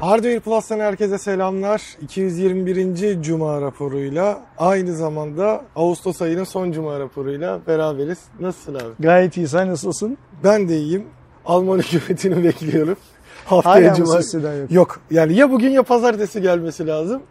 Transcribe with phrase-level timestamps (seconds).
[0.00, 1.82] Hardware Plus'tan herkese selamlar.
[2.02, 3.22] 221.
[3.22, 8.18] Cuma raporuyla aynı zamanda Ağustos ayının son Cuma raporuyla beraberiz.
[8.40, 8.84] Nasılsın abi?
[9.00, 9.48] Gayet iyi.
[9.48, 10.18] Sen nasılsın?
[10.44, 11.04] Ben de iyiyim.
[11.46, 12.96] Alman hükümetini bekliyorum.
[13.44, 14.14] Haftaya Hala Cuma.
[14.56, 14.70] yok?
[14.72, 15.00] Yok.
[15.10, 17.22] Yani ya bugün ya pazartesi gelmesi lazım.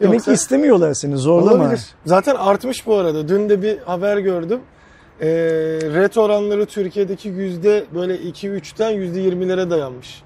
[0.00, 1.62] Demek Yoksa- istemiyorlar seni zorlama.
[1.64, 1.80] Olabilir.
[2.06, 3.28] Zaten artmış bu arada.
[3.28, 4.60] Dün de bir haber gördüm.
[5.20, 5.26] Ee,
[5.94, 10.22] ret oranları Türkiye'deki yüzde böyle 2-3'ten yüzde 20'lere dayanmış.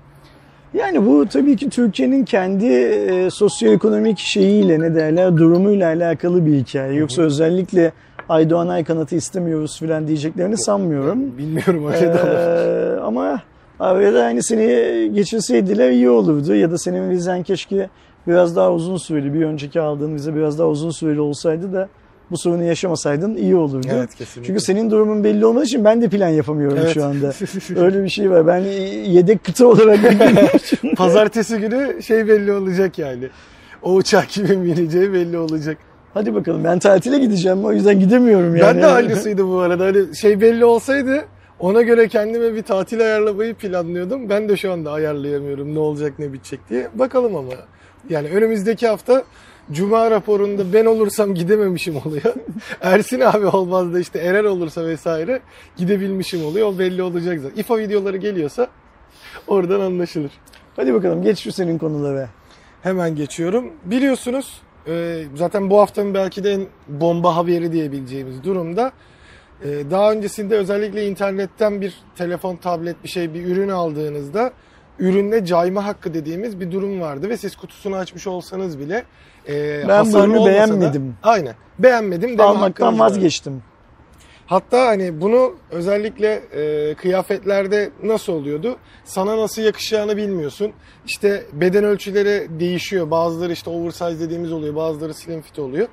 [0.76, 6.94] Yani bu tabii ki Türkiye'nin kendi e, sosyoekonomik şeyiyle ne derler durumuyla alakalı bir hikaye.
[6.94, 7.93] Yoksa özellikle
[8.29, 11.39] Aydoğan Aykanat'ı istemiyoruz falan diyeceklerini sanmıyorum.
[11.39, 12.18] Bilmiyorum öyle de.
[12.26, 13.40] Ee, ama
[13.80, 14.64] abi ya da hani seni
[15.14, 17.88] geçirseydiler iyi olurdu ya da senin vizen keşke
[18.27, 21.88] biraz daha uzun süreli bir önceki aldığın vize biraz daha uzun süreli olsaydı da
[22.30, 23.86] bu sorunu yaşamasaydın iyi olurdu.
[23.90, 24.46] Evet kesinlikle.
[24.46, 26.94] Çünkü senin durumun belli olmadığı için ben de plan yapamıyorum Evet.
[26.94, 27.32] şu anda.
[27.85, 28.46] Öyle bir şey var.
[28.46, 28.58] Ben
[29.04, 30.00] yedek kıta olarak.
[30.96, 33.28] Pazartesi günü şey belli olacak yani.
[33.82, 35.78] O uçak kimin bineceği belli olacak.
[36.14, 38.77] Hadi bakalım ben tatile gideceğim o yüzden gidemiyorum yani.
[38.77, 39.84] Ben de aynısıydı bu arada.
[39.84, 41.24] Hani şey belli olsaydı
[41.58, 44.28] ona göre kendime bir tatil ayarlamayı planlıyordum.
[44.28, 46.88] Ben de şu anda ayarlayamıyorum ne olacak ne bitecek diye.
[46.94, 47.52] Bakalım ama.
[48.10, 49.24] Yani önümüzdeki hafta
[49.72, 52.34] Cuma raporunda ben olursam gidememişim oluyor.
[52.81, 55.41] Ersin abi olmaz da işte Eren olursa vesaire
[55.77, 56.67] gidebilmişim oluyor.
[56.75, 57.56] O belli olacak zaten.
[57.61, 58.69] İFA videoları geliyorsa
[59.47, 60.31] oradan anlaşılır.
[60.77, 62.28] Hadi bakalım geç şu senin konulara.
[62.83, 63.72] Hemen geçiyorum.
[63.84, 68.92] Biliyorsunuz e, zaten bu haftanın belki de en bomba haberi diyebileceğimiz durumda.
[69.64, 74.53] e, Daha öncesinde özellikle internetten bir telefon, tablet bir şey, bir ürün aldığınızda
[74.98, 79.05] üründe cayma hakkı dediğimiz bir durum vardı ve siz kutusunu açmış olsanız bile
[79.48, 81.14] e, Ben bu ürünü olmasa da- beğenmedim.
[81.22, 81.55] aynen.
[81.78, 83.05] Beğenmedim deme Almaktan var.
[83.06, 83.62] vazgeçtim.
[84.47, 88.77] Hatta hani bunu özellikle e, kıyafetlerde nasıl oluyordu?
[89.05, 90.72] Sana nasıl yakışacağını bilmiyorsun.
[91.06, 93.10] İşte beden ölçüleri değişiyor.
[93.10, 94.75] Bazıları işte oversize dediğimiz oluyor.
[94.77, 95.88] Bazıları slim fit oluyor.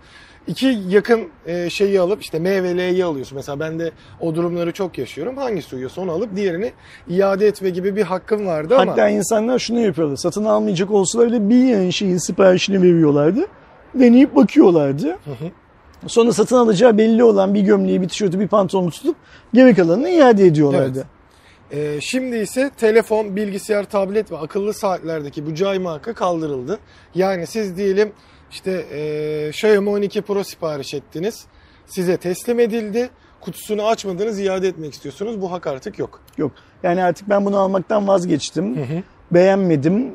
[0.48, 3.36] İki yakın e, şeyi alıp işte M ve L'yi alıyorsun.
[3.36, 5.38] Mesela ben de o durumları çok yaşıyorum.
[5.38, 6.72] Hangisi uyuyorsa onu alıp diğerini
[7.10, 10.16] iade etme gibi bir hakkım vardı ama Hatta insanlar şunu yapıyorlar.
[10.16, 13.48] Satın almayacak olsalar bile bir yani şeyin siparişini veriyorlardı.
[13.96, 15.18] Deneyip bakıyorlardı.
[16.08, 19.16] Sonra satın alacağı belli olan bir gömleği, bir tişörtü, bir pantolonu tutup
[19.54, 21.06] geri kalanını iade ediyorlardı.
[21.72, 21.96] Evet.
[21.96, 26.80] Ee, şimdi ise telefon, bilgisayar, tablet ve akıllı saatlerdeki bu cayma hakkı kaldırıldı.
[27.16, 28.12] Yani siz diyelim
[28.54, 31.46] işte e, Xiaomi 12 Pro sipariş ettiniz.
[31.86, 33.10] Size teslim edildi.
[33.42, 35.42] Kutusunu açmadınız, iade etmek istiyorsunuz.
[35.42, 36.20] Bu hak artık yok.
[36.38, 36.52] Yok.
[36.84, 38.88] Yani artık ben bunu almaktan vazgeçtim.
[39.32, 40.12] Beğenmedim.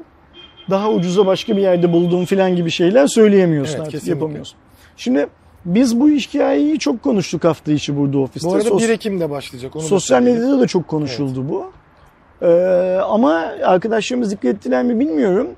[0.70, 4.18] Daha ucuza başka bir yerde buldum filan gibi şeyler söyleyemiyorsun Evet, artık kesinlikle.
[4.18, 4.58] yapamıyorsun.
[4.96, 5.26] Şimdi
[5.64, 8.48] biz bu hikayeyi çok konuştuk hafta içi burada ofiste.
[8.48, 9.76] Bu arada Sos- 1 Ekim'de başlayacak.
[9.76, 11.72] Onu Sosyal medyada da çok konuşuldu bu.
[12.42, 13.32] Ee, ama
[13.64, 15.48] arkadaşlarımız dikkat ettiler mi bilmiyorum.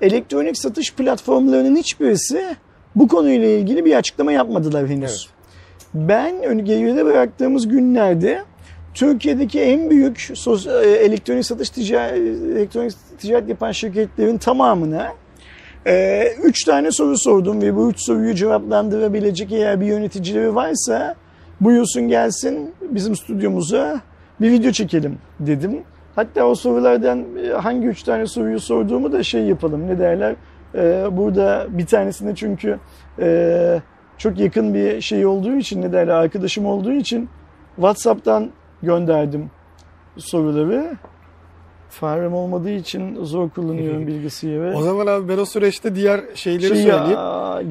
[0.00, 2.56] Elektronik satış platformlarının hiçbirisi
[2.96, 5.28] bu konuyla ilgili bir açıklama yapmadılar henüz.
[5.30, 6.08] Evet.
[6.08, 8.42] Ben geride bıraktığımız günlerde
[8.94, 12.18] Türkiye'deki en büyük sos- e, elektronik satış ticaret,
[12.56, 15.12] elektronik ticaret yapan şirketlerin tamamına
[15.86, 21.14] e, üç tane soru sordum ve bu üç soruyu cevaplandırabilecek eğer bir yöneticileri varsa
[21.60, 24.00] buyursun gelsin bizim stüdyomuza
[24.40, 25.82] bir video çekelim dedim.
[26.16, 30.36] Hatta o sorulardan e, hangi üç tane soruyu sorduğumu da şey yapalım ne derler.
[30.74, 32.78] E, burada bir tanesinde çünkü
[33.18, 33.80] e,
[34.18, 37.28] çok yakın bir şey olduğu için ne derler arkadaşım olduğu için
[37.76, 38.50] WhatsApp'tan
[38.82, 39.50] gönderdim
[40.16, 40.96] soruları.
[41.90, 44.76] Farem olmadığı için zor kullanıyorum bilgisayarı.
[44.76, 47.10] O zaman abi ben o süreçte diğer şeyleri Şey söyleyeyim.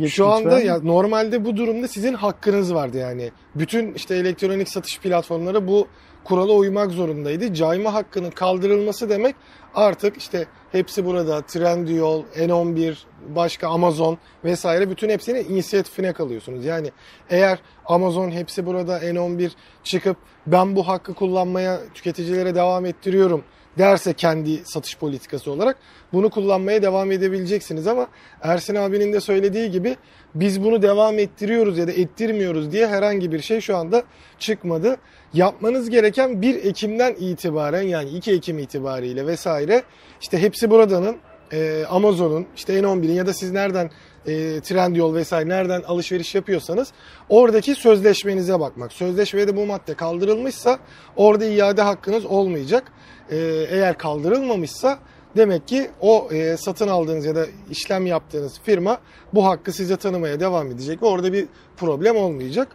[0.02, 0.68] ya, Şu anda lütfen.
[0.68, 3.32] ya normalde bu durumda sizin hakkınız vardı yani.
[3.56, 5.88] Bütün işte elektronik satış platformları bu
[6.26, 7.54] kurala uymak zorundaydı.
[7.54, 9.36] Cayma hakkının kaldırılması demek
[9.76, 12.96] artık işte hepsi burada Trendyol, N11,
[13.36, 16.66] başka Amazon vesaire bütün hepsinin inisiyatifine kalıyorsunuz.
[16.66, 16.92] Yani
[17.30, 19.52] eğer Amazon hepsi burada N11
[19.84, 23.44] çıkıp ben bu hakkı kullanmaya tüketicilere devam ettiriyorum
[23.78, 25.78] derse kendi satış politikası olarak
[26.14, 28.08] bunu kullanmaya devam edebileceksiniz ama
[28.42, 29.96] Ersin abinin de söylediği gibi
[30.36, 34.04] biz bunu devam ettiriyoruz ya da ettirmiyoruz diye herhangi bir şey şu anda
[34.40, 34.98] çıkmadı.
[35.36, 39.84] Yapmanız gereken 1 Ekim'den itibaren yani 2 Ekim itibariyle vesaire
[40.22, 41.16] işte hepsi buradanın
[41.54, 43.90] e, Amazon'un işte N11'in ya da siz nereden
[44.28, 46.92] e, Trendyol vesaire nereden alışveriş yapıyorsanız
[47.30, 48.94] oradaki sözleşmenize bakmak.
[48.94, 50.80] Sözleşmede bu madde kaldırılmışsa
[51.16, 52.92] orada iade hakkınız olmayacak.
[53.30, 53.38] E,
[53.70, 55.00] eğer kaldırılmamışsa
[55.38, 58.98] demek ki o e, satın aldığınız ya da işlem yaptığınız firma
[59.34, 61.48] bu hakkı size tanımaya devam edecek ve orada bir
[61.78, 62.68] problem olmayacak.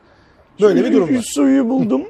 [0.61, 1.15] Böyle bir durum var.
[1.15, 2.07] Üç soruyu buldum.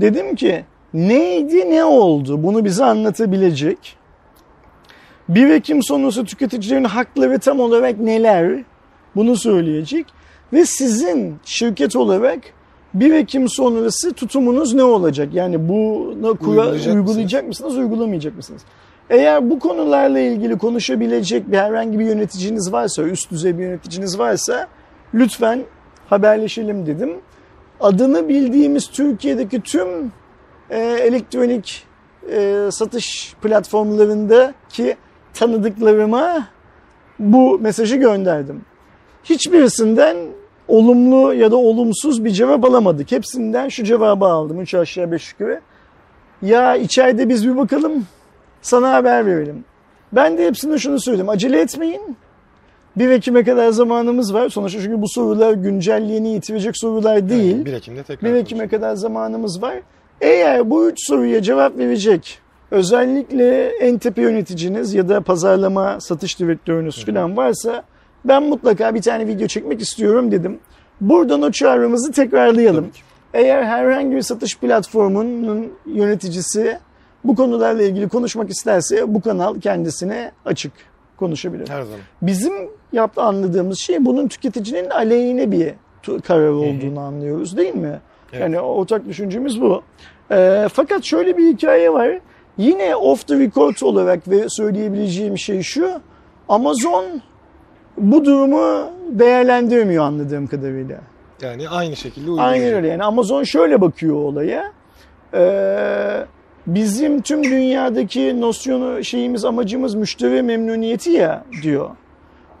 [0.00, 0.64] Dedim ki
[0.94, 2.42] neydi ne oldu?
[2.42, 3.96] Bunu bize anlatabilecek.
[5.28, 8.62] 1 Ekim sonrası tüketicilerin hakları tam olarak neler?
[9.16, 10.06] Bunu söyleyecek.
[10.52, 12.38] Ve sizin şirket olarak
[12.94, 15.28] 1 Ekim sonrası tutumunuz ne olacak?
[15.34, 18.62] Yani bunu kura, Uygulayacak uygulayacak, mısınız, uygulamayacak mısınız?
[19.10, 24.68] Eğer bu konularla ilgili konuşabilecek bir herhangi bir yöneticiniz varsa, üst düzey bir yöneticiniz varsa
[25.14, 25.62] lütfen
[26.08, 27.10] haberleşelim dedim.
[27.80, 30.12] Adını bildiğimiz Türkiye'deki tüm
[30.70, 31.86] e, elektronik
[32.30, 34.96] e, satış platformlarındaki
[35.34, 36.46] tanıdıklarıma
[37.18, 38.62] bu mesajı gönderdim.
[39.24, 40.16] Hiçbirisinden
[40.68, 43.12] olumlu ya da olumsuz bir cevap alamadık.
[43.12, 44.60] Hepsinden şu cevabı aldım.
[44.60, 45.60] Üç aşağı beş yukarı.
[46.42, 48.06] Ya içeride biz bir bakalım
[48.62, 49.64] sana haber verelim.
[50.12, 51.28] Ben de hepsine şunu söyledim.
[51.28, 52.16] Acele etmeyin.
[52.96, 54.48] 1 Ekim'e kadar zamanımız var.
[54.48, 57.56] Sonuçta çünkü bu sorular güncelliğini yitirecek sorular değil.
[57.56, 59.74] Yani 1 Ekim'de tekrar 1 Ekim'e kadar zamanımız var.
[60.20, 62.38] Eğer bu üç soruya cevap verecek
[62.70, 67.82] özellikle en tepe yöneticiniz ya da pazarlama satış direktörünüz falan varsa
[68.24, 70.58] ben mutlaka bir tane video çekmek istiyorum dedim.
[71.00, 72.90] Buradan o çağrımızı tekrarlayalım.
[73.34, 76.78] Eğer herhangi bir satış platformunun yöneticisi
[77.24, 80.72] bu konularla ilgili konuşmak isterse bu kanal kendisine açık
[81.16, 81.68] konuşabilir.
[81.68, 81.98] Her zaman.
[82.22, 82.52] Bizim
[82.94, 85.72] yaptı anladığımız şey bunun tüketicinin aleyhine bir
[86.22, 88.00] karar olduğunu anlıyoruz değil mi?
[88.32, 88.42] Evet.
[88.42, 89.82] Yani ortak düşüncemiz bu.
[90.30, 92.18] Ee, fakat şöyle bir hikaye var.
[92.58, 95.90] Yine off the record olarak ve söyleyebileceğim şey şu.
[96.48, 97.04] Amazon
[97.98, 101.00] bu durumu değerlendirmiyor anladığım kadarıyla.
[101.42, 102.54] Yani aynı şekilde uygulayacak.
[102.54, 102.88] Aynen öyle.
[102.88, 104.72] Yani Amazon şöyle bakıyor olaya.
[105.34, 106.26] Ee,
[106.66, 111.90] bizim tüm dünyadaki nosyonu şeyimiz amacımız müşteri memnuniyeti ya diyor.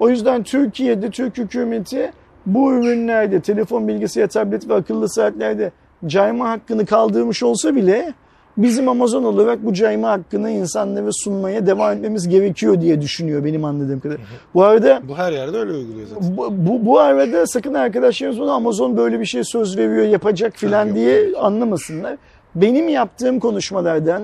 [0.00, 2.12] O yüzden Türkiye'de Türk hükümeti
[2.46, 5.72] bu ürünlerde telefon, bilgisayar, tablet ve akıllı saatlerde
[6.06, 8.14] cayma hakkını kaldırmış olsa bile
[8.56, 14.00] bizim Amazon olarak bu cayma hakkını insanlara sunmaya devam etmemiz gerekiyor diye düşünüyor benim anladığım
[14.00, 14.16] kadar.
[14.54, 16.36] Bu arada Bu her yerde öyle uyguluyor zaten.
[16.36, 20.94] bu, bu, bu arada sakın arkadaşlarımız bunu Amazon böyle bir şey söz veriyor yapacak filan
[20.94, 22.16] diye anlamasınlar.
[22.54, 24.22] Benim yaptığım konuşmalardan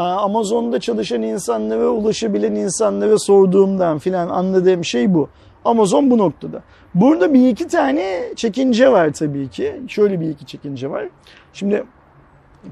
[0.00, 5.28] Amazon'da çalışan insanlara ulaşabilen insanlara sorduğumdan filan anladığım şey bu.
[5.64, 6.62] Amazon bu noktada.
[6.94, 9.80] Burada bir iki tane çekince var tabii ki.
[9.88, 11.08] Şöyle bir iki çekince var.
[11.52, 11.84] Şimdi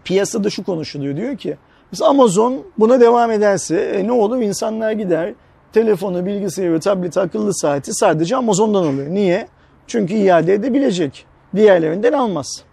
[0.04, 1.56] piyasada şu konuşuluyor diyor ki
[1.92, 5.34] biz Amazon buna devam ederse e, ne olur insanlar gider
[5.72, 9.08] telefonu, bilgisayarı, tableti, akıllı saati sadece Amazon'dan alıyor.
[9.08, 9.48] Niye?
[9.86, 11.26] Çünkü iade edebilecek.
[11.56, 12.64] Diğerlerinden almaz.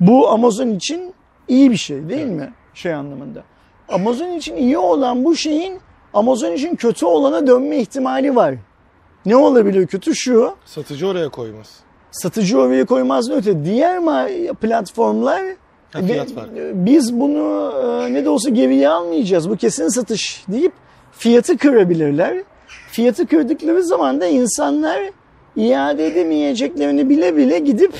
[0.00, 1.14] Bu Amazon için
[1.48, 2.52] iyi bir şey değil mi?
[2.74, 3.42] Şey anlamında.
[3.88, 5.80] Amazon için iyi olan bu şeyin
[6.14, 8.54] Amazon için kötü olana dönme ihtimali var.
[9.26, 10.14] Ne olabilir kötü?
[10.14, 11.76] Şu, Satıcı oraya koymaz.
[12.10, 13.64] satıcı oraya koymaz öte.
[13.64, 14.00] Diğer
[14.54, 15.42] platformlar
[15.92, 16.70] Ha, ve- farkı.
[16.74, 17.72] biz bunu
[18.08, 19.50] e, ne de olsa geriye almayacağız.
[19.50, 20.72] Bu kesin satış deyip
[21.12, 22.42] fiyatı kırabilirler.
[22.90, 25.00] Fiyatı kırdıkları zaman da insanlar
[25.56, 27.92] iade edemeyeceklerini bile bile gidip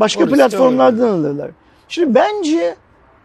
[0.00, 1.50] başka O riski platformlardan alırlar.
[1.88, 2.74] Şimdi bence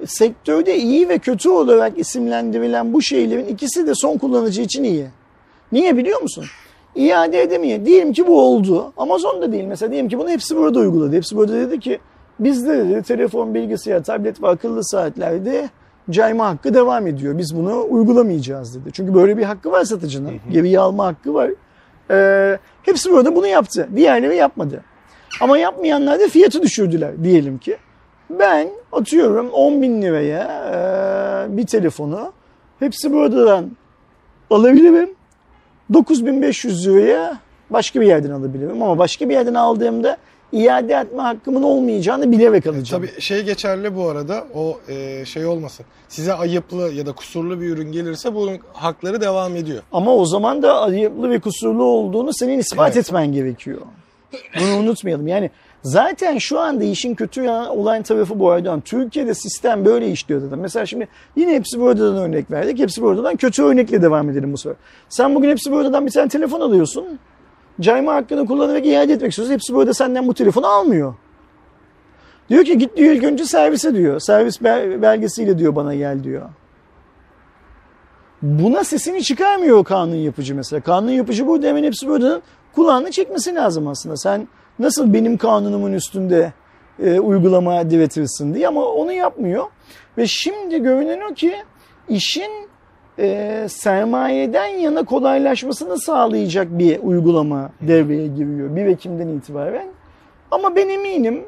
[0.06, 5.08] sektörde iyi ve kötü olarak isimlendirilen bu şeylerin ikisi de son kullanıcı için iyi.
[5.72, 6.46] Niye biliyor musun?
[6.96, 7.86] İade edemiyor.
[7.86, 8.94] Diyelim ki bu oldu.
[8.98, 9.92] Amazon da değil mesela.
[9.92, 11.16] Diyelim ki bunu hepsi burada uyguladı.
[11.16, 12.00] Hepsi burada dedi ki
[12.40, 15.70] bizde dedi telefon, bilgisayar, tablet ve akıllı saatlerde
[16.10, 17.38] cayma hakkı devam ediyor.
[17.38, 18.92] Biz bunu uygulamayacağız dedi.
[18.94, 20.34] Çünkü böyle bir hakkı var satıcının.
[20.52, 21.52] Geriye alma hakkı var.
[22.12, 23.90] Ee, hepsi burada bunu yaptı.
[23.96, 24.84] Diğerleri yapmadı.
[25.42, 27.78] Ama yapmayanlar da fiyatı düşürdüler diyelim ki.
[28.30, 30.42] Ben atıyorum 10 bin liraya
[31.48, 32.32] e, bir telefonu
[32.80, 33.72] hepsi buradan
[34.50, 35.10] alabilirim.
[35.94, 37.40] 9500 liraya
[37.70, 38.82] başka bir yerden alabilirim.
[38.84, 40.18] Ama başka bir yerden aldığımda
[40.52, 43.06] iade etme hakkımın olmayacağını bilerek alacağım.
[43.06, 45.86] Tabii şey geçerli bu arada o e, şey olmasın.
[46.10, 49.84] Size ayıplı ya da kusurlu bir ürün gelirse bunun hakları devam ediyor.
[49.92, 52.98] Ama o zaman da ayıplı ve kusurlu olduğunu senin ispat Evet.
[53.08, 53.82] etmen gerekiyor.
[54.60, 55.28] Bunu unutmayalım.
[55.28, 55.50] Yani
[55.86, 60.60] zaten şu anda işin kötü ya- olan tarafı bu arada Türkiye'de sistem böyle işliyor zaten.
[60.60, 62.80] Mesela şimdi yine hepsi buradan örnek verdik.
[62.80, 64.78] Hepsi buradan kötü örnekle devam edelim bu sefer.
[65.10, 67.06] Sen bugün hepsi buradan bir tane telefon alıyorsun.
[67.82, 69.54] Cayma hakkını kullanarak iade etmek istiyorsun.
[69.54, 71.14] Hepsi burada senden bu telefonu almıyor.
[72.50, 74.20] Diyor ki git diyor ilk önce servise diyor.
[74.20, 76.42] Servis bel- belgesiyle diyor bana gel diyor.
[78.42, 80.80] Buna sesini çıkarmıyor kanun yapıcı mesela.
[80.82, 82.42] Kanun yapıcı burada hemen hepsi buradan
[82.76, 84.18] kulağını çekmesi lazım aslında.
[84.18, 84.48] Sen
[84.80, 86.54] nasıl benim kanunumun üstünde
[87.04, 89.66] e, uygulama diretirsin diye ama onu yapmıyor.
[90.18, 91.56] Ve şimdi görünen o ki
[92.10, 92.52] işin
[93.20, 99.88] e, sermayeden yana kolaylaşmasını sağlayacak bir uygulama devreye giriyor 1 Ekim'den itibaren.
[100.52, 101.46] Ama ben eminim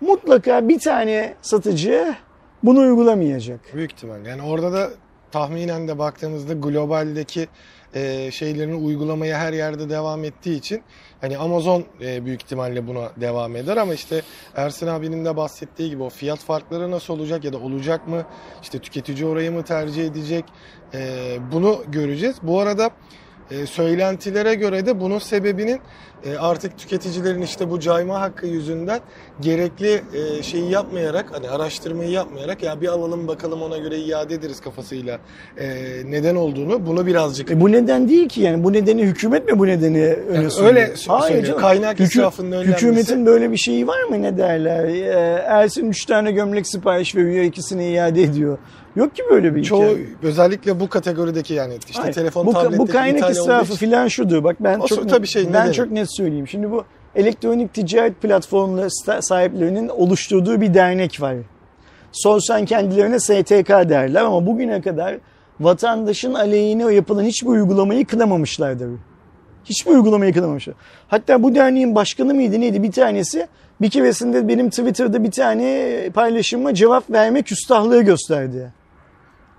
[0.00, 2.14] mutlaka bir tane satıcı
[2.62, 3.60] bunu uygulamayacak.
[3.74, 4.26] Büyük ihtimal.
[4.26, 4.90] Yani orada da
[5.32, 7.48] tahminen de baktığımızda globaldeki
[7.94, 10.82] e, şeylerini uygulamaya her yerde devam ettiği için
[11.20, 14.22] hani Amazon e, büyük ihtimalle buna devam eder ama işte
[14.56, 18.24] Ersin abinin de bahsettiği gibi o fiyat farkları nasıl olacak ya da olacak mı?
[18.62, 20.44] İşte tüketici orayı mı tercih edecek?
[20.94, 22.36] E, bunu göreceğiz.
[22.42, 22.90] Bu arada
[23.50, 25.80] e, söylentilere göre de bunun sebebinin
[26.24, 29.00] e, artık tüketicilerin işte bu cayma hakkı yüzünden
[29.40, 30.00] gerekli
[30.38, 35.18] e, şeyi yapmayarak hani araştırmayı yapmayarak ya bir alalım bakalım ona göre iade ederiz kafasıyla
[35.58, 35.68] e,
[36.04, 39.66] neden olduğunu bunu birazcık E bu neden değil ki yani bu nedeni hükümet mi bu
[39.66, 41.44] nedeni öne Yani öyle sö- söylüyor.
[41.44, 41.60] canım.
[41.60, 42.72] Kaynak Hükü- israfının önlenmesi.
[42.76, 44.84] Hükümetin böyle bir şeyi var mı ne derler?
[44.84, 48.58] Ee, Ersin 3 tane gömlek sipariş veriyor ikisini iade ediyor.
[48.96, 50.06] Yok ki böyle bir çoğu hikaye.
[50.22, 54.44] özellikle bu kategorideki yani işte Hayır, telefon bu, tabletteki bu kaynak israfı filan şudur.
[54.44, 55.74] Bak ben O çok tabii şey, ben nedeni.
[55.74, 56.48] çok net söyleyeyim.
[56.48, 58.88] Şimdi bu elektronik ticaret platformları
[59.22, 61.36] sahiplerinin oluşturduğu bir dernek var.
[62.12, 65.18] Sorsan kendilerine STK derler ama bugüne kadar
[65.60, 68.88] vatandaşın aleyhine yapılan hiçbir uygulamayı kınamamışlardır.
[69.64, 70.74] Hiçbir uygulamayı kınamamışlar.
[71.08, 73.46] Hatta bu derneğin başkanı mıydı neydi bir tanesi
[73.80, 78.72] bir keresinde benim Twitter'da bir tane paylaşıma cevap verme küstahlığı gösterdi.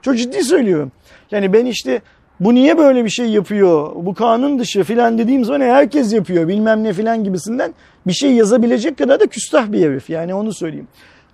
[0.01, 0.91] Çok ciddi söylüyorum.
[1.31, 2.01] Yani ben işte
[2.39, 3.91] bu niye böyle bir şey yapıyor?
[3.95, 7.73] Bu kanun dışı filan dediğim zaman "E, herkes yapıyor bilmem ne filan gibisinden
[8.07, 10.09] bir şey yazabilecek kadar da küstah bir herif.
[10.09, 10.87] Yani onu söyleyeyim.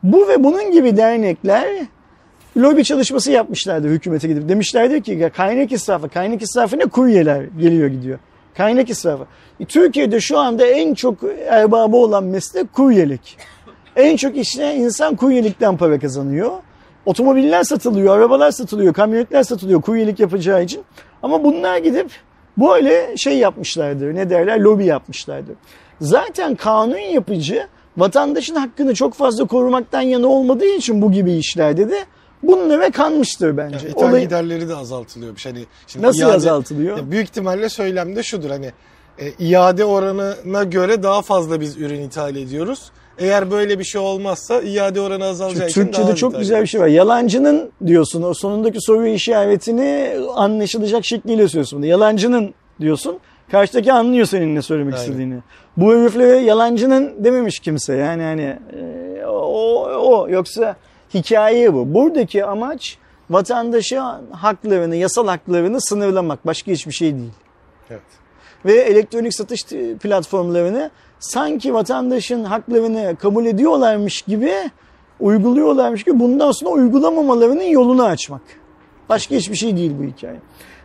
[0.04, 1.68] Bu ve bunun gibi dernekler
[2.58, 4.50] lobi çalışması yapmışlardı hükümete gidip.
[4.50, 8.20] Demişlerdi ki "Ya kaynak israfı, kaynak israfı ne kuryeler geliyor gidiyor.
[8.58, 9.26] Kaynak israfı.
[9.60, 13.38] E, Türkiye'de şu anda en çok erbabı olan meslek kuryelik.
[13.96, 16.52] En çok işleyen insan kuryelikten para kazanıyor.
[17.08, 20.82] Otomobiller satılıyor, arabalar satılıyor, kamyonetler satılıyor kuryelik yapacağı için.
[21.24, 22.12] Ama bunlar gidip
[22.58, 25.56] böyle şey yapmışlardır, ne derler, lobi yapmışlardır.
[26.02, 32.06] Zaten kanun yapıcı vatandaşın hakkını çok fazla korumaktan yana olmadığı için bu gibi işlerde de
[32.44, 33.78] bunlara kanmıştır bence.
[33.78, 35.46] Yani ithal Olay- giderleri de azaltılıyormuş.
[35.46, 36.98] Hani şimdi Nasıl iade- azaltılıyor?
[36.98, 38.72] Ya büyük ihtimalle söylemde şudur hani
[39.20, 42.92] e, iade oranına göre daha fazla biz ürün ithal ediyoruz.
[43.20, 46.88] Eğer böyle bir şey olmazsa iade oranı daha Türkçe'de çok ithal güzel bir şey var.
[46.88, 51.82] Yalancının diyorsun o sonundaki soru işaretini anlaşılacak şekliyle söylüyorsun.
[51.82, 53.20] Yalancının diyorsun.
[53.52, 55.06] Karşıdaki anlıyor senin ne söylemek Aynen.
[55.06, 55.40] istediğini.
[55.78, 57.96] Bu heriflere yalancının dememiş kimse.
[57.96, 58.58] Yani hani
[59.28, 60.76] o, o yoksa
[61.14, 61.94] hikaye bu.
[61.94, 62.98] Buradaki amaç
[63.30, 66.46] vatandaşın haklarını, yasal haklarını sınırlamak.
[66.46, 67.32] Başka hiçbir şey değil
[67.90, 68.02] Evet.
[68.66, 69.64] Ve elektronik satış
[70.02, 74.54] platformlarını sanki vatandaşın haklarını kabul ediyorlarmış gibi
[75.20, 78.42] uyguluyorlarmış gibi bundan sonra uygulamamalarının yolunu açmak.
[79.10, 80.40] Başka hiçbir şey değil bu hikaye.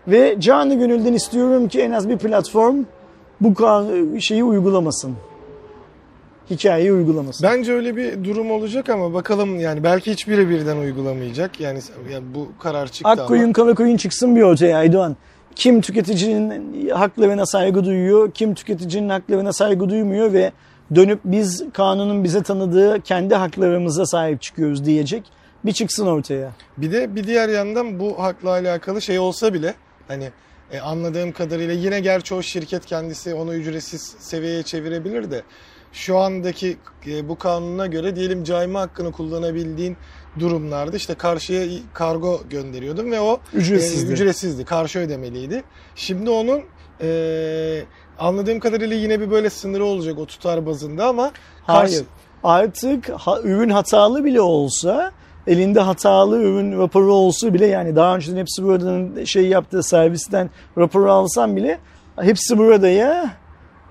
[0.09, 2.85] Ve canı gönülden istiyorum ki en az bir platform
[3.41, 3.55] bu
[4.21, 5.17] şeyi uygulamasın.
[6.51, 7.49] Hikayeyi uygulamasın.
[7.49, 11.61] Bence öyle bir durum olacak ama bakalım yani belki hiçbiri birden uygulamayacak.
[11.61, 11.79] Yani,
[12.13, 13.53] yani bu karar çıktı Akkoyun ama.
[13.53, 15.17] kara koyun çıksın bir ortaya Aydoğan.
[15.57, 20.53] Kim tüketicinin haklarına saygı duyuyor, kim tüketicinin haklarına saygı duymuyor ve
[20.95, 25.25] dönüp biz kanunun bize tanıdığı kendi haklarımıza sahip çıkıyoruz diyecek
[25.65, 26.53] bir çıksın ortaya.
[26.77, 29.75] Bir de bir diğer yandan bu hakla alakalı şey olsa bile
[30.09, 30.31] hani
[30.73, 35.43] e, anladığım kadarıyla yine gerçi o şirket kendisi onu ücretsiz seviyeye çevirebilir de
[35.93, 39.97] şu andaki e, bu kanuna göre diyelim cayma hakkını kullanabildiğin
[40.39, 44.11] durumlarda işte karşıya kargo gönderiyordun ve o Ücretsizdi.
[44.11, 44.65] e, ücretsizdi.
[44.65, 45.63] Karşı ödemeliydi.
[45.97, 46.61] Şimdi onun
[47.03, 47.09] e,
[48.19, 51.31] anladığım kadarıyla yine bir böyle sınırı olacak o tutar bazında ama
[51.67, 52.05] karşı- Hayır.
[52.45, 55.13] Artık ha- ürün hatalı bile olsa
[55.47, 61.13] elinde hatalı ürün raporu olsa bile yani daha önceden hepsi buradan şey yaptığı servisten raporu
[61.13, 61.79] alsam bile
[62.21, 63.31] hepsi burada ya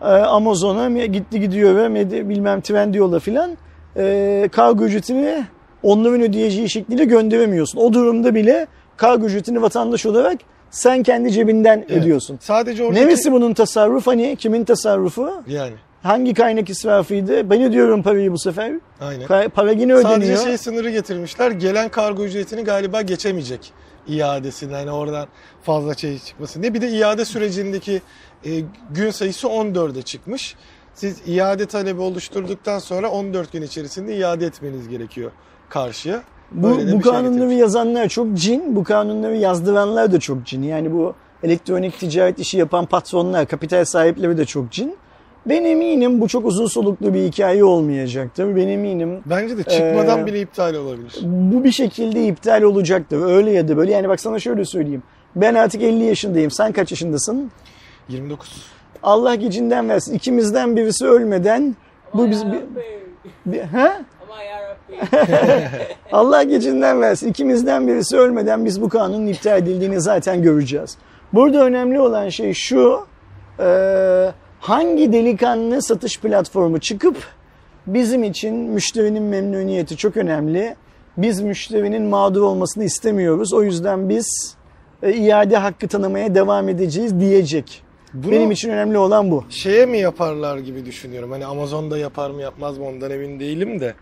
[0.02, 3.58] e, Amazon'a gitti gidiyor ve bilmem Trendyol'a filan
[3.98, 5.46] e, kargo ücretini
[5.84, 7.80] onların ödeyeceği şekliyle gönderemiyorsun.
[7.80, 10.38] O durumda bile kargo ücretini vatandaş olarak
[10.72, 12.02] sen kendi cebinden Evet.
[12.02, 12.38] ödüyorsun.
[12.42, 15.44] Sadece oradaki Neresi bunun tasarruf hani kimin tasarrufu?
[15.48, 15.74] yani
[16.04, 17.50] Hangi kaynak israfıydı?
[17.50, 18.74] Ben ödüyorum parayı bu sefer.
[19.02, 19.26] aynen.
[19.28, 20.12] Ka- Para yine ödeniyor.
[20.38, 21.52] Sadece şey sınırı getirmişler.
[21.52, 23.74] Gelen kargo ücretini galiba geçemeyecek
[24.08, 24.74] iadesini.
[24.74, 25.28] Hani oradan
[25.64, 26.74] fazla şey çıkmasın diye.
[26.74, 28.02] Bir de iade sürecindeki
[28.46, 28.50] e,
[28.96, 30.56] gün sayısı 14'e çıkmış.
[30.94, 35.32] Siz iade talebi oluşturduktan sonra 14 gün içerisinde iade etmeniz gerekiyor
[35.76, 37.58] de bu bu şey kanunları getirmiş.
[37.60, 40.64] yazanlar çok cin, bu kanunları yazdıranlar da çok cin.
[40.64, 41.14] Yani bu
[41.44, 44.96] elektronik ticaret işi yapan patronlar, kapital sahipleri de çok cin.
[45.46, 48.56] Ben eminim bu çok uzun soluklu bir hikaye olmayacaktır.
[48.56, 51.20] Ben eminim Bence de çıkmadan Ee, bile iptal olabilir.
[51.24, 53.22] bu bir şekilde iptal olacaktır.
[53.26, 53.92] Öyle ya da böyle.
[53.92, 55.04] Yani bak sana şöyle söyleyeyim.
[55.36, 56.52] Ben artık 50 yaşındayım.
[56.52, 57.52] Sen kaç yaşındasın?
[58.10, 58.66] 29.
[59.04, 60.14] Allah gecinden versin.
[60.14, 61.76] İkimizden birisi ölmeden
[62.14, 62.62] bu biz bir,
[63.46, 64.02] bir, ha?
[64.30, 64.71] Ama yarabbim.
[66.12, 67.28] Allah gecinden versin.
[67.30, 70.98] İkimizden birisi ölmeden biz bu kanunun iptal edildiğini zaten göreceğiz.
[71.34, 73.06] Burada önemli olan şey şu.
[73.60, 73.66] e,
[74.60, 77.16] hangi delikanlı satış platformu çıkıp
[77.88, 80.76] bizim için müşterinin memnuniyeti çok önemli.
[81.18, 83.54] Biz müşterinin mağdur olmasını istemiyoruz.
[83.54, 84.56] O yüzden biz
[85.04, 87.84] e, iade hakkı tanımaya devam edeceğiz diyecek.
[88.14, 89.44] Bunu- Benim için önemli olan bu.
[89.50, 91.32] şeye mi yaparlar gibi düşünüyorum.
[91.32, 93.94] Hani Amazon'da yapar mı yapmaz mı ondan emin değilim de.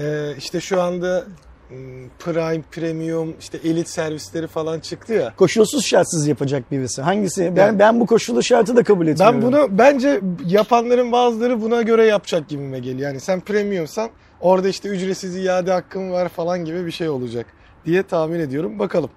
[0.00, 1.24] Ee, işte şu anda
[1.68, 5.32] hmm, Prime, Premium, işte Elite servisleri falan çıktı ya.
[5.36, 7.02] Koşulsuz şartsız yapacak birisi.
[7.02, 7.52] Hangisi?
[7.56, 9.42] Ben Yani- ben bu koşullu şartı da kabul etmiyorum.
[9.42, 13.08] Ben bunu bence yapanların bazıları buna göre yapacak gibime geliyor.
[13.08, 17.46] Yani sen premiumsan orada işte ücretsiz iade hakkın var falan gibi bir şey olacak
[17.86, 18.78] diye tahmin ediyorum.
[18.78, 19.10] Bakalım.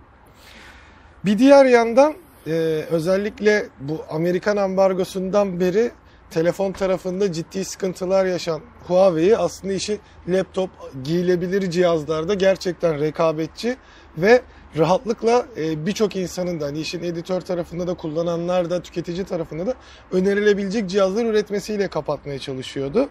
[1.25, 2.13] Bir diğer yandan
[2.47, 2.51] e,
[2.91, 5.91] özellikle bu Amerikan ambargosundan beri
[6.29, 10.69] telefon tarafında ciddi sıkıntılar yaşayan Huawei aslında işi laptop
[11.03, 13.77] giyilebilir cihazlarda gerçekten rekabetçi
[14.17, 14.41] ve
[14.77, 19.73] rahatlıkla e, birçok insanın da hani işin editör tarafında da kullananlar da tüketici tarafında da
[20.11, 23.09] önerilebilecek cihazlar üretmesiyle kapatmaya çalışıyordu.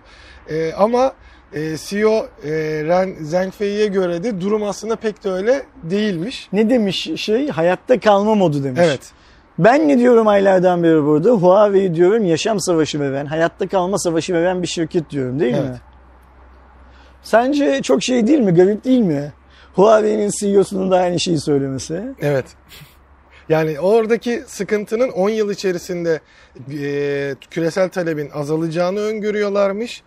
[0.49, 1.13] E, ama
[1.53, 2.27] e, CEO
[2.89, 6.49] Ren Zhengfei'ye göre de durum aslında pek de öyle değilmiş.
[6.53, 7.49] Ne demiş şey?
[7.49, 8.81] Hayatta kalma modu demiş.
[8.85, 9.13] Evet.
[9.59, 11.31] Ben ne diyorum aylardan beri burada?
[11.31, 15.61] Huawei diyorum yaşam savaşı veren, hayatta kalma savaşı veren bir şirket diyorum değil mi?
[15.69, 15.81] Evet.
[17.23, 18.55] Sence çok şey değil mi?
[18.55, 19.33] Garip değil mi?
[19.75, 22.03] Huawei'nin CEO'sunun da aynı şeyi söylemesi.
[22.21, 22.47] Evet.
[23.49, 26.21] Yani oradaki sıkıntının 10 yıl içerisinde
[26.73, 30.03] e, küresel talebin azalacağını öngörüyorlarmış.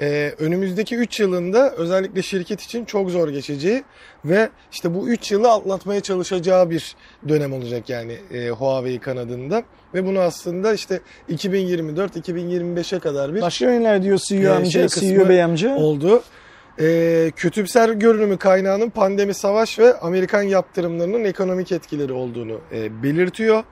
[0.00, 3.84] E, önümüzdeki 3 yılında özellikle şirket için çok zor geçeceği
[4.24, 6.96] ve işte bu 3 yılı atlatmaya çalışacağı bir
[7.28, 9.62] dönem olacak yani e, Huawei kanadında.
[9.94, 15.08] Ve bunu aslında işte 2024-2025'e kadar bir Başka neler diyor CEO Ee, amca, şey kısmı
[15.08, 15.76] CEO bey amca?
[15.76, 16.22] oldu.
[16.80, 23.64] Ee, kötümser görünümü kaynağının pandemi, savaş ve Amerikan yaptırımlarının ekonomik etkileri olduğunu e, belirtiyor.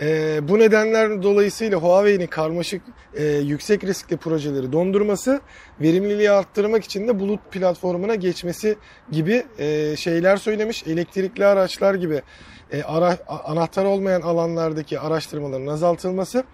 [0.00, 2.82] E, bu nedenler dolayısıyla Huawei'nin karmaşık,
[3.14, 5.40] e, yüksek riskli projeleri dondurması,
[5.80, 8.76] verimliliği arttırmak için de bulut platformuna geçmesi
[9.12, 10.86] gibi e, şeyler söylemiş.
[10.86, 12.22] Elektrikli araçlar gibi
[12.72, 16.44] e, ara, anahtar olmayan alanlardaki araştırmaların azaltılması,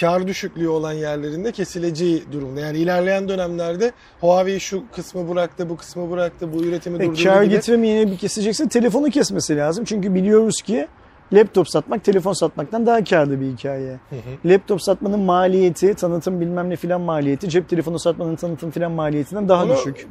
[0.00, 2.60] kar düşüklüğü olan yerlerinde kesileceği durumda.
[2.60, 7.42] Yani ilerleyen dönemlerde Huawei şu kısmı bıraktı, bu kısmı bıraktı, bu üretimi E, durdurdu kar
[7.42, 7.54] gibi.
[7.54, 9.84] getirmeyene bir kesecekse telefonu kesmesi lazım.
[9.84, 10.88] Çünkü biliyoruz ki
[11.32, 13.90] laptop satmak telefon satmaktan daha karlı bir hikaye.
[14.10, 14.52] Hı hı.
[14.52, 19.64] Laptop satmanın maliyeti, tanıtım bilmem ne filan maliyeti, cep telefonu satmanın tanıtım filan maliyetinden daha
[19.64, 20.08] Onu düşük.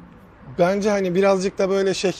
[0.60, 2.14] Bence hani birazcık da böyle şey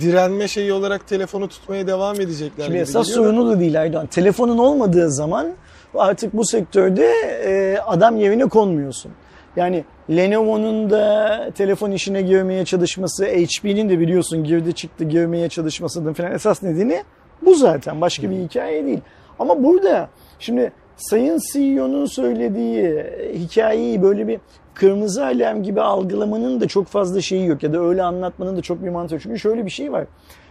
[0.00, 4.06] direnme şeyi olarak telefonu tutmaya devam edecekler Şimdi esas sorunu da değil Aydoğan.
[4.06, 5.52] Telefonun olmadığı zaman
[5.94, 7.06] artık bu sektörde
[7.44, 9.12] e, adam yerine konmuyorsun.
[9.56, 16.32] Yani Lenovo'nun da telefon işine girmeye çalışması, HP'nin de biliyorsun girdi çıktı girmeye çalışmasının falan
[16.32, 17.04] esas nedeni
[17.46, 18.00] bu zaten.
[18.00, 19.00] Başka bir hikaye değil.
[19.38, 23.04] Ama burada şimdi Sayın CEO'nun söylediği
[23.34, 24.40] hikayeyi böyle bir
[24.74, 28.84] kırmızı alarm gibi algılamanın da çok fazla şeyi yok ya da öyle anlatmanın da çok
[28.84, 29.22] bir mantığı yok.
[29.22, 30.04] Çünkü şöyle bir şey var.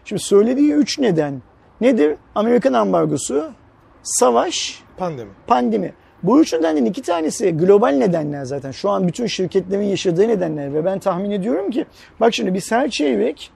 [0.06, 1.42] Şimdi söylediği üç neden
[1.82, 2.16] nedir?
[2.36, 3.52] Amerikan ambargosu,
[4.04, 5.30] savaş, Pandemi.
[5.48, 5.94] pandemi.
[6.24, 8.72] Bu üç nedenden iki tanesi global nedenler zaten.
[8.72, 11.86] Şu an bütün şirketlerin yaşadığı nedenler ve ben tahmin ediyorum ki
[12.20, 13.52] bak şimdi biz her çeyrek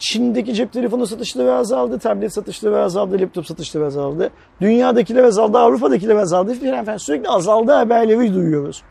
[0.00, 4.30] Çin'deki cep telefonu satışları azaldı, tablet satışları azaldı, laptop satışları azaldı.
[4.60, 8.82] Dünyadakiler azaldı, Avrupa'dakiler azaldı filan falan sürekli azaldı haberleri duyuyoruz.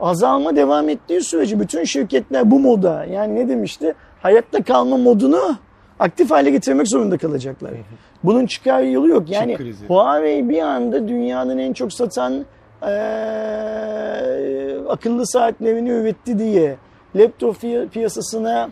[0.00, 3.94] Azalma devam ettiği sürece bütün şirketler bu moda yani ne demişti?
[4.22, 5.56] Hayatta kalma modunu
[5.98, 7.70] aktif hale getirmek zorunda kalacaklar.
[8.24, 9.30] Bunun çıkar yolu yok.
[9.30, 9.58] Yani.
[9.88, 12.44] Huawei bir anda dünyanın en çok satan
[12.82, 12.88] eee,
[14.88, 16.76] akıllı saatlerini üretti diye
[17.16, 17.56] laptop
[17.92, 18.68] piyasasına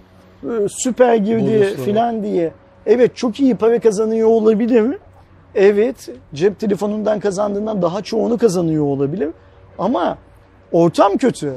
[0.68, 2.52] süper girdi filan diye.
[2.86, 4.98] Evet çok iyi para kazanıyor olabilir.
[5.54, 9.28] Evet cep telefonundan kazandığından daha çoğunu kazanıyor olabilir.
[9.78, 10.18] Ama
[10.72, 11.52] ortam kötü.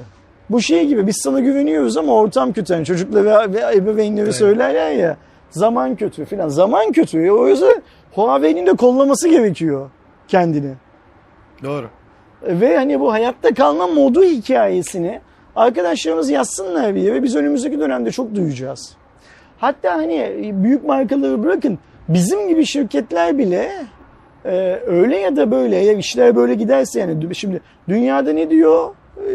[0.49, 2.73] Bu şey gibi biz sana güveniyoruz ama ortam kötü.
[2.73, 5.17] Yani çocuklara ve ebeveynleri söylerler ya
[5.49, 6.49] zaman kötü filan.
[6.49, 7.31] Zaman kötü.
[7.31, 7.81] O yüzden
[8.15, 9.89] Huawei'nin de kollaması gerekiyor
[10.27, 10.73] kendini.
[11.63, 11.87] Doğru.
[12.43, 15.21] Ve hani bu hayatta kalma modu hikayesini
[15.55, 17.23] arkadaşlarımız yazsınlar bir yere.
[17.23, 18.93] Biz önümüzdeki dönemde çok duyacağız.
[19.57, 23.71] Hatta hani büyük markaları bırakın bizim gibi şirketler bile
[24.45, 29.31] e, öyle ya da böyle ya işler böyle giderse yani şimdi dünyada ne diyor E,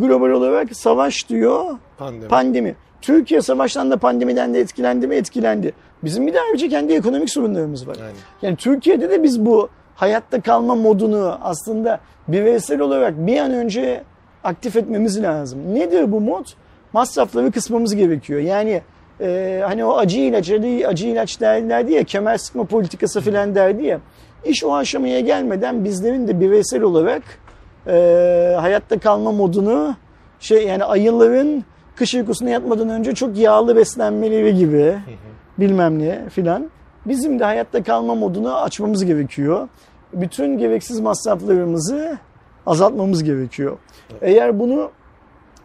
[0.00, 1.64] global olarak savaş diyor
[1.98, 2.28] Pandemi.
[2.28, 2.74] pandemi.
[3.02, 5.14] Türkiye savaştan da pandemiden de etkilendi mi?
[5.14, 5.72] Etkilendi.
[6.04, 7.96] Bizim bir de ayrıca kendi ekonomik sorunlarımız var.
[8.00, 8.14] Aynen.
[8.42, 14.02] Yani Türkiye'de de biz bu hayatta kalma modunu aslında bireysel olarak bir an önce
[14.44, 15.74] aktif etmemiz lazım.
[15.74, 16.46] Nedir bu mod?
[16.92, 18.40] Masrafları kısmamız gerekiyor.
[18.40, 18.82] Yani
[19.20, 20.50] e, hani o acı ilaç,
[20.86, 24.00] acı, ilaç derlerdi ya, kemer sıkma politikası falan derdi ya.
[24.44, 27.22] İş o aşamaya gelmeden bizlerin de bireysel olarak
[27.86, 29.96] e, hayatta kalma modunu
[30.40, 31.64] şey yani ayıların
[31.96, 34.94] kış uykusuna yatmadan önce çok yağlı beslenmeleri gibi
[35.58, 36.70] bilmem ne filan.
[37.06, 39.68] Bizim de hayatta kalma modunu açmamız gerekiyor.
[40.12, 42.18] Bütün gereksiz masraflarımızı
[42.66, 43.78] azaltmamız gerekiyor.
[44.22, 44.90] Eğer bunu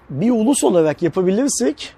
[0.09, 1.93] bir ulus olarak yapabilirsek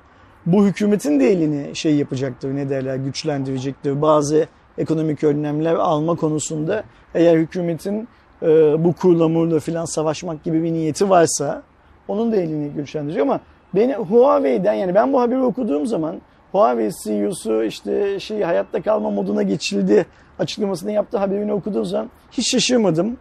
[0.46, 4.02] bu hükümetin de elini şey yapacaktır ne derler güçlendirecektir.
[4.02, 6.84] Bazı ekonomik önlemler alma konusunda
[7.16, 8.08] eğer hükümetin
[8.44, 8.48] e,
[8.84, 11.64] bu kurla murla filan savaşmak gibi bir niyeti varsa
[12.08, 13.40] onun da elini güçlendirecek ama
[13.76, 16.16] beni Huawei'den yani ben bu haberi okuduğum zaman
[16.52, 20.06] Huawei CEO'su işte şey hayatta kalma moduna geçildi
[20.40, 23.18] açıklamasını yaptı haberini okuduğum zaman hiç şaşırmadım.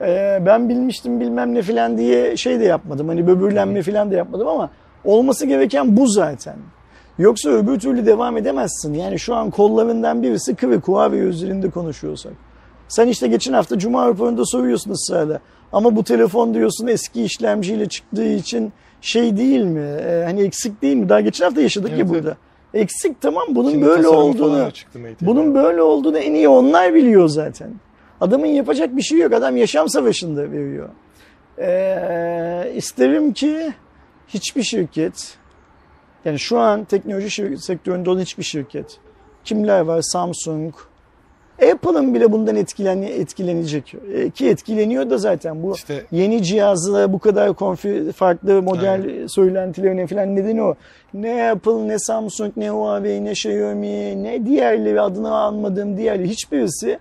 [0.00, 3.08] Ee, ben bilmiştim bilmem ne filan diye şey de yapmadım.
[3.08, 4.70] Hani böbürlenme filan da yapmadım ama
[5.04, 6.56] olması gereken bu zaten.
[7.18, 8.94] Yoksa öbür türlü devam edemezsin.
[8.94, 12.32] Yani şu an kollarından birisi kıvı Huawei üzerinde konuşuyorsak.
[12.88, 15.40] Sen işte geçen hafta Cuma raporunda soruyorsun ısrarla.
[15.72, 19.96] Ama bu telefon diyorsun eski işlemciyle çıktığı için şey değil mi?
[20.00, 21.08] Ee, hani eksik değil mi?
[21.08, 22.14] Daha geçen hafta yaşadık Evet, ya evet.
[22.14, 22.36] burada.
[22.74, 24.68] Eksik tamam bunun Şimdi böyle olduğunu.
[25.20, 27.70] Bunun böyle olduğunu en iyi onlar biliyor zaten.
[28.20, 29.32] Adamın yapacak bir şey yok.
[29.32, 30.88] Adam yaşam savaşında veriyor.
[31.58, 33.72] Ee, isterim ki
[34.28, 35.36] hiçbir şirket
[36.24, 38.98] yani şu an teknoloji sektöründe olan hiçbir şirket
[39.44, 40.02] kimler var?
[40.02, 40.74] Samsung,
[41.72, 43.94] Apple'ın bile bundan etkilen, etkilenecek.
[44.14, 50.06] E, ki etkileniyor da zaten bu İşte- yeni cihazla bu kadar konfi, farklı model söylentilerine
[50.06, 50.74] falan nedeni o.
[51.14, 56.98] Ne Apple, ne Samsung, ne Huawei, ne Xiaomi, ne diğerleri adını almadığım diğerleri hiçbirisi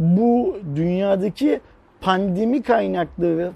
[0.00, 1.60] bu dünyadaki
[2.00, 3.50] pandemi kaynaklı ve,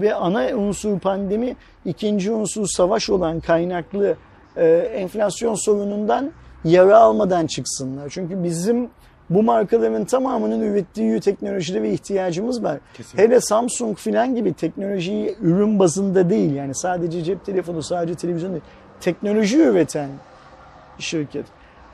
[0.00, 4.16] ve ana unsur pandemi, ikinci unsur savaş olan kaynaklı
[4.56, 6.30] e, enflasyon sorunundan
[6.64, 8.08] yara almadan çıksınlar.
[8.08, 8.90] Çünkü bizim
[9.30, 12.78] bu markaların tamamının ürettiği teknolojide ve ihtiyacımız var.
[12.94, 13.22] Kesinlikle.
[13.22, 18.64] Hele Samsung filan gibi teknolojiyi ürün bazında değil yani sadece cep telefonu, sadece televizyon değil.
[19.00, 20.08] Teknoloji üreten
[20.98, 21.44] şirket.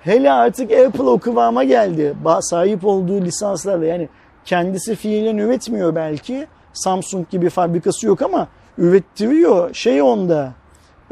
[0.07, 2.15] Hele artık Apple o kıvama geldi.
[2.41, 4.09] Sahip olduğu lisanslarla yani
[4.45, 6.47] kendisi fiilen üretmiyor belki.
[6.73, 9.75] Samsung gibi fabrikası yok ama ürettiriyor.
[9.75, 10.53] Şey onda.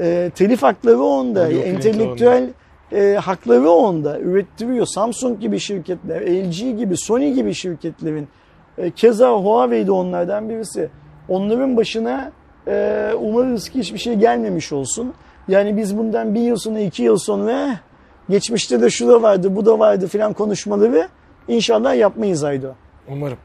[0.00, 1.48] E, telif hakları onda.
[1.48, 2.50] Print'i entelektüel
[2.92, 4.20] e, hakları onda.
[4.20, 4.86] Ürettiriyor.
[4.86, 8.28] Samsung gibi şirketler, LG gibi, Sony gibi şirketlerin
[8.78, 10.88] e, keza Huawei de onlardan birisi.
[11.28, 12.32] Onların başına
[12.68, 15.14] e, umarız ki hiçbir şey gelmemiş olsun.
[15.48, 17.68] Yani biz bundan bir yıl sonra, iki yıl sonra
[18.30, 21.08] geçmişte de şu da vardı, bu da vardı filan konuşmaları
[21.48, 22.72] inşallah yapmayız Aydo.
[23.08, 23.38] Umarım.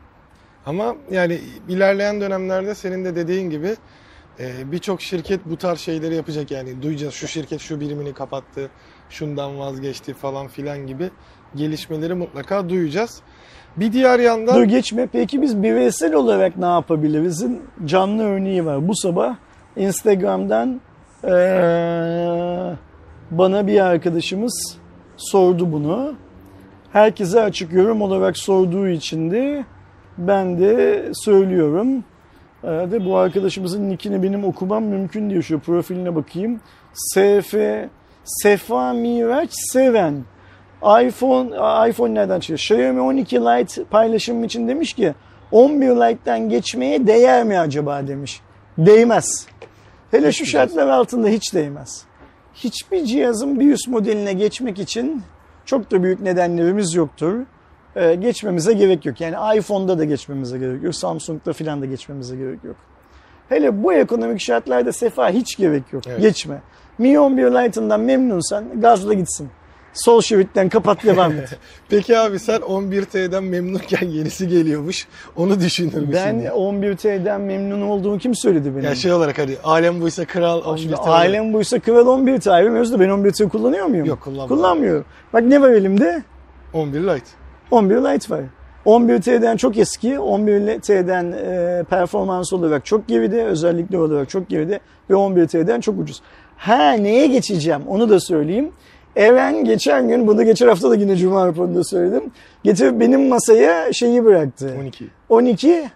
[0.66, 1.40] Ama yani
[1.70, 3.76] ilerleyen dönemlerde senin de dediğin gibi
[4.40, 6.52] e, birçok şirket bu tarz şeyleri yapacak.
[6.52, 8.70] Yani duyacağız şu şirket şu birimini kapattı,
[9.10, 11.10] şundan vazgeçti falan filan gibi
[11.56, 13.22] gelişmeleri mutlaka duyacağız.
[13.78, 15.08] Bir diğer yandan Dur geçme.
[15.12, 18.88] Peki biz bireysel olarak ne yapabiliriz'in canlı örneği var.
[18.88, 19.36] Bu sabah
[19.76, 20.82] Instagram'dan
[21.24, 22.76] eee,
[23.32, 24.78] bana bir arkadaşımız
[25.18, 26.14] sordu bunu.
[26.94, 29.66] Herkese açık yorum olarak sorduğu için de
[30.18, 32.04] ben de söylüyorum.
[32.64, 35.44] Ee, Ve bu arkadaşımızın nickini benim okumam mümkün diyor.
[35.44, 36.60] Şu profiline bakayım.
[36.94, 37.56] SF
[38.24, 40.24] Sefa Miraç Seven.
[40.82, 41.50] iPhone
[41.90, 42.60] iPhone nereden çıkıyor?
[42.60, 45.14] Xiaomi 12 Lite paylaşım için demiş ki
[45.52, 48.42] 11 Lite'den geçmeye değer mi acaba demiş.
[48.78, 49.48] Değmez.
[50.12, 52.09] Hele şu şartlar altında hiç değmez.
[52.54, 55.22] Hiçbir cihazın bir üst modeline geçmek için
[55.66, 57.40] çok da büyük nedenlerimiz yoktur.
[57.96, 59.22] Ee, geçmemize gerek yok.
[59.22, 60.96] Yani iPhone'da da geçmemize gerek yok.
[60.96, 62.76] Samsung'da filan da geçmemize gerek yok.
[63.50, 66.04] Hele bu ekonomik şartlarda sefa hiç gerek yok.
[66.08, 66.22] Evet.
[66.22, 66.62] Geçme.
[66.98, 69.50] Mi 11 Lite'ından memnunsan gazla gitsin.
[70.06, 71.58] Sol şeritten kapat devam et.
[71.90, 75.08] peki abi sen 11T'den memnunken yenisi geliyormuş.
[75.36, 76.14] Onu düşünür müsün?
[76.14, 76.50] ben diye.
[76.50, 78.84] 11T'den memnun olduğumu kim söyledi benim?
[78.86, 80.78] ya şey olarak hani alem buysa kral 11T.
[80.78, 81.04] Şimdi olur.
[81.08, 84.06] ailem buysa Kral 11 T ayrılmıyoruz da ben 11 T kullanıyor muyum?
[84.06, 84.58] Yok, kullanmıyorum.
[84.58, 85.06] Kullanmıyorum.
[85.34, 86.24] Bak ne var elimde?
[86.74, 87.26] 11 Lite.
[87.72, 88.42] 11 Lite var.
[88.86, 94.80] 11 T'den çok eski, 11 T'den e, performans olarak çok geride, özellikle olarak çok geride
[95.10, 96.22] ve 11 T'den çok ucuz.
[96.58, 98.72] Ha neye geçeceğim onu da söyleyeyim.
[99.16, 102.24] Eren geçen gün, bunu geçen hafta da yine Cuma raporunda söyledim.
[102.64, 104.76] Getirip benim masaya şeyi bıraktı.
[104.82, 105.08] 12.
[105.30, 105.90] 12,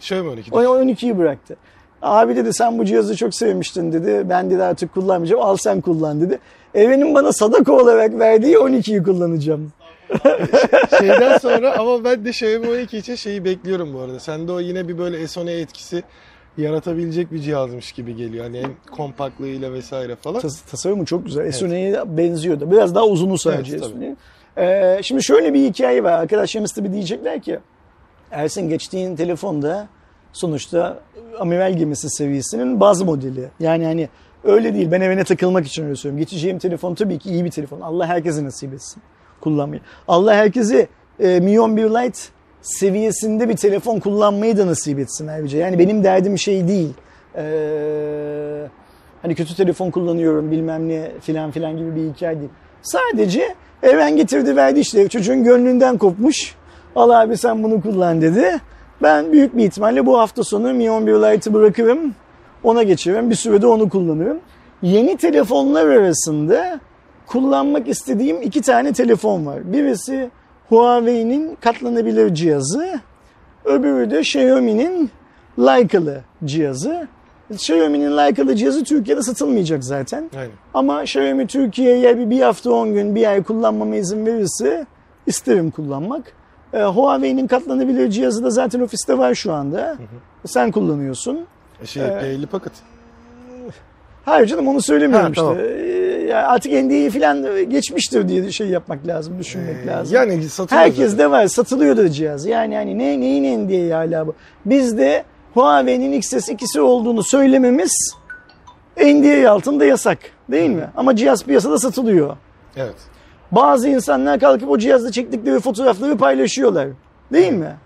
[0.00, 0.52] Şöyle mi 12?
[0.52, 1.56] o 12'yi bıraktı.
[2.02, 4.28] Abi dedi sen bu cihazı çok sevmiştin dedi.
[4.28, 5.42] Ben dedi artık kullanmayacağım.
[5.42, 6.38] Al sen kullan dedi.
[6.74, 9.72] Eren'in bana sadaka olarak verdiği 12'yi kullanacağım.
[10.98, 14.20] Şeyden sonra ama ben de Xiaomi 12 için şeyi bekliyorum bu arada.
[14.20, 16.02] Sende o yine bir böyle Sony etkisi
[16.58, 18.44] yaratabilecek bir cihazmış gibi geliyor.
[18.44, 20.40] Hani hem kompaktlığıyla vesaire falan.
[20.40, 21.46] Tas- tasarımı çok güzel.
[21.46, 22.70] S10'ye benziyor da.
[22.70, 23.84] Biraz daha uzunu sadece Evet.
[23.84, 24.18] S10'in.
[24.58, 26.12] Ee, şimdi şöyle bir hikaye var.
[26.12, 27.58] Arkadaşlarımız tabii diyecekler ki
[28.30, 29.88] Ersin geçtiğin telefonda
[30.32, 31.00] sonuçta
[31.38, 33.48] amiral gemisi seviyesinin bazı modeli.
[33.60, 34.08] Yani hani
[34.44, 34.90] öyle değil.
[34.90, 36.18] Ben evine takılmak için öyle söylüyorum.
[36.24, 37.80] Geçeceğim telefon tabii ki iyi bir telefon.
[37.80, 39.02] Allah herkese nasip etsin
[39.40, 39.80] kullanmayı.
[40.08, 40.86] Allah herkese
[41.20, 42.18] e, Mion 1 Lite
[42.62, 45.58] seviyesinde bir telefon kullanmayı da nasip etsin ayrıca.
[45.58, 46.94] Yani benim derdim şey değil.
[47.36, 48.66] Ee,
[49.22, 52.50] hani kötü telefon kullanıyorum bilmem ne filan filan gibi bir hikaye değil.
[52.82, 56.54] Sadece evren getirdi verdi işte çocuğun gönlünden kopmuş.
[56.96, 58.58] Al abi sen bunu kullan dedi.
[59.02, 62.14] Ben büyük bir ihtimalle bu hafta sonu Mi 11 Lite'ı bırakırım.
[62.64, 63.30] Ona geçiririm.
[63.30, 64.38] Bir sürede onu kullanırım.
[64.82, 66.80] Yeni telefonlar arasında
[67.26, 69.72] kullanmak istediğim iki tane telefon var.
[69.72, 70.30] Birisi
[70.76, 73.00] Huawei'nin katlanabilir cihazı.
[73.64, 75.10] Öbürü de Xiaomi'nin
[75.58, 77.08] Leica'lı cihazı.
[77.50, 80.30] Xiaomi'nin Leica'lı cihazı Türkiye'de satılmayacak zaten.
[80.36, 80.52] Aynen.
[80.74, 84.86] Ama Xiaomi Türkiye'ye bir, bir hafta 10 gün bir ay kullanmama izin verirse
[85.26, 86.32] isterim kullanmak.
[86.72, 89.96] Ee, Huawei'nin katlanabilir cihazı da zaten ofiste var şu anda.
[90.46, 91.40] Sen kullanıyorsun.
[91.84, 92.72] Şey, Ee, P50 Pocket.
[94.24, 95.40] Hayır canım onu söylemiyorum Ha, işte.
[95.42, 95.56] tamam.
[95.58, 100.16] Ee, artık NDA'yı falan geçmiştir diye şey yapmak lazım, düşünmek Ee, lazım.
[100.16, 102.46] Yani satılıyor Herkes de var, satılıyor da cihaz.
[102.46, 104.34] Yani hani ne neyin NDA'yı hala bu?
[104.64, 107.92] Bizde Huawei'nin XS ikisi olduğunu söylememiz
[108.96, 110.18] NDA altında yasak
[110.50, 110.86] değil mi?
[110.96, 112.36] Ama cihaz piyasada satılıyor.
[112.76, 112.94] Evet.
[113.52, 116.88] Bazı insanlar kalkıp o cihazda çektikleri fotoğrafları paylaşıyorlar.
[117.32, 117.76] Değil mi?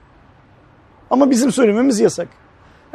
[1.11, 2.29] Ama bizim söylememiz yasak.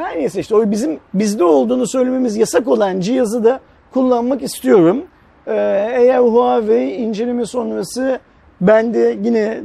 [0.02, 3.60] Her neyse işte o bizim bizde olduğunu söylememiz yasak olan cihazı da
[3.94, 5.04] kullanmak istiyorum.
[5.48, 5.54] Ee,
[6.00, 8.20] eğer Huawei inceleme sonrası
[8.62, 9.62] ben de yine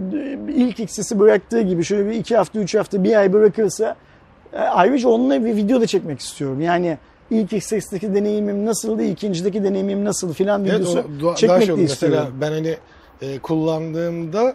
[0.49, 3.97] ilk XS'i bıraktığı gibi şöyle bir iki hafta, üç hafta, bir ay bırakırsa
[4.53, 6.61] e, ayrıca onunla bir video da çekmek istiyorum.
[6.61, 6.99] Yani
[7.31, 11.77] ilk XS'deki deneyimim nasıldı, ikincideki deneyimim nasıl filan Evet, videosu o daha- daha çekmek şey
[11.77, 12.19] de istiyorum.
[12.19, 12.77] Mesela ben hani
[13.23, 14.55] e, kullandığımda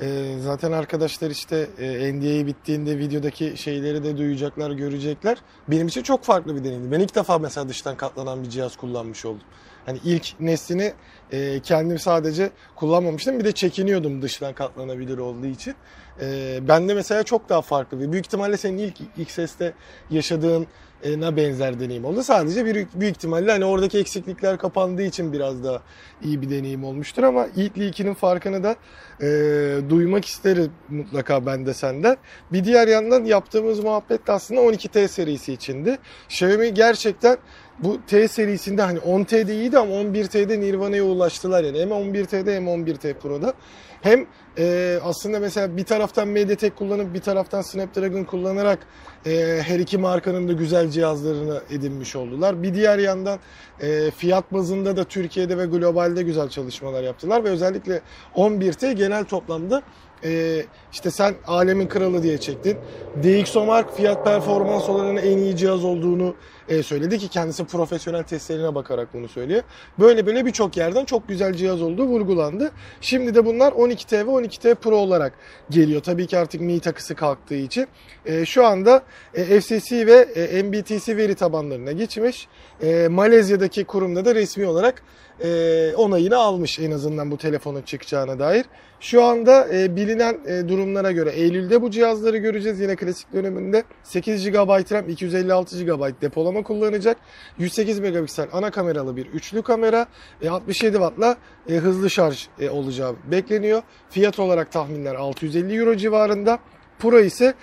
[0.00, 5.38] e, zaten arkadaşlar işte e, NDA bittiğinde videodaki şeyleri de duyacaklar, görecekler.
[5.68, 6.92] Benim için çok farklı bir deneyimdi.
[6.92, 9.42] Ben ilk defa mesela dıştan katlanan bir cihaz kullanmış oldum.
[9.86, 10.92] Hani ilk neslini
[11.32, 13.38] e, kendim sadece kullanmamıştım.
[13.38, 15.74] Bir de çekiniyordum dıştan katlanabilir olduğu için.
[16.20, 18.12] E, ben de mesela çok daha farklı bir.
[18.12, 19.72] Büyük ihtimalle senin ilk XS'te
[20.10, 20.66] yaşadığın
[21.02, 22.22] e, na benzer deneyim oldu.
[22.22, 25.82] Sadece büyük, büyük ihtimalle hani oradaki eksiklikler kapandığı için biraz daha
[26.22, 28.76] iyi bir deneyim olmuştur ama ilk ilkinin farkını da
[29.20, 32.16] e, duymak isterim mutlaka ben de senden.
[32.52, 35.98] Bir diğer yandan yaptığımız muhabbet de aslında 12T serisi içindi.
[36.28, 37.38] Xiaomi gerçekten
[37.78, 41.80] bu T serisinde hani 10T'de iyiydi ama 11T'de Nirvana'ya ulaştılar yani.
[41.80, 43.54] Hem 11T'de hem 11T Pro'da.
[44.02, 44.26] Hem
[44.58, 48.78] e, aslında mesela bir taraftan MediaTek kullanıp bir taraftan Snapdragon kullanarak
[49.26, 52.62] e, her iki markanın da güzel cihazlarını edinmiş oldular.
[52.62, 53.38] Bir diğer yandan
[53.80, 58.00] e, fiyat bazında da Türkiye'de ve globalde güzel çalışmalar yaptılar ve özellikle
[58.34, 59.82] 11T genel toplamda
[60.24, 62.78] e, işte sen alemin kralı diye çektin.
[63.22, 66.34] DxOMark fiyat performans olanının en iyi cihaz olduğunu
[66.68, 69.62] e, söyledi ki kendisi profesyonel testlerine bakarak bunu söylüyor.
[69.98, 72.70] Böyle böyle birçok yerden çok güzel cihaz olduğu vurgulandı.
[73.00, 75.32] Şimdi de bunlar 12T ve 12T Pro olarak
[75.70, 76.02] geliyor.
[76.02, 77.86] Tabii ki artık Mi takısı kalktığı için.
[78.26, 79.02] E, şu anda
[79.34, 82.48] e, FCC ve e, MBTC veri tabanlarına geçmiş.
[82.82, 85.02] E, Malezya'daki kurumda da resmi olarak
[85.44, 88.64] e, onayını almış en azından bu telefonun çıkacağına dair.
[89.00, 92.80] Şu anda e, bilinen e, durumlara göre Eylül'de bu cihazları göreceğiz.
[92.80, 97.16] Yine klasik döneminde 8 GB RAM, 256 GB depolama kullanacak.
[97.58, 100.06] 108 megapiksel ana kameralı bir üçlü kamera
[100.42, 101.36] ve 67 Watt'la
[101.68, 103.82] e, hızlı şarj e, olacağı bekleniyor.
[104.10, 106.58] Fiyat olarak tahminler 650 Euro civarında.
[106.98, 107.54] Pro ise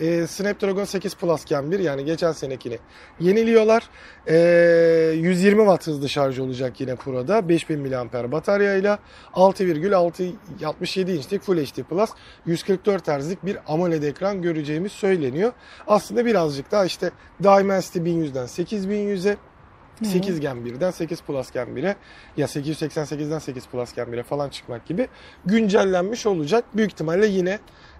[0.00, 2.78] e, Snapdragon 8 Plus Gen 1 yani geçen senekini
[3.20, 3.82] yeniliyorlar.
[4.26, 4.36] E,
[5.16, 7.48] 120 Watt hızlı şarj olacak yine Pro'da.
[7.48, 8.98] 5000 mAh bataryayla
[9.34, 12.10] 6,67 inçlik Full HD Plus
[12.46, 15.52] 144 Hz'lik bir AMOLED ekran göreceğimiz söyleniyor.
[15.86, 17.10] Aslında birazcık daha işte
[17.42, 19.36] Dimensity 1100'den 8100'e
[20.02, 21.96] 8 Gen 1'den 8 Plus Gen 1'e
[22.36, 25.08] ya 888'den 8 Plus Gen 1'e falan çıkmak gibi
[25.46, 26.64] güncellenmiş olacak.
[26.74, 27.58] Büyük ihtimalle yine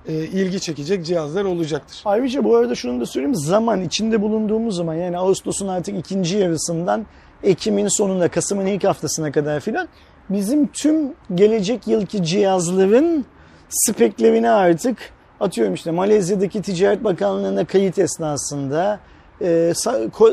[0.09, 2.03] e, ilgi çekecek cihazlar olacaktır.
[2.05, 3.35] Ayrıca bu arada şunu da söyleyeyim.
[3.35, 7.07] Zaman içinde bulunduğumuz zaman yani Ağustos'un artık ikinci yarısından
[7.43, 9.89] Ekim'in sonunda Kasım'ın ilk haftasına kadar filan
[10.31, 13.25] bizim tüm gelecek yılki cihazların
[13.69, 14.97] speklerini artık
[15.41, 19.01] atıyorum işte Malezya'daki Ticaret Bakanlığı'na kayıt esnasında
[19.43, 19.73] e,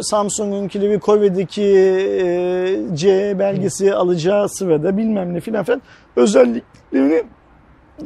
[0.02, 5.82] Samsung'unkileri Kore'deki e, C belgesi alacağı sırada bilmem ne filan filan
[6.16, 7.24] özelliklerini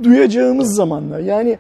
[0.04, 1.20] duyacağımız zamanlar.
[1.20, 1.58] Yani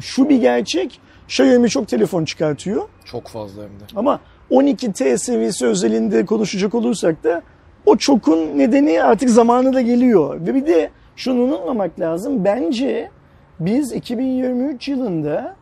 [0.00, 2.82] şu bir gerçek Xiaomi çok telefon çıkartıyor.
[3.04, 3.84] Çok fazla hem de.
[3.96, 4.20] Ama
[4.50, 7.42] 12T seviyesi özelinde konuşacak olursak da
[7.86, 10.46] o çokun nedeni artık zamanı da geliyor.
[10.46, 12.44] Ve bir de şunu unutmamak lazım.
[12.44, 13.10] Bence
[13.60, 15.56] biz 2023 yılında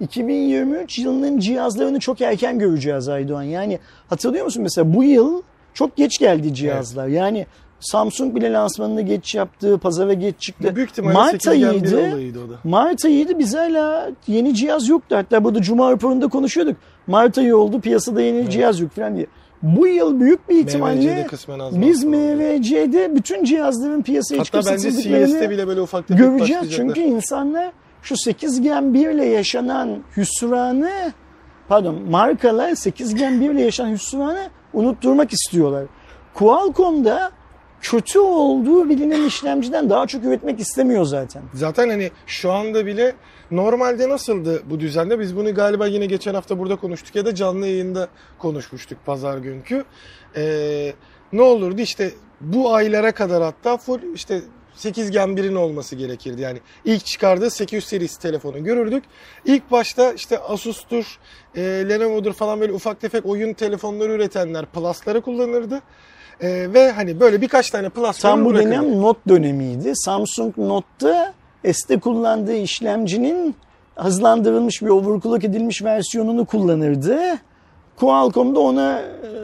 [0.00, 3.42] 2023 yılının cihazlarını çok erken göreceğiz Aydoğan.
[3.42, 5.42] Yani hatırlıyor musun mesela bu yıl
[5.74, 7.06] çok geç geldi cihazlar.
[7.06, 7.46] Yani
[7.80, 10.76] Samsung bile lansmanını geç yaptı, pazara geç çıktı.
[10.76, 11.98] Büyük ihtimalle Mart 8 Gen 1 ayıydı.
[11.98, 12.54] olayıydı o da.
[12.64, 15.16] Mart ayıydı biz hala yeni cihaz yoktu.
[15.16, 16.76] Hatta burada Cuma raporunda konuşuyorduk.
[17.06, 19.26] Mart ayı oldu piyasada yeni cihaz yok falan diye.
[19.62, 21.26] Bu yıl büyük bir ihtimalle
[21.72, 22.04] biz.
[22.04, 26.72] MVC'de bütün cihazların piyasaya Hatta satıldıklarını bile böyle ufak göreceğiz.
[26.72, 31.12] Çünkü insanlar şu 8 Gen 1 ile yaşanan hüsranı
[31.68, 35.84] pardon markalar 8 Gen 1 ile yaşanan hüsranı unutturmak istiyorlar.
[36.34, 37.30] Qualcomm'da
[37.82, 41.42] kötü olduğu bilinen işlemciden daha çok üretmek istemiyor zaten.
[41.54, 43.14] Zaten hani şu anda bile
[43.50, 45.20] normalde nasıldı bu düzende?
[45.20, 49.84] Biz bunu galiba yine geçen hafta burada konuştuk ya da canlı yayında konuşmuştuk pazar günkü.
[50.36, 50.92] Ee,
[51.32, 54.40] ne olurdu işte bu aylara kadar hatta full işte
[54.74, 56.40] 8 Gen 1'in olması gerekirdi.
[56.40, 59.04] Yani ilk çıkardığı 800 serisi telefonu görürdük.
[59.44, 61.18] İlk başta işte Asus'tur,
[61.54, 65.80] e, Lenovo'dur falan böyle ufak tefek oyun telefonları üretenler Plus'ları kullanırdı.
[66.42, 69.92] E, ve hani böyle birkaç tane Plus Tam bu dönem Note dönemiydi.
[69.94, 71.32] Samsung Note'da
[71.72, 73.54] S'te kullandığı işlemcinin
[73.96, 77.18] hızlandırılmış bir overclock edilmiş versiyonunu kullanırdı.
[77.96, 79.40] Qualcomm da ona e,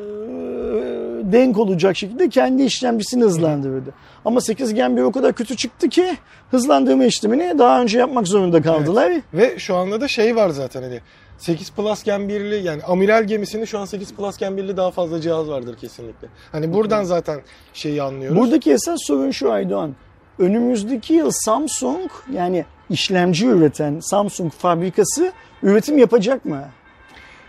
[1.32, 3.94] denk olacak şekilde kendi işlemcisini hızlandırırdı.
[4.24, 6.16] Ama 8 Gen 1 o kadar kötü çıktı ki
[6.50, 9.12] hızlandırma işlemini daha önce yapmak zorunda kaldılar.
[9.34, 11.00] Ve şu anda da şey var zaten hani
[11.38, 15.20] 8 Plus Gen 1'li yani amiral gemisinde şu an 8 Plus Gen 1'li daha fazla
[15.20, 16.28] cihaz vardır kesinlikle.
[16.52, 17.40] Hani buradan zaten
[17.74, 18.38] şeyi anlıyoruz.
[18.38, 19.94] Buradaki esas sorun şu Aydoğan.
[20.38, 26.64] Önümüzdeki yıl Samsung yani işlemci üreten Samsung fabrikası üretim yapacak mı?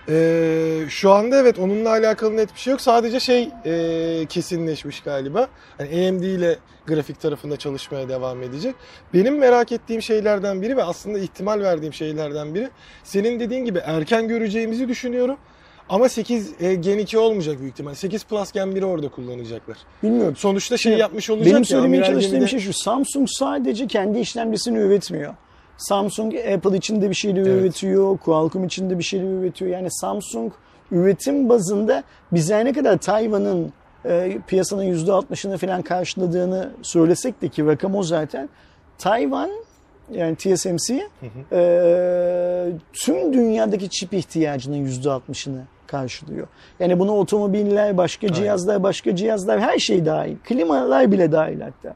[0.09, 2.81] Ee, şu anda evet onunla alakalı net bir şey yok.
[2.81, 5.47] Sadece şey e, kesinleşmiş galiba.
[5.77, 6.55] Hani AMD ile
[6.87, 8.75] grafik tarafında çalışmaya devam edecek.
[9.13, 12.69] Benim merak ettiğim şeylerden biri ve aslında ihtimal verdiğim şeylerden biri
[13.03, 15.37] senin dediğin gibi erken göreceğimizi düşünüyorum.
[15.89, 17.93] Ama 8 e, Gen 2 olmayacak büyük ihtimal.
[17.93, 19.77] 8 Plus Gen 1'i orada kullanacaklar.
[20.03, 20.35] Bilmiyorum.
[20.35, 22.73] Sonuçta şey Şimdi yapmış olacak Benim söylemeye çalıştığım şey şu.
[22.73, 25.33] Samsung sadece kendi işlemcisini üretmiyor.
[25.77, 27.61] Samsung Apple için de bir şeyler Evet.
[27.61, 28.17] üretiyor.
[28.17, 29.71] Qualcomm için de bir şeyler üretiyor.
[29.71, 30.53] Yani Samsung
[30.91, 33.73] üretim bazında biz her ne kadar Tayvan'ın
[34.05, 38.49] e, piyasanın %60'ını falan karşıladığını söylesek de ki rakam o zaten.
[38.97, 39.49] Tayvan
[40.11, 41.07] yani TSMC
[41.51, 46.47] e, tüm dünyadaki çip ihtiyacının %60'ını karşılıyor.
[46.79, 50.35] Yani bunu otomobiller, başka cihazlar, başka cihazlar her şey dahil.
[50.43, 51.95] Klimalar bile dahil hatta.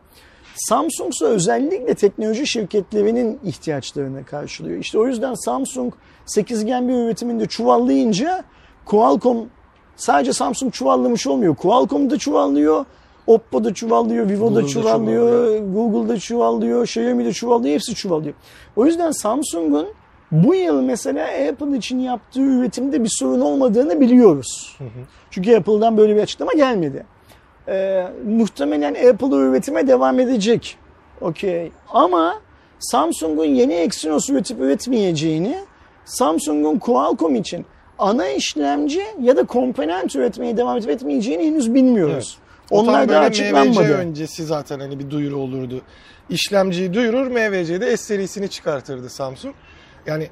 [0.55, 4.77] Samsung ise özellikle teknoloji şirketlerinin ihtiyaçlarını karşılıyor.
[4.77, 5.93] İşte o yüzden Samsung
[6.25, 8.43] 8 Gen bir üretiminde çuvallayınca
[8.85, 9.49] Qualcomm
[9.95, 11.55] sadece Samsung çuvallamış olmuyor.
[11.55, 12.85] Qualcomm da çuvallıyor,
[13.27, 15.73] Oppo da çuvallıyor, Vivo da çuvallıyor, çuvallıyor.
[15.73, 18.33] Google'da çuvallıyor, Xiaomi de çuvallıyor, hepsi çuvallıyor.
[18.75, 19.87] O yüzden Samsung'un
[20.31, 24.77] bu yıl mesela Apple için yaptığı üretimde bir sorun olmadığını biliyoruz.
[25.31, 27.05] Çünkü Apple'dan böyle bir açıklama gelmedi.
[27.67, 30.77] Ee, muhtemelen Apple üretime devam edecek.
[31.21, 31.71] Okey.
[31.89, 32.41] Ama
[32.79, 35.57] Samsung'un yeni Exynos üretip üretmeyeceğini,
[36.05, 37.65] Samsung'un Qualcomm için
[37.99, 42.37] ana işlemci ya da komponent üretmeye devam edip etmeyeceğini henüz bilmiyoruz.
[42.71, 43.93] O tam Onlar da açıklanmadı.
[43.93, 45.81] öncesi zaten hani bir duyuru olurdu.
[46.29, 49.55] İşlemciyi duyurur, MVC'de S serisini çıkartırdı Samsung.
[50.05, 50.27] Yani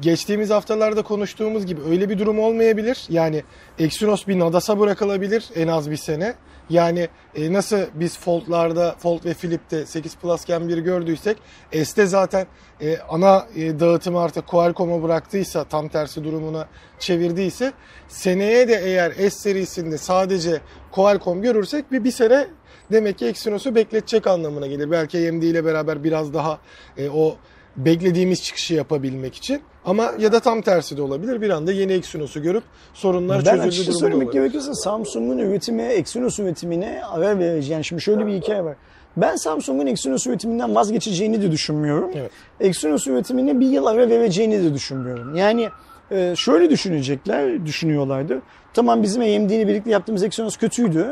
[0.00, 3.06] geçtiğimiz haftalarda konuştuğumuz gibi öyle bir durum olmayabilir.
[3.08, 3.42] Yani
[3.78, 6.34] Exynos bir Nadas'a bırakılabilir en az bir sene.
[6.72, 11.36] Yani e, nasıl biz Fold'larda, Fold ve Flip'te 8 Plus Gen 1 gördüysek
[11.84, 12.46] S'te zaten
[12.80, 17.72] e, ana e, dağıtımı artık Qualcomm'a bıraktıysa tam tersi durumuna çevirdiyse
[18.08, 22.46] seneye de eğer S serisinde sadece Qualcomm görürsek bir, bir sene
[22.92, 24.90] demek ki Exynos'u bekletecek anlamına gelir.
[24.90, 26.58] Belki AMD ile beraber biraz daha
[26.96, 27.36] e, o
[27.76, 29.62] beklediğimiz çıkışı yapabilmek için.
[29.84, 31.40] Ama ya da tam tersi de olabilir.
[31.40, 32.62] Bir anda yeni Exynos'u görüp
[32.94, 34.42] sorunlar Ben çözüldü açıkça durumu da söylemek olabilir.
[34.42, 37.72] gerekirse Samsung'un üretimi, Exynos üretimine ara vereceğim.
[37.72, 38.76] Yani şimdi şöyle bir hikaye var.
[39.16, 42.10] Ben Samsung'un Exynos üretiminden vazgeçeceğini de düşünmüyorum.
[42.14, 42.30] Evet.
[42.60, 45.36] Exynos üretimine bir yıl ara vereceğini de düşünmüyorum.
[45.36, 45.68] Yani
[46.10, 48.42] e, şöyle düşünecekler, düşünüyorlardı.
[48.74, 51.06] Tamam bizim AMD ile birlikte yaptığımız Exynos kötüydü.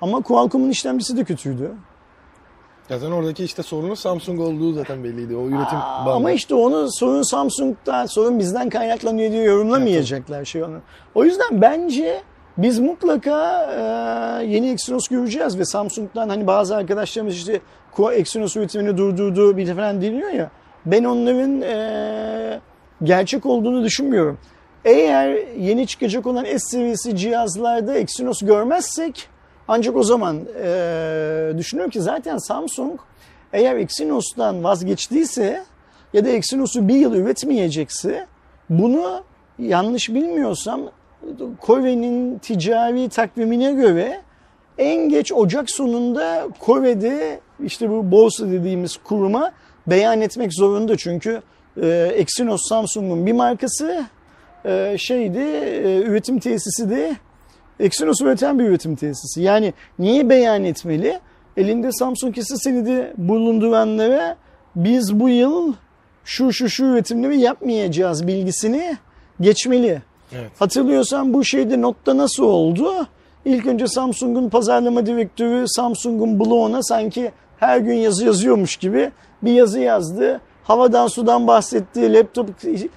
[0.00, 1.70] Ama Qualcomm'un işlemcisi de kötüydü.
[2.88, 5.36] Zaten oradaki işte sorunun Samsung olduğu zaten belliydi.
[5.36, 6.16] O üretim Aa, bandı.
[6.16, 10.78] Ama işte onu sorun Samsung'da, sorun bizden kaynaklanıyor diye yorumlamayacaklar şey onu.
[11.14, 12.22] O yüzden bence
[12.58, 17.60] biz mutlaka e, yeni Exynos göreceğiz ve Samsung'dan hani bazı arkadaşlarımız işte
[18.12, 20.50] Exynos üretimini durdurdu bir falan deniyor ya.
[20.86, 22.60] Ben onların e,
[23.02, 24.38] gerçek olduğunu düşünmüyorum.
[24.84, 29.28] Eğer yeni çıkacak olan S seviyesi cihazlarda Exynos görmezsek
[29.68, 33.00] ancak o zaman e, düşünüyorum ki zaten Samsung
[33.52, 35.64] eğer Exynos'tan vazgeçtiyse
[36.12, 38.26] ya da Exynos'u bir yıl üretmeyecekse
[38.70, 39.22] bunu
[39.58, 40.80] yanlış bilmiyorsam
[41.60, 44.20] Kore'nin ticari takvimine göre
[44.78, 49.52] en geç Ocak sonunda Kore'de işte bu borsa dediğimiz kuruma
[49.86, 50.96] beyan etmek zorunda.
[50.96, 51.42] Çünkü
[51.82, 54.04] e, Exynos Samsung'un bir markası
[54.64, 57.16] e, şeydi e, üretim tesisi de
[57.80, 59.42] Exynos üreten bir üretim tesisi.
[59.42, 61.20] Yani niye beyan etmeli?
[61.56, 64.36] Elinde Samsung hisse senedi bulunduranlara
[64.76, 65.72] biz bu yıl
[66.24, 68.96] şu şu şu üretimleri yapmayacağız bilgisini
[69.40, 70.02] geçmeli.
[70.32, 70.50] Evet.
[70.58, 73.06] Hatırlıyorsan bu şeyde notta nasıl oldu?
[73.44, 79.10] İlk önce Samsung'un pazarlama direktörü Samsung'un bloguna sanki her gün yazı yazıyormuş gibi
[79.42, 80.40] bir yazı yazdı.
[80.64, 82.12] Havadan sudan bahsetti.
[82.12, 82.48] Laptop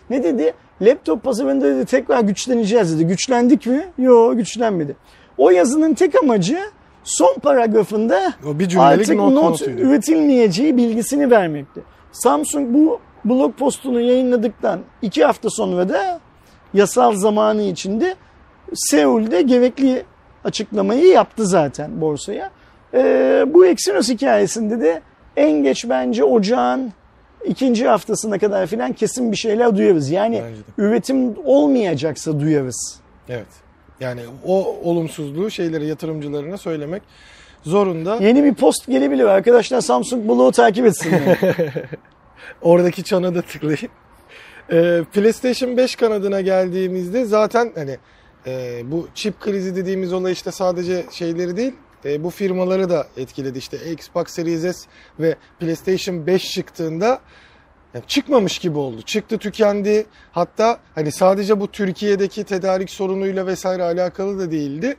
[0.09, 0.53] ne dedi?
[0.81, 3.07] Laptop pazarında dedi tekrar güçleneceğiz dedi.
[3.07, 3.85] Güçlendik mi?
[3.97, 4.95] Yok güçlenmedi.
[5.37, 6.59] O yazının tek amacı
[7.03, 11.83] son paragrafında O bir artık not üretilmeyeceği bilgisini vermekti.
[12.11, 16.19] Samsung bu blog postunu yayınladıktan iki hafta sonra da
[16.73, 18.15] yasal zamanı içinde
[18.73, 20.03] Seul'de gerekli
[20.43, 22.51] açıklamayı yaptı zaten borsaya.
[22.93, 25.01] Ee, bu Exynos hikayesinde de
[25.37, 26.91] en geç bence ocağın
[27.47, 30.09] ikinci haftasına kadar filan kesin bir şeyler duyarız.
[30.09, 30.41] Yani
[30.77, 32.99] üretim olmayacaksa duyarız.
[33.29, 33.47] Evet.
[33.99, 37.01] Yani o olumsuzluğu şeyleri yatırımcılarına söylemek
[37.63, 38.15] zorunda.
[38.15, 39.23] Yeni bir post gelebilir.
[39.23, 41.37] Arkadaşlar Samsung Blog'u takip etsinler.
[42.61, 43.89] Oradaki çana da tıklayın.
[44.71, 47.97] Ee, PlayStation 5 kanadına geldiğimizde zaten hani
[48.47, 51.73] e, bu çip krizi dediğimiz olay işte sadece şeyleri değil
[52.05, 53.57] e, bu firmaları da etkiledi.
[53.57, 54.87] İşte Xbox Series S
[55.19, 57.21] ve PlayStation 5 çıktığında
[57.93, 59.01] yani çıkmamış gibi oldu.
[59.01, 60.05] Çıktı tükendi.
[60.31, 64.97] Hatta hani sadece bu Türkiye'deki tedarik sorunuyla vesaire alakalı da değildi.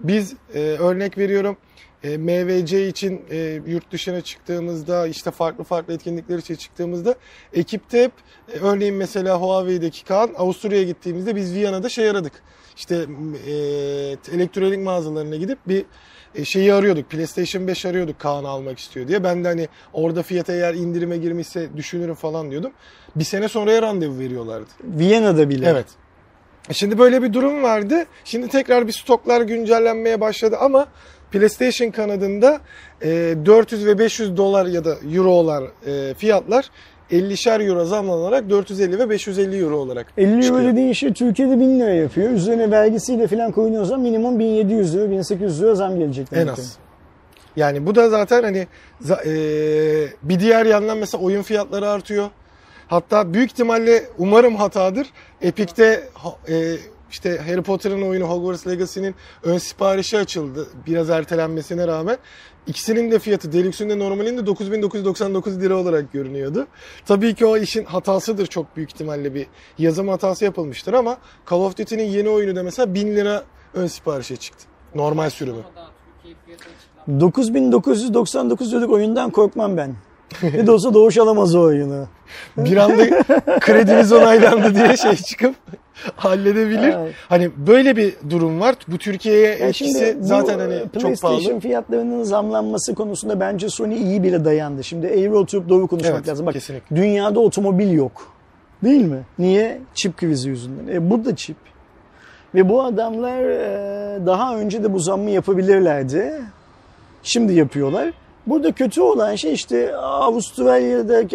[0.00, 1.56] Biz e, örnek veriyorum
[2.02, 7.14] e, MVC için e, yurt dışına çıktığımızda işte farklı farklı etkinlikler için çıktığımızda
[7.52, 8.12] ekipte hep
[8.52, 12.32] e, örneğin mesela Huawei'deki Kaan Avusturya'ya gittiğimizde biz Viyana'da şey aradık.
[12.76, 13.06] İşte
[13.46, 13.52] e,
[14.34, 15.84] elektronik mağazalarına gidip bir
[16.38, 17.10] e, şeyi arıyorduk.
[17.10, 19.24] PlayStation 5 arıyorduk Kaan almak istiyor diye.
[19.24, 22.72] Ben de hani orada fiyata eğer indirime girmişse düşünürüm falan diyordum.
[23.16, 24.68] Bir sene sonraya randevu veriyorlardı.
[24.84, 25.68] Viyana'da bile.
[25.68, 25.86] Evet.
[26.72, 28.06] Şimdi böyle bir durum vardı.
[28.24, 30.86] Şimdi tekrar bir stoklar güncellenmeye başladı ama
[31.30, 32.60] PlayStation kanadında
[33.02, 36.70] e, 400 ve 500 dolar ya da eurolar e, fiyatlar
[37.10, 41.90] 50'şer euro zamlanarak 450 ve 550 euro olarak 50 euro dediğin şey Türkiye'de 1000 lira
[41.90, 42.30] yapıyor.
[42.30, 46.28] Üzerine vergisiyle falan koyuyorsa minimum 1700 lira, 1800 lira zam gelecek.
[46.32, 46.76] En az.
[47.56, 48.66] Yani bu da zaten hani
[49.26, 49.32] e,
[50.22, 52.30] bir diğer yandan mesela oyun fiyatları artıyor.
[52.88, 55.06] Hatta büyük ihtimalle umarım hatadır.
[55.42, 56.08] Epic'te
[56.48, 56.76] e,
[57.10, 60.66] işte Harry Potter'ın oyunu Hogwarts Legacy'nin ön siparişi açıldı.
[60.86, 62.16] Biraz ertelenmesine rağmen.
[62.68, 66.66] İkisinin de fiyatı Deluxe'ün de normalinde 9999 lira olarak görünüyordu.
[67.06, 69.46] Tabii ki o işin hatasıdır çok büyük ihtimalle bir
[69.78, 71.18] yazım hatası yapılmıştır ama
[71.50, 73.42] Call of Duty'nin yeni oyunu da mesela 1000 lira
[73.74, 74.64] ön siparişe çıktı.
[74.94, 75.62] Normal sürümü.
[75.76, 75.90] Daha
[76.22, 77.20] Türkiye fiyatı açıklanmadı.
[77.20, 79.94] 9999 liralık oyundan korkmam ben.
[80.42, 82.06] ne de olsa Doğuş alamaz o oyunu.
[82.56, 83.22] bir anda
[83.60, 85.54] krediniz onaylandı diye şey çıkıp
[86.16, 86.94] halledebilir.
[86.98, 87.14] Evet.
[87.28, 88.74] Hani böyle bir durum var.
[88.88, 91.60] Bu Türkiye'ye Yani etkisi zaten hani çok PlayStation pahalı.
[91.60, 94.84] fiyatlarının zamlanması konusunda bence Sony iyi bile dayandı.
[94.84, 96.46] Şimdi eğri oturup doğru konuşmak Evet, lazım.
[96.46, 96.96] Bak kesinlikle.
[96.96, 98.32] dünyada otomobil yok.
[98.84, 99.20] Değil mi?
[99.38, 99.80] Niye?
[99.94, 100.94] Çip krizi yüzünden.
[100.94, 101.56] E, bu da çip.
[102.54, 106.32] Ve bu adamlar e, daha önce de bu zammı yapabilirlerdi.
[107.22, 108.12] Şimdi yapıyorlar.
[108.48, 109.96] Burada kötü olan şey işte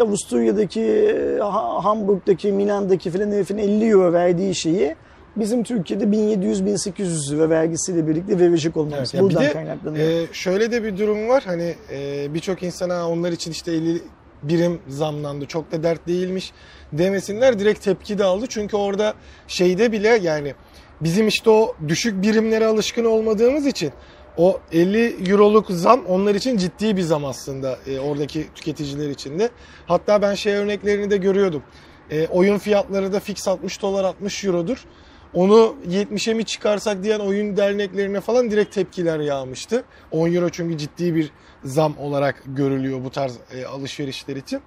[0.04, 4.96] Avusturya'daki, Ha- Hamburg'daki, Milan'daki filan herifin 50 euro verdiği şeyi
[5.36, 9.12] bizim Türkiye'de 1700-1800 lira vergisiyle birlikte verecek olmamız.
[9.16, 10.08] Evet, Buradan kaynaklanıyor.
[10.10, 11.44] e, şöyle de bir durum var.
[11.46, 14.02] Hani e, birçok insana onlar için işte 50
[14.44, 15.46] birim zamlandı.
[15.46, 16.52] Çok da dert değilmiş
[16.94, 17.60] demesinler.
[17.60, 18.46] Direkt tepki de aldı.
[18.50, 19.14] Çünkü orada
[19.48, 20.54] şeyde bile yani
[21.02, 23.92] bizim işte o düşük birimlere alışkın olmadığımız için
[24.38, 29.50] o 50 euroluk zam onlar için ciddi bir zam aslında e, oradaki tüketiciler için de.
[29.86, 31.64] Hatta ben şey örneklerini de görüyordum.
[32.12, 34.86] E, oyun fiyatları da fix 60 dolar 60 eurodur.
[35.34, 39.84] Onu 70'e mi çıkarsak diyen oyun derneklerine falan direkt tepkiler yağmıştı.
[40.12, 41.32] 10 euro çünkü ciddi bir
[41.64, 44.62] zam olarak görülüyor bu tarz e, alışverişler için.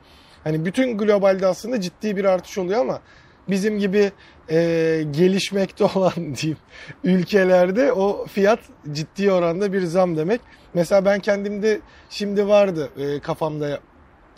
[0.44, 3.00] Hani bütün globalde aslında ciddi bir artış oluyor ama
[3.48, 4.12] bizim gibi
[4.50, 4.56] e,
[5.10, 6.58] gelişmekte olan diyeyim
[7.04, 8.60] ülkelerde o fiyat
[8.92, 10.40] ciddi oranda bir zam demek.
[10.74, 11.80] Mesela ben kendimde
[12.10, 13.80] şimdi vardı e, kafamda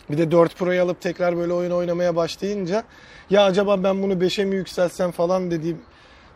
[0.09, 2.83] Bir de 4 Pro'yu alıp tekrar böyle oyun oynamaya başlayınca
[3.29, 5.81] ya acaba ben bunu 5'e mi yükseltsem falan dediğim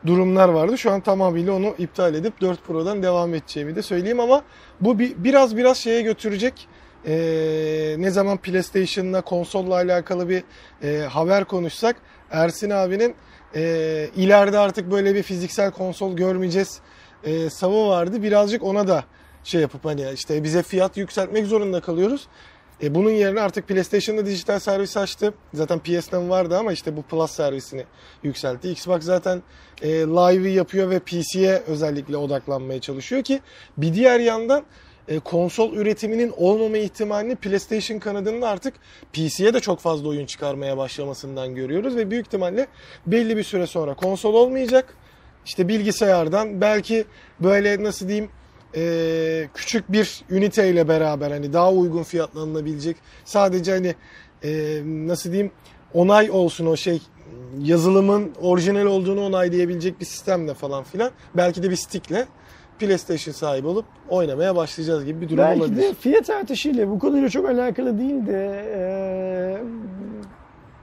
[0.05, 0.77] durumlar vardı.
[0.77, 4.43] Şu an tamamıyla onu iptal edip 4 Pro'dan devam edeceğimi de söyleyeyim ama
[4.81, 6.67] bu bir, biraz biraz şeye götürecek.
[7.07, 10.43] Ee, ne zaman PlayStation'la konsolla alakalı bir
[10.83, 11.95] e, haber konuşsak
[12.33, 13.15] Ersin abinin
[13.55, 16.79] e, ileride artık böyle bir fiziksel konsol görmeyeceğiz
[17.23, 18.23] e, savı vardı.
[18.23, 19.03] Birazcık ona da
[19.43, 22.27] şey yapıp hani işte bize fiyat yükseltmek zorunda kalıyoruz.
[22.83, 25.33] E, bunun yerine artık PlayStation'da dijital servis açtı.
[25.53, 27.85] Zaten PS'den vardı ama işte bu Plus servisini
[28.23, 28.69] yükseltti.
[28.69, 29.43] Xbox zaten
[29.81, 33.41] e, live'ı yapıyor ve PC'ye özellikle odaklanmaya çalışıyor ki
[33.77, 34.63] bir diğer yandan
[35.07, 38.73] e, konsol üretiminin olmama ihtimalini PlayStation kanadında artık
[39.13, 42.67] PC'ye de çok fazla oyun çıkarmaya başlamasından görüyoruz ve büyük ihtimalle
[43.07, 44.95] belli bir süre sonra konsol olmayacak.
[45.45, 47.05] İşte bilgisayardan belki
[47.39, 48.29] böyle nasıl diyeyim
[48.75, 53.95] e, küçük bir üniteyle beraber hani daha uygun fiyatlanılabilecek sadece hani
[54.43, 55.51] e, nasıl diyeyim
[55.93, 57.01] onay olsun o şey
[57.61, 62.27] yazılımın orijinal olduğunu onaylayabilecek bir sistemle falan filan belki de bir stickle
[62.87, 65.81] PlayStation sahibi olup oynamaya başlayacağız gibi bir durum Belki olabilir.
[65.81, 68.83] de fiyat artışıyla bu konuyla çok alakalı değil de e,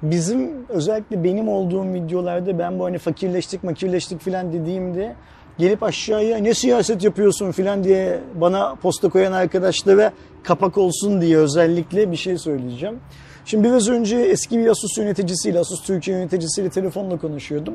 [0.02, 5.14] bizim özellikle benim olduğum videolarda ben bu hani fakirleştik makirleştik filan dediğimde
[5.58, 12.10] gelip aşağıya ne siyaset yapıyorsun filan diye bana posta koyan arkadaşlara kapak olsun diye özellikle
[12.10, 12.98] bir şey söyleyeceğim.
[13.44, 17.74] Şimdi biraz önce eski bir Asus yöneticisiyle, Asus Türkiye yöneticisiyle telefonla konuşuyordum.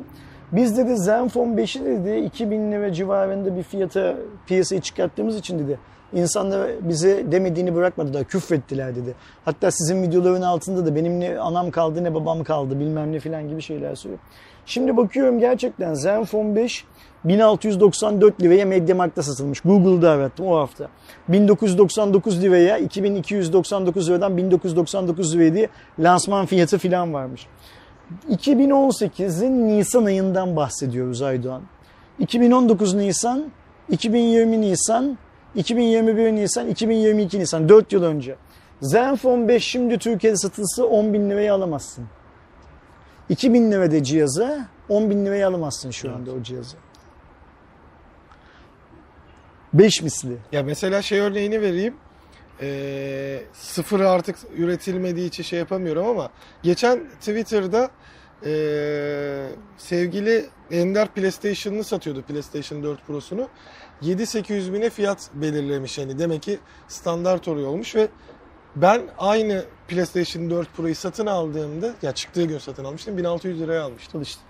[0.56, 4.16] Biz dedi Zenfone 5'i dedi 2000 lira civarında bir fiyata
[4.48, 5.80] piyasaya çıkarttığımız için dedi
[6.14, 9.16] insanlar bize demediğini bırakmadılar, küfrettiler dedi.
[9.46, 13.50] Hatta sizin videoların altında da benim ne anam kaldı ne babam kaldı bilmem ne filan
[13.50, 14.20] gibi şeyler söylüyor.
[14.66, 16.86] Şimdi bakıyorum gerçekten Zenfone 5
[17.26, 19.62] 1694 liraya Mediamarkt'ta satılmış.
[19.62, 20.88] Google'da arattım o hafta.
[21.28, 27.48] 1999 liraya 2299 liradan 1999 liraya diye lansman fiyatı filan varmış.
[28.30, 31.62] 2018'in Nisan ayından bahsediyoruz Aydoğan.
[32.20, 33.46] 2019 Nisan,
[33.90, 35.18] 2020 Nisan,
[35.56, 38.36] 2021 Nisan, 2022 Nisan 4 yıl önce.
[38.82, 42.06] Zenfone 5 şimdi Türkiye'de satılsa 10 bin liraya alamazsın.
[43.30, 46.78] 2000 lirada cihazı 10 bin liraya alamazsın şu anda o cihazı.
[49.74, 50.38] 5 misli.
[50.52, 51.96] Ya mesela şey örneğini vereyim.
[52.62, 56.30] Ee, sıfır artık üretilmediği için şey yapamıyorum ama
[56.64, 57.92] geçen Twitter'da
[58.46, 59.48] ee,
[59.78, 63.48] sevgili Ender PlayStation'ını satıyordu PlayStation 4 Pro'sunu.
[64.02, 68.08] 7-800 bine fiyat belirlemiş yani demek ki standart oruyor olmuş ve
[68.76, 74.20] ben aynı PlayStation 4 Pro'yu satın aldığımda ya çıktığı gün satın almıştım 1600 liraya almıştım.
[74.20, 74.42] Al işte.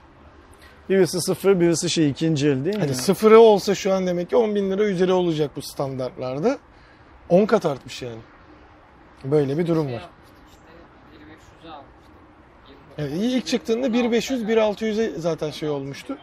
[0.89, 2.82] Birisi sıfır, birisi şey ikinci el değil mi?
[2.82, 6.58] Hani sıfırı olsa şu an demek ki 10 bin lira üzeri olacak bu standartlarda.
[7.30, 8.20] 10 kat artmış yani.
[9.24, 10.10] Böyle bir durum Şey var.
[10.52, 10.62] işte
[11.68, 12.98] 1500'e almıştık.
[12.98, 16.18] Yani ilk çıktığında 1500 1600'e zaten şey olmuştu.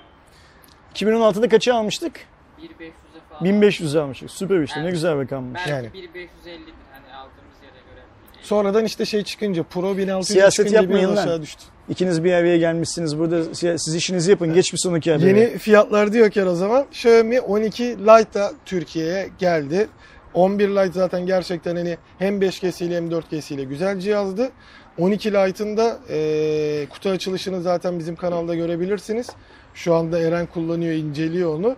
[0.94, 2.12] 2016'da kaça almıştık?
[2.60, 2.92] 1500'e
[3.30, 3.44] falan.
[3.62, 4.30] 1500'e almıştık.
[4.30, 4.92] Süper işte ne Evet.
[4.94, 5.54] güzel rakammış.
[5.60, 5.86] Belki Yani.
[5.86, 8.02] 1550'dir hani aldığımız yere göre.
[8.42, 11.16] Sonradan işte şey çıkınca Pro 1600 Siyaset çıkınca yapmayın lan.
[11.22, 11.62] aşağı düştü.
[11.88, 15.28] İkiniz bir araya gelmişsiniz burada siz işinizi yapın geç bir sonraki habere.
[15.40, 19.88] Yeni fiyatlar diyorken o zaman Xiaomi 12 Lite da Türkiye'ye geldi.
[20.34, 24.50] 11 Lite zaten gerçekten hani hem 5G'siyle hem 4G'siyle güzel cihazdı.
[24.98, 29.30] 12 Lite'ın da e, kutu açılışını zaten bizim kanalda görebilirsiniz.
[29.74, 31.76] Şu anda Eren kullanıyor, inceliyor onu.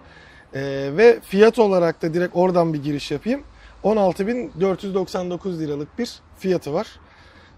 [0.54, 0.60] E,
[0.96, 3.42] ve fiyat olarak da direkt oradan bir giriş yapayım.
[3.84, 6.86] 16.499 liralık bir fiyatı var.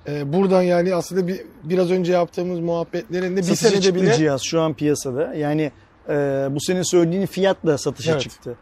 [0.09, 4.61] E, buradan yani aslında bir, biraz önce yaptığımız muhabbetlerinde bir Satışa senede bile cihaz şu
[4.61, 5.34] an piyasada.
[5.34, 5.72] Yani
[6.09, 6.12] e,
[6.51, 8.20] bu senin söylediğin fiyatla satışa Evet.
[8.22, 8.57] çıktı.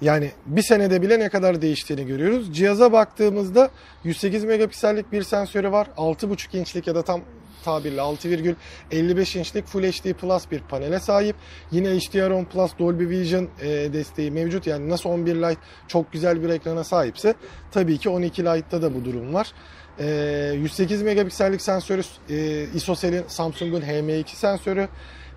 [0.00, 2.54] Yani bir senede bile ne kadar değiştiğini görüyoruz.
[2.54, 3.70] Cihaza baktığımızda
[4.04, 5.88] 108 megapiksellik bir sensörü var.
[5.96, 7.20] 6.5 inçlik ya da tam
[7.64, 11.36] tabirle 6,55 inçlik Full HD Plus bir panele sahip.
[11.70, 14.66] Yine HDR10 Plus Dolby Vision e, desteği mevcut.
[14.66, 17.34] Yani nasıl 11 Lite çok güzel bir ekrana sahipse
[17.70, 19.52] tabii ki 12 Lite'da da bu durum var.
[19.98, 24.88] E, 108 megapiksellik sensörü e, ISOCELL'in Samsung'un HM2 sensörü.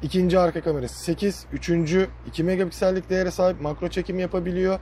[0.03, 1.45] İkinci arka kamerası 8.
[1.53, 4.79] Üçüncü 2 megapiksellik değere sahip makro çekim yapabiliyor.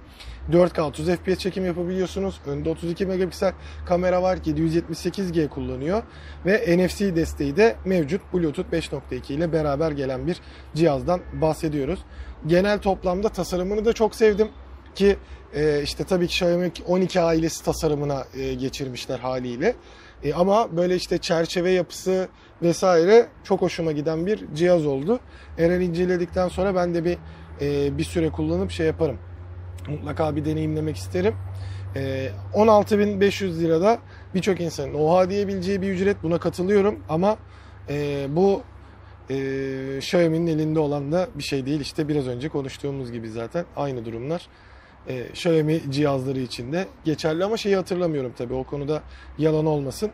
[0.51, 2.39] 4K 30 FPS çekim yapabiliyorsunuz.
[2.45, 3.53] Önde 32 megapiksel
[3.85, 4.37] kamera var.
[4.37, 6.03] 778G kullanıyor.
[6.45, 8.21] Ve NFC desteği de mevcut.
[8.33, 10.37] Bluetooth 5.2 ile beraber gelen bir
[10.75, 11.99] cihazdan bahsediyoruz.
[12.47, 14.49] Genel toplamda tasarımını da çok sevdim.
[14.95, 15.17] Ki
[15.53, 19.75] e, işte tabii ki Xiaomi 12 ailesi tasarımına e, geçirmişler haliyle.
[20.23, 22.27] E, ama böyle işte çerçeve yapısı
[22.61, 25.19] vesaire çok hoşuma giden bir cihaz oldu.
[25.57, 27.17] Eren inceledikten sonra ben de bir
[27.61, 29.17] e, bir süre kullanıp şey yaparım.
[29.87, 31.35] Mutlaka bir deneyimlemek isterim.
[31.95, 33.99] E, 16.500 lirada
[34.35, 37.37] birçok insanın oha diyebileceği bir ücret buna katılıyorum ama
[37.89, 38.61] e, bu
[39.29, 41.79] e, Xiaomi'nin elinde olan da bir şey değil.
[41.81, 44.47] İşte biraz önce konuştuğumuz gibi zaten aynı durumlar.
[45.09, 49.01] E, Xiaomi cihazları için de geçerli ama şeyi hatırlamıyorum tabii o konuda
[49.37, 50.11] yalan olmasın.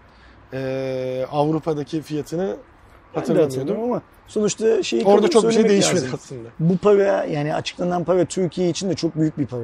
[0.53, 2.55] E, Avrupa'daki fiyatını
[3.13, 3.83] hatırlamıyordum.
[3.83, 6.19] ama sonuçta şeyi Orada çok bir şey değişmedi lazım.
[6.23, 6.49] aslında.
[6.59, 9.61] Bu para yani açıklanan para Türkiye için de çok büyük bir para.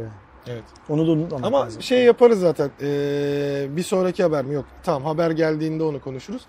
[0.47, 0.63] Evet.
[0.89, 1.81] Onu da unutmamak Ama lazım.
[1.81, 2.69] şey yaparız zaten.
[2.81, 4.53] Ee, bir sonraki haber mi?
[4.53, 4.65] Yok.
[4.83, 6.41] Tamam haber geldiğinde onu konuşuruz.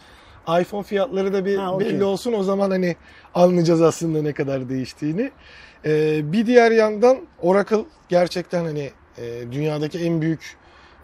[0.61, 1.89] iPhone fiyatları da bir Ha, okey.
[1.89, 2.33] belli olsun.
[2.33, 2.97] O zaman hani
[3.35, 5.31] anlayacağız aslında ne kadar değiştiğini.
[5.85, 10.57] Ee, bir diğer yandan Oracle gerçekten hani e, dünyadaki en büyük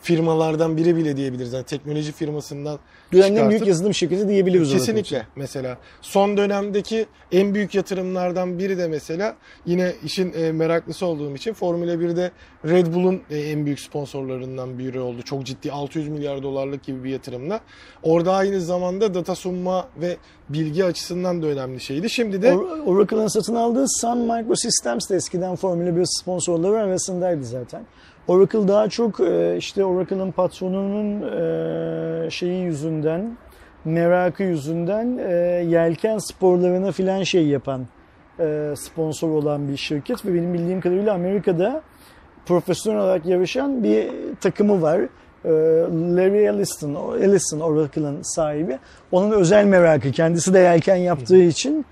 [0.07, 1.53] firmalardan biri bile diyebiliriz.
[1.53, 2.79] Yani teknoloji firmasından
[3.13, 4.73] Dünyanın en büyük yazılım şirketi diyebiliriz.
[4.73, 9.37] Kesinlikle mesela son dönemdeki en büyük yatırımlardan biri de mesela
[9.67, 12.31] yine işin e, meraklısı olduğum için Formula 1'de
[12.65, 15.23] Red Bull'un e, en büyük sponsorlarından biri oldu.
[15.23, 17.61] Çok ciddi 600 milyar dolarlık gibi bir yatırımla.
[18.03, 20.17] Orada aynı zamanda data sunma ve
[20.49, 22.11] bilgi açısından da önemli şeydi.
[22.11, 27.87] Şimdi de Or- Oracle'ın satın aldığı Sun Microsystems de eskiden Formula 1 sponsorları arasındaydı zaten.
[28.29, 33.37] Oracle daha çok e, işte Oracle'ın patronunun e, şeyi yüzünden,
[33.85, 35.33] merakı yüzünden e,
[35.69, 37.87] yelken sporlarına filan şey yapan,
[38.75, 41.83] sponsor olan bir şirket ve benim bildiğim kadarıyla Amerika'da
[42.47, 44.09] profesyonel olarak yarışan bir
[44.41, 45.01] takımı var.
[46.17, 48.79] Larry Ellison, Ellison Oracle'ın sahibi.
[49.13, 50.13] Onun özel merakı.
[50.13, 51.87] Kendisi de yelken yaptığı için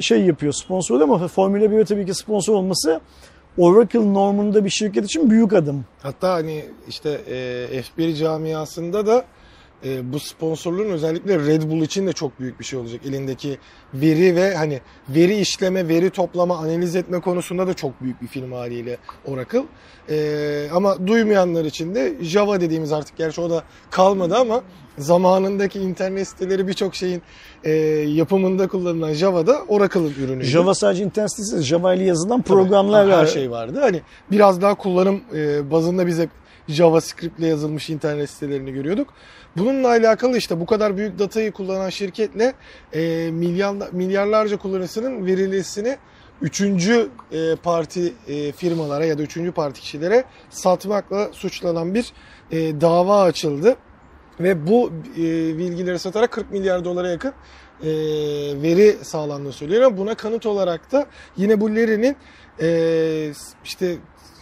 [0.00, 3.00] şey yapıyor sponsor ama Formula 1'e tabii ki sponsor olması
[3.58, 5.84] Oracle normunda bir şirket için büyük adım.
[6.02, 9.24] Hatta hani işte e, F1 camiasında da
[9.84, 13.00] e, bu sponsorluğun özellikle Red Bull için de çok büyük bir şey olacak.
[13.06, 13.58] Elindeki
[13.94, 18.58] veri ve hani veri işleme, veri toplama, analiz etme konusunda da çok büyük bir firma
[18.58, 19.64] haliyle Oracle.
[20.10, 24.62] E, ama duymayanlar için de Java dediğimiz artık gerçi o da kalmadı ama
[24.98, 27.22] zamanındaki internet siteleri birçok şeyin
[27.64, 27.70] e,
[28.08, 30.44] yapımında kullanılan Java'da Oracle'ın ürünü.
[30.44, 33.26] Java sadece internet sitesi, Java ile yazılan programlar her var.
[33.26, 33.78] şey vardı.
[33.80, 34.00] Hani
[34.30, 36.30] biraz daha kullanım e, bazında biz hep
[36.68, 39.08] JavaScript ile yazılmış internet sitelerini görüyorduk.
[39.56, 42.54] Bununla alakalı işte bu kadar büyük datayı kullanan şirketle
[42.92, 45.96] e, milyar, milyarlarca kullanıcısının verilisini
[46.42, 52.12] üçüncü e, parti e, firmalara ya da üçüncü parti kişilere satmakla suçlanan bir
[52.50, 53.76] e, dava açıldı.
[54.40, 55.22] Ve bu e,
[55.58, 57.32] bilgileri satarak 40 milyar dolara yakın
[57.82, 57.86] e,
[58.62, 59.82] veri sağlandığı söylüyor.
[59.82, 61.06] Ama buna kanıt olarak da
[61.36, 62.16] yine bu Larry'nin
[62.60, 63.32] e,
[63.64, 63.96] işte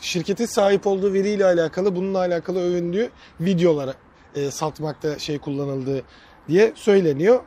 [0.05, 3.95] şirketin sahip olduğu veriyle alakalı bununla alakalı övündüğü videolara
[4.35, 6.03] e, satmakta şey kullanıldığı
[6.49, 7.41] diye söyleniyor.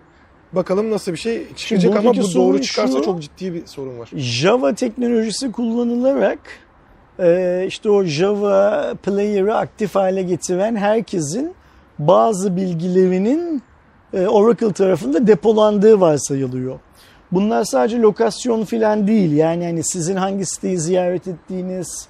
[0.54, 4.10] Bakalım nasıl bir şey çıkacak ama bu doğru çıkarsa şu, çok ciddi bir sorun var.
[4.16, 6.40] Java teknolojisi kullanılarak
[7.20, 11.54] e, işte o Java player'ı aktif hale getiren herkesin
[12.00, 13.62] bazı bilgilerinin
[14.14, 16.80] e, Oracle tarafında depolandığı varsayılıyor.
[17.32, 19.32] Bunlar sadece lokasyon filan değil.
[19.32, 22.08] Yani hani sizin hangi siteyi ziyaret ettiğiniz,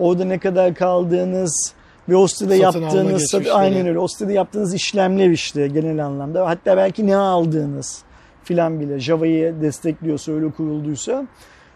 [0.00, 1.74] orada ne kadar kaldığınız
[2.08, 3.98] ve o sitede Satın yaptığınız aynen öyle.
[3.98, 6.48] O sitede yaptığınız işlemler işte genel anlamda.
[6.48, 8.02] Hatta belki ne aldığınız
[8.44, 11.26] filan bile Java'yı destekliyorsa öyle kurulduysa.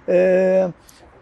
[0.09, 0.69] Ee,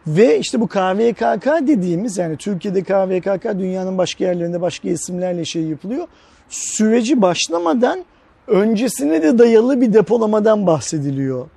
[0.07, 6.07] ve işte bu KVKK dediğimiz yani Türkiye'de KVKK dünyanın başka yerlerinde başka isimlerle şey yapılıyor.
[6.49, 8.05] Süreci başlamadan
[8.47, 11.49] öncesine de dayalı bir depolamadan bahsediliyor.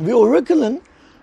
[0.00, 0.80] Ve Oracle'ın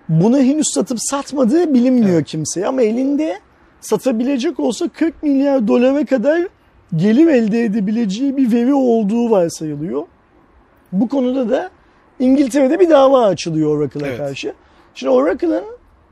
[0.09, 3.39] bunu henüz satıp satmadığı bilinmiyor kimseye ama elinde
[3.81, 6.47] satabilecek olsa 40 milyar dolara kadar
[6.95, 10.03] gelir elde edebileceği bir veri olduğu varsayılıyor.
[10.91, 11.69] Bu konuda da
[12.19, 14.17] İngiltere'de bir dava açılıyor Oracle'a Evet.
[14.17, 14.53] karşı.
[14.93, 15.63] Şimdi Oracle'ın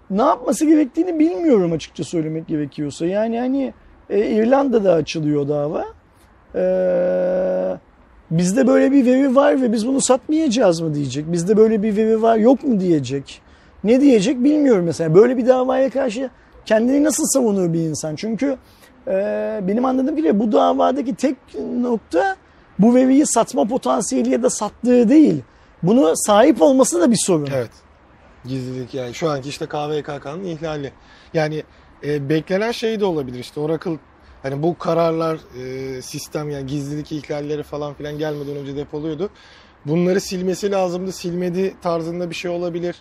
[0.10, 3.06] ne yapması gerektiğini bilmiyorum açıkça söylemek gerekiyorsa.
[3.06, 3.74] Yani hani
[4.10, 5.86] e, İrlanda'da açılıyor dava.
[6.56, 7.78] Ee,
[8.32, 11.32] bizde böyle bir veri var ve biz bunu satmayacağız mı diyecek.
[11.32, 13.42] Bizde böyle bir veri var yok mu diyecek.
[13.86, 15.16] Ne diyecek bilmiyorum mesela.
[15.16, 16.30] Böyle bir davaya karşı
[16.66, 18.16] kendini nasıl savunur bir insan?
[18.16, 18.58] Çünkü
[19.08, 19.12] e,
[19.68, 21.38] benim anladığım kadarıyla bu davadaki tek
[21.82, 22.36] nokta
[22.80, 25.42] bu veriyi satma potansiyeli ya da sattığı değil.
[25.84, 27.50] Bunu sahip olması da bir sorun.
[27.54, 27.72] Evet.
[28.46, 30.92] Gizlilik yani şu anki işte KVKK'nın ihlali.
[31.34, 31.64] Yani
[32.04, 33.98] e, beklenen şey de olabilir işte Oracle
[34.44, 39.30] hani bu kararlar e, sistem yani gizlilik ihlalleri falan filan gelmeden önce depoluyordu.
[39.86, 41.12] Bunları silmesi lazımdı.
[41.12, 42.96] Silmedi tarzında bir şey olabilir.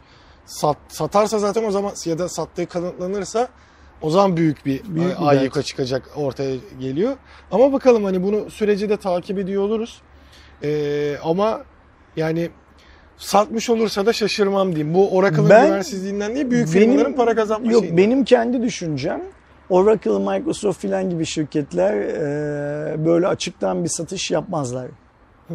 [0.47, 3.49] Sat, satarsa zaten o zaman ya da sattığı kanıtlanırsa
[4.03, 7.16] o zaman büyük bir, Büyük ay- ayyuka çıkacak ortaya geliyor.
[7.51, 10.01] Ama bakalım hani bunu süreci de takip ediyor oluruz.
[10.62, 11.61] E, ama
[12.16, 12.51] yani
[13.16, 14.95] satmış olursa da şaşırmam diyeyim.
[14.95, 17.97] Bu Oracle'ın Ben- güvensizliğinden değil büyük Benim- firmaların para kazanma Yok şeyinden.
[18.05, 19.22] benim kendi düşüncem
[19.70, 24.86] Oracle, Microsoft filan gibi şirketler e, böyle açıktan bir satış yapmazlar.
[25.49, 25.55] Hı.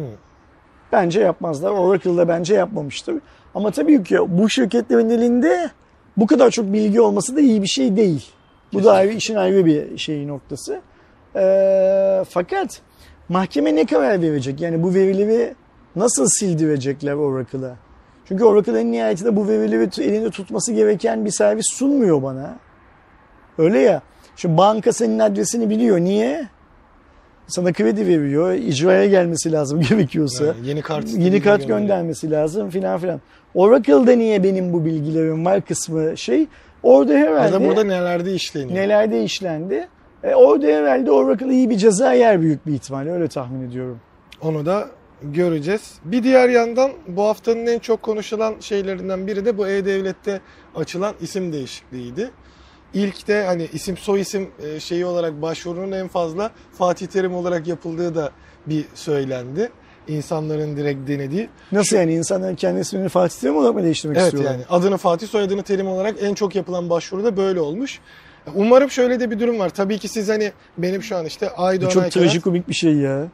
[0.92, 1.70] Bence yapmazlar.
[1.70, 3.14] Oracle da bence yapmamıştır.
[3.54, 5.70] Ama tabii ki bu şirketlerin elinde
[6.16, 8.26] bu kadar çok bilgi olması da iyi bir şey değil.
[8.72, 10.80] Bu da ayrı, işin ayrı bir şey noktası.
[11.36, 12.80] Ee, fakat
[13.28, 14.60] mahkeme ne karar verecek?
[14.60, 15.54] Yani bu verileri
[15.96, 17.76] nasıl sildirecekler Oracle'a?
[18.28, 22.58] Çünkü Oracle en nihayetinde bu verileri elinde tutması gereken bir servis sunmuyor bana.
[23.58, 24.02] Öyle ya.
[24.36, 26.00] Şu banka senin adresini biliyor.
[26.00, 26.48] Niye?
[27.50, 28.52] Sana kredi veriyor.
[28.52, 30.44] icraya gelmesi lazım gerekiyorsa.
[30.44, 33.20] Yani yeni kart Yeni kart göndermesi lazım filan filan.
[33.54, 36.46] Oracle'da niye benim bu bilgilerim var kısmı şey.
[36.82, 38.74] Orada herhalde da burada nelerde işleniyor?
[38.78, 39.88] nelerde işlendi.
[40.24, 43.12] E, orada herhalde Oracle iyi bir ceza yer büyük bir ihtimalle.
[43.12, 44.00] Öyle tahmin ediyorum.
[44.42, 44.88] Onu da
[45.22, 45.92] göreceğiz.
[46.04, 50.40] Bir diğer yandan bu haftanın en çok konuşulan şeylerinden biri de bu E-Devlet'te
[50.76, 52.30] açılan isim değişikliğiydi.
[52.94, 57.66] İlk de hani isim soy isim e, şeyi olarak başvurunun en fazla Fatih Terim olarak
[57.66, 58.30] yapıldığı da
[58.66, 59.70] bir söylendi.
[60.08, 61.48] İnsanların direkt denediği.
[61.72, 64.52] Nasıl yani insanlar kendi ismini Fatih Terim olarak mı değiştirmek Evet istiyorlar?
[64.52, 68.00] yani adını Fatih soyadını Terim olarak en çok yapılan başvuru da böyle olmuş.
[68.54, 69.68] Umarım şöyle de bir durum var.
[69.68, 73.26] Tabii ki siz hani benim şu an işte Aydoğan çok Aykarat- trajikomik bir şey ya.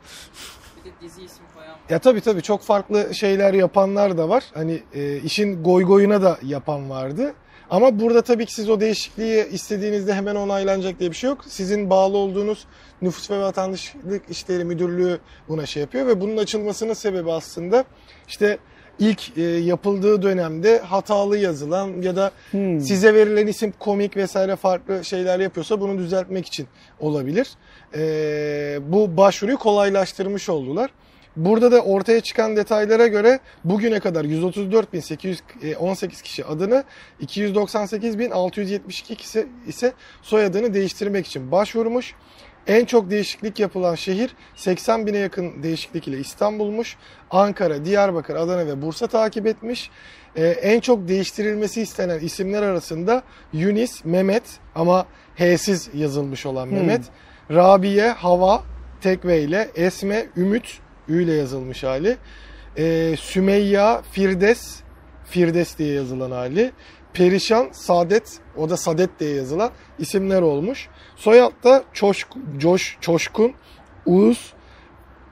[0.84, 1.78] Bir de dizi ismi koyan var.
[1.90, 4.44] Ya tabii tabii çok farklı şeyler yapanlar da var.
[4.54, 7.34] Hani e, işin goy goyuna da yapan vardı.
[7.70, 11.44] Ama burada tabii ki siz o değişikliği istediğinizde hemen onaylanacak diye bir şey yok.
[11.48, 12.64] Sizin bağlı olduğunuz
[13.02, 17.84] Nüfus ve Vatandaşlık İşleri Müdürlüğü buna şey yapıyor ve bunun açılmasının sebebi aslında
[18.28, 18.58] işte
[18.98, 22.80] ilk e, yapıldığı dönemde hatalı yazılan ya da Hmm.
[22.80, 26.66] size verilen isim komik vesaire farklı şeyler yapıyorsa bunu düzeltmek için
[27.00, 27.48] olabilir.
[27.94, 30.90] E, bu başvuruyu kolaylaştırmış oldular.
[31.36, 36.84] Burada da ortaya çıkan detaylara göre bugüne kadar 134.818 kişi adını,
[37.20, 42.14] 298.672 kişi ise soyadını değiştirmek için başvurmuş.
[42.66, 46.96] En çok değişiklik yapılan şehir 80 bine yakın değişiklik ile İstanbul'muş.
[47.30, 49.90] Ankara, Diyarbakır, Adana ve Bursa takip etmiş.
[50.36, 53.22] Ee, en çok değiştirilmesi istenen isimler arasında
[53.52, 54.42] Yunis, Mehmet
[54.74, 55.06] ama
[55.36, 57.02] H'siz yazılmış olan Mehmet,
[57.50, 58.62] Rabiye, Hava,
[59.00, 62.16] Tekve ile Esme, Ümit, Ü ile yazılmış hali.
[62.78, 64.80] Ee, Sümeyya, Firdes,
[65.24, 66.72] Firdes diye yazılan hali.
[67.12, 70.88] Perişan, Saadet, o da Sadet diye yazılan isimler olmuş.
[71.16, 72.28] Soyadda Çoşk,
[72.58, 73.52] Coş, Çoşkun,
[74.06, 74.52] Uğuz,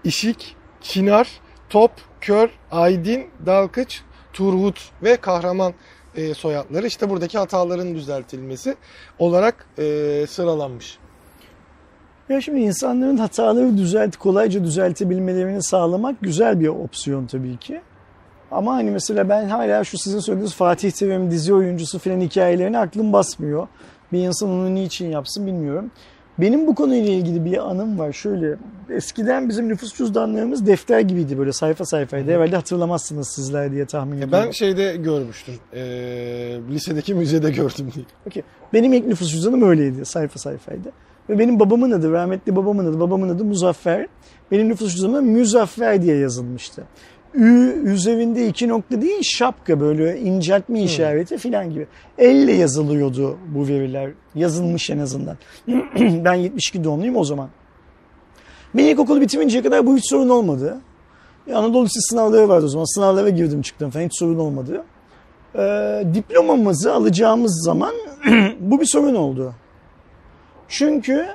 [0.05, 1.29] İşik, Çınar,
[1.71, 4.03] Top, Kör, Aydin, Dalkıç,
[4.33, 5.75] Turgut ve Kahraman
[6.17, 8.77] e, soyadları işte buradaki hataların düzeltilmesi
[9.19, 9.83] olarak e,
[10.29, 10.99] sıralanmış.
[12.29, 17.81] Ya şimdi insanların hataları düzelt, kolayca düzeltebilmelerini sağlamak güzel bir opsiyon tabii ki.
[18.51, 23.13] Ama hani mesela ben hala şu sizin söylediğiniz Fatih Terim dizi oyuncusu filan hikayelerine aklım
[23.13, 23.69] basmıyor.
[24.13, 25.91] Bir insan onu niçin yapsın bilmiyorum.
[26.39, 28.13] Benim bu konuyla ilgili bir anım var.
[28.13, 28.57] Şöyle
[28.91, 32.33] eskiden bizim nüfus cüzdanlarımız defter gibiydi böyle sayfa sayfaydı.
[32.33, 34.33] Herhalde hatırlamazsınız sizler diye tahmin ediyorum.
[34.33, 35.55] Ben şeyde görmüştüm.
[35.73, 35.81] e,
[36.71, 38.05] lisedeki müzede gördüm diye.
[38.27, 38.43] Okey.
[38.73, 40.05] Benim ilk nüfus cüzdanım öyleydi.
[40.05, 40.93] Sayfa sayfaydı.
[41.29, 44.07] Ve benim babamın adı, rahmetli babamın adı, babamın adı Muzaffer.
[44.51, 46.85] Benim nüfus cüzdanımda Müzaffer diye yazılmıştı.
[47.35, 51.87] Ü üzerinde iki nokta değil şapka böyle inceltme işareti filan gibi.
[52.19, 54.11] Elle yazılıyordu bu veriler.
[54.35, 55.37] Yazılmış en azından.
[56.25, 57.49] ben 72 doğumluyum o zaman.
[58.75, 60.81] Ben ilkokulu bitirinceye kadar bu hiç sorun olmadı.
[61.47, 62.95] E, Anadolu Lisesi sınavları vardı o zaman.
[62.95, 64.85] Sınavlara girdim çıktım falan hiç sorun olmadı.
[65.59, 67.95] Ee, diplomamızı alacağımız zaman
[68.61, 69.55] bu bir sorun oldu.
[70.69, 71.27] Çünkü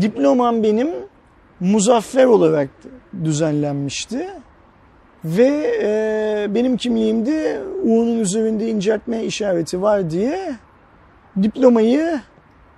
[0.00, 0.88] diplomam benim
[1.60, 2.68] muzaffer olarak
[3.24, 4.28] düzenlenmişti.
[5.24, 10.54] Ve e, benim kimliğimde U'nun üzerinde inceltme işareti var diye
[11.42, 12.20] diplomayı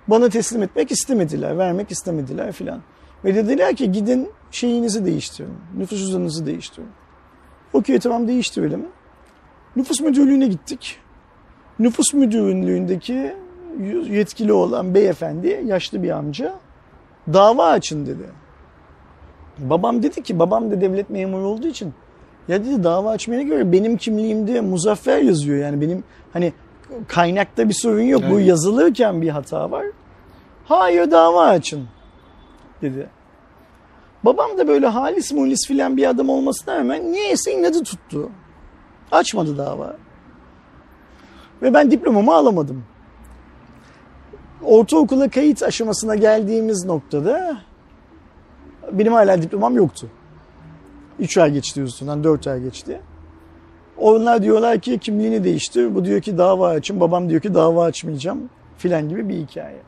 [0.07, 2.81] bana teslim etmek istemediler, vermek istemediler filan.
[3.25, 6.89] Ve dediler ki gidin şeyinizi değiştirin, nüfus cüzdanınızı değiştirin.
[7.73, 8.85] Okey tamam değiştirelim.
[9.75, 10.99] Nüfus müdürlüğüne gittik.
[11.79, 13.35] Nüfus müdürlüğündeki
[14.09, 16.53] yetkili olan beyefendi, yaşlı bir amca
[17.33, 18.23] dava açın dedi.
[19.57, 21.93] Babam dedi ki, babam da devlet memuru olduğu için
[22.47, 25.57] ya dedi dava açmaya göre benim kimliğimde Muzaffer yazıyor.
[25.57, 26.03] Yani benim
[26.33, 26.53] hani
[27.07, 28.21] kaynakta bir sorun yok.
[28.29, 28.47] Bu Evet.
[28.47, 29.85] yazılırken bir hata var.
[30.65, 31.87] Hayır dava açın
[32.81, 33.09] dedi.
[34.25, 38.29] Babam da böyle halis mulis filan bir adam olmasına rağmen niyeyse inadı tuttu.
[39.11, 39.95] Açmadı dava.
[41.61, 42.83] Ve ben diplomamı alamadım.
[44.63, 47.57] Ortaokula kayıt aşamasına geldiğimiz noktada
[48.91, 50.07] benim hala diplomam yoktu.
[51.19, 53.01] 3 ay geçti üstünden 4 ay geçti.
[53.97, 55.95] Onlar diyorlar ki kimliğini değiştir.
[55.95, 56.99] Bu diyor ki dava açın.
[56.99, 59.81] Babam diyor ki dava açmayacağım filan gibi bir hikaye.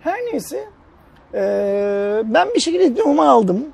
[0.00, 0.64] Her neyse
[1.34, 3.66] ee, ben bir şekilde diplomamı aldım.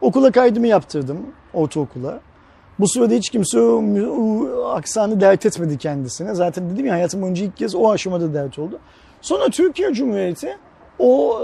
[0.00, 1.18] Okula kaydımı yaptırdım
[1.54, 2.20] ortaokula.
[2.78, 3.82] Bu sırada hiç kimse o,
[4.18, 6.34] o aksanı dert etmedi kendisine.
[6.34, 8.78] Zaten dedim ya hayatım boyunca ilk kez o aşamada dert oldu.
[9.20, 10.56] Sonra Türkiye Cumhuriyeti
[10.98, 11.40] o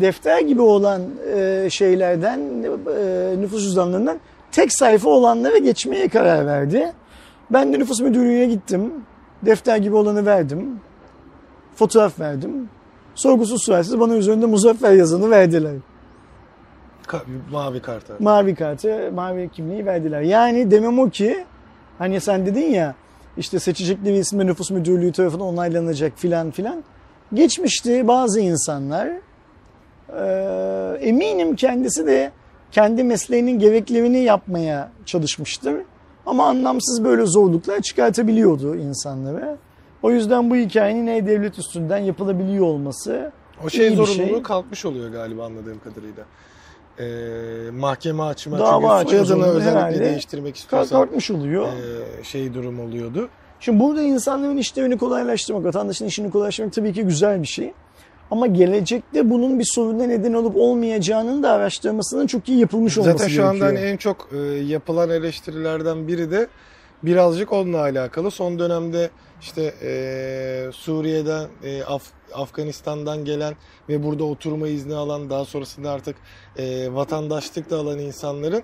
[0.00, 1.02] defter gibi olan
[1.36, 4.18] e, şeylerden, e, nüfus cüzdanlarından
[4.52, 6.92] tek sayfa olanlara geçmeye karar verdi.
[7.50, 8.92] Ben de nüfus müdürlüğüne gittim.
[9.42, 10.80] Defter gibi olanı verdim.
[11.74, 12.68] Fotoğraf verdim.
[13.14, 15.74] Sorgusuz sualsiz bana üzerinde Muzaffer yazanı verdiler.
[17.06, 18.12] Ka- mavi kartı.
[18.18, 20.20] Mavi kartı, mavi kimliği verdiler.
[20.20, 21.44] Yani demem o ki
[21.98, 22.94] hani sen dedin ya
[23.36, 26.84] işte seçecekleri isimle nüfus müdürlüğü tarafından onaylanacak filan filan.
[27.34, 29.08] Geçmişti bazı insanlar
[30.18, 32.30] e, eminim kendisi de
[32.72, 35.74] kendi mesleğinin gereklerini yapmaya çalışmıştır.
[36.26, 39.56] Ama anlamsız böyle zorluklar çıkartabiliyordu insanlara.
[40.02, 43.32] O yüzden bu hikayenin e-devlet üstünden yapılabiliyor olması
[43.64, 44.42] O şey zorunluluğu şey.
[44.42, 46.24] kalkmış oluyor galiba anladığım kadarıyla.
[47.00, 51.66] Ee, mahkeme açma Dava çünkü açma soyadını özellikle değiştirmek istiyorsan kalkmış oluyor.
[52.20, 53.28] e, şey durum oluyordu.
[53.60, 57.72] Şimdi burada insanların işlerini kolaylaştırmak, vatandaşın işini kolaylaştırmak tabii ki güzel bir şey.
[58.30, 63.28] Ama gelecekte bunun bir soruna neden olup olmayacağının da araştırmasının çok iyi yapılmış olması Zaten
[63.28, 63.54] şu gerekiyor.
[63.54, 66.46] anda hani en çok e, yapılan eleştirilerden biri de
[67.02, 68.30] birazcık onunla alakalı.
[68.30, 69.90] Son dönemde işte e,
[70.72, 73.54] Suriye'den, e, Af- Afganistan'dan gelen
[73.88, 76.16] ve burada oturma izni alan daha sonrasında artık
[76.58, 78.62] e, vatandaşlık da alan insanların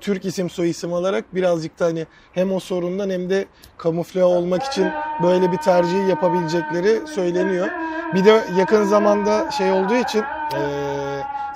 [0.00, 3.46] Türk isim soy isim alarak birazcık da hani hem o sorundan hem de
[3.78, 4.88] kamufle olmak için
[5.22, 7.68] böyle bir tercih yapabilecekleri söyleniyor.
[8.14, 10.22] Bir de yakın zamanda şey olduğu için
[10.54, 10.60] e,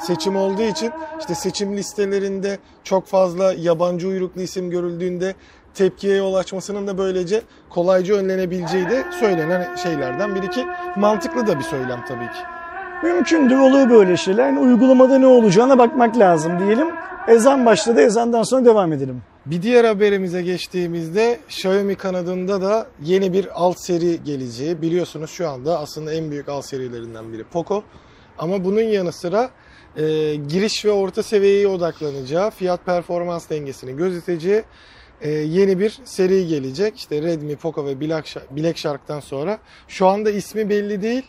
[0.01, 5.34] seçim olduğu için işte seçim listelerinde çok fazla yabancı uyruklu isim görüldüğünde
[5.74, 10.66] tepkiye yol açmasının da böylece kolayca önlenebileceği de söylenen şeylerden biri ki
[10.97, 12.60] mantıklı da bir söylem tabii ki.
[13.03, 14.46] Mümkündür olur böyle şeyler.
[14.46, 16.88] Yani uygulamada ne olacağına bakmak lazım diyelim.
[17.28, 18.01] Ezan başladı.
[18.01, 19.22] Ezandan sonra devam edelim.
[19.46, 24.82] Bir diğer haberimize geçtiğimizde Xiaomi kanadında da yeni bir alt seri geleceği.
[24.82, 27.82] Biliyorsunuz şu anda aslında en büyük alt serilerinden biri Poco.
[28.38, 29.51] Ama bunun yanı sıra
[29.96, 34.62] e, giriş ve orta seviyeye odaklanacağı, fiyat performans dengesini gözeteceği
[35.20, 36.96] e, yeni bir seri gelecek.
[36.96, 39.59] İşte Redmi, Poco ve Black, Shark- Black Shark'tan sonra.
[39.88, 41.22] Şu anda ismi belli değil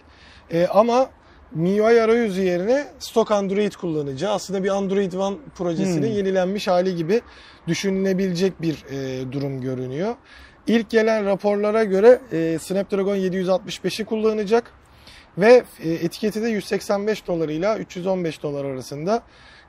[0.53, 1.09] E, ama
[1.55, 6.15] MIUI arayüzü yerine stok Android kullanacağı aslında bir Android One projesinin Hmm.
[6.15, 7.21] yenilenmiş hali gibi
[7.67, 10.15] düşünülebilecek bir e, durum görünüyor.
[10.67, 14.71] İlk gelen raporlara göre e, Snapdragon 765'i kullanacak
[15.37, 19.23] ve e, etiketi de 185 dolarıyla 315 dolar arasında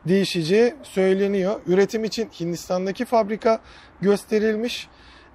[0.09, 1.61] değişeceği söyleniyor.
[1.67, 3.61] Üretim için Hindistan'daki fabrika
[4.01, 4.89] gösterilmiş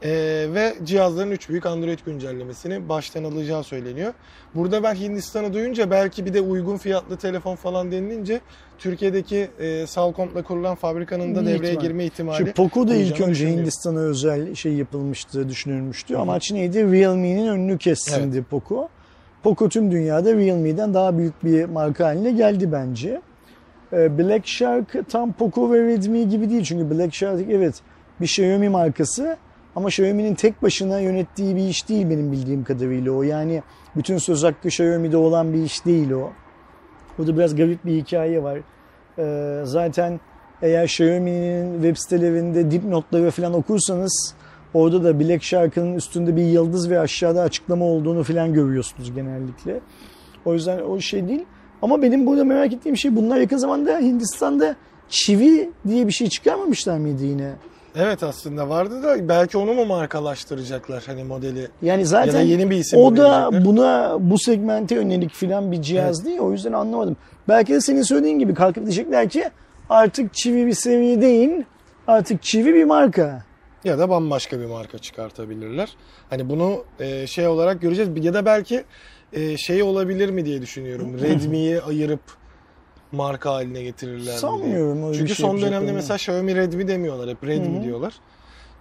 [0.03, 0.09] e,
[0.53, 4.13] ve cihazların 3 büyük Android güncellemesini baştan alacağı söyleniyor.
[4.55, 8.41] Burada ben Hindistan'ı duyunca belki bir de uygun fiyatlı telefon falan denilince
[8.77, 11.81] Türkiye'deki e, Salcomp'la kurulan fabrikanın da devreye ihtimal.
[11.81, 13.49] girme ihtimali Şimdi Poco da ilk önce.
[13.49, 16.15] Hindistan'a özel şey yapılmıştı, düşünülmüştü.
[16.15, 16.91] Amaç neydi?
[16.91, 18.89] Realme'nin önünü kessindi Poco.
[19.43, 23.21] Poco tüm dünyada Realme'den daha büyük bir marka haline geldi bence.
[23.93, 26.63] Ee, Black Shark tam Poco ve Redmi gibi değil.
[26.63, 27.75] Çünkü Black Shark evet
[28.21, 29.37] bir Xiaomi markası
[29.77, 33.23] ama Xiaomi'nin tek başına yönettiği bir iş değil benim bildiğim kadarıyla o.
[33.23, 33.63] Yani
[33.95, 36.29] bütün söz hakkı Xiaomi'de olan bir iş değil o.
[37.17, 38.59] Burada biraz garip bir hikaye var.
[39.19, 40.19] Ee, zaten
[40.61, 44.35] eğer Xiaomi'nin web sitelerinde dipnotları falan okursanız
[44.73, 49.79] orada da Black Shark'ın üstünde bir yıldız ve aşağıda açıklama olduğunu falan görüyorsunuz genellikle.
[50.45, 51.45] O yüzden o şey değil.
[51.81, 54.75] Ama benim burada merak ettiğim şey bunlar yakın zamanda Hindistan'da
[55.09, 57.53] çivi diye bir şey çıkarmamışlar mıydı yine?
[57.99, 62.69] Evet aslında vardı da belki onu mu markalaştıracaklar hani modeli Yani ya zaten da yeni
[62.69, 66.39] bir isim o da buna bu segmente yönelik filan bir cihaz değil.
[66.39, 67.17] O yüzden anlamadım.
[67.47, 69.49] Belki de senin söylediğin gibi kalkıp diyecekler ki
[69.89, 71.63] artık çivi bir seviye değil
[72.07, 73.43] artık çivi bir marka.
[73.83, 75.89] ya da bambaşka bir marka çıkartabilirler.
[76.29, 78.83] Hani bunu e, şey olarak göreceğiz ya da belki
[79.33, 81.19] e, şey olabilir mi diye düşünüyorum.
[81.21, 82.21] Redmi'yi ayırıp
[83.11, 84.37] marka haline getirirler mi diye.
[84.37, 87.83] Sanmıyorum öyle bir Çünkü şey son dönemde mesela Xiaomi Redmi demiyorlar hep Redmi Hı hı.
[87.83, 88.13] diyorlar.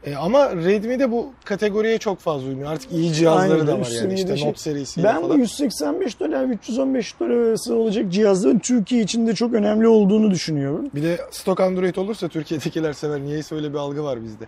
[0.05, 2.73] E, ama Redmi de bu kategoriye çok fazla uymuyor.
[2.73, 4.49] Artık iyi cihazları Aynen, da var yani işte şey.
[4.49, 5.39] Note serisiyle Ben bu falan.
[5.39, 10.91] 185 dolar 315 dolar arası olacak cihazların Türkiye için de çok önemli olduğunu düşünüyorum.
[10.95, 13.21] Bir de stok Android olursa Türkiye'dekiler sever.
[13.21, 14.45] Niyeyse öyle bir algı var bizde.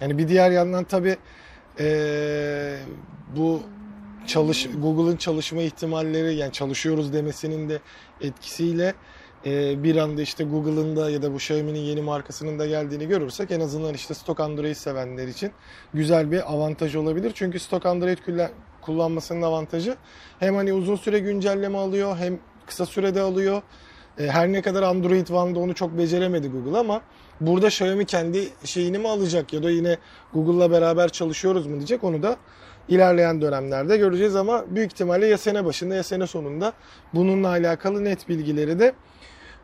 [0.00, 1.16] Yani bir diğer yandan tabii
[1.80, 2.76] eee,
[3.36, 3.60] bu
[4.28, 7.78] çalış Google'ın çalışma ihtimalleri yani çalışıyoruz demesinin de
[8.20, 8.94] etkisiyle
[9.44, 13.50] eee, bir anda işte Google'ın da ya da bu Xiaomi'nin yeni markasının da geldiğini görürsek
[13.50, 15.50] en azından işte stok Android sevenler için
[15.94, 17.32] güzel bir avantaj olabilir.
[17.34, 18.50] Çünkü stok Android kullan-
[18.82, 19.96] kullanmasının avantajı
[20.38, 23.62] hem hani uzun süre güncelleme alıyor hem kısa sürede alıyor.
[24.18, 27.00] E, her ne kadar Android One'da onu çok beceremedi Google ama
[27.40, 29.96] burada Xiaomi kendi şeyini mi alacak ya da yine
[30.34, 32.36] Google'la beraber çalışıyoruz mu diyecek onu da
[32.88, 36.72] ilerleyen dönemlerde göreceğiz ama büyük ihtimalle ya sene başında ya sene sonunda
[37.14, 38.92] bununla alakalı net bilgileri de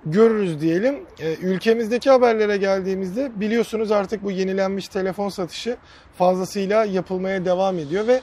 [0.06, 0.94] görürüz diyelim.
[1.20, 5.76] E, ülkemizdeki haberlere geldiğimizde biliyorsunuz artık bu yenilenmiş telefon satışı
[6.18, 8.20] fazlasıyla yapılmaya devam ediyor ve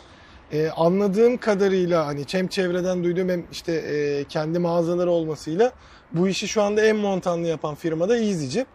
[0.52, 5.72] e, anladığım kadarıyla hani hem çevreden duyduğum hem işte e, kendi mağazaları olmasıyla
[6.12, 8.68] bu işi şu anda en montanlı yapan firma da EasyCep.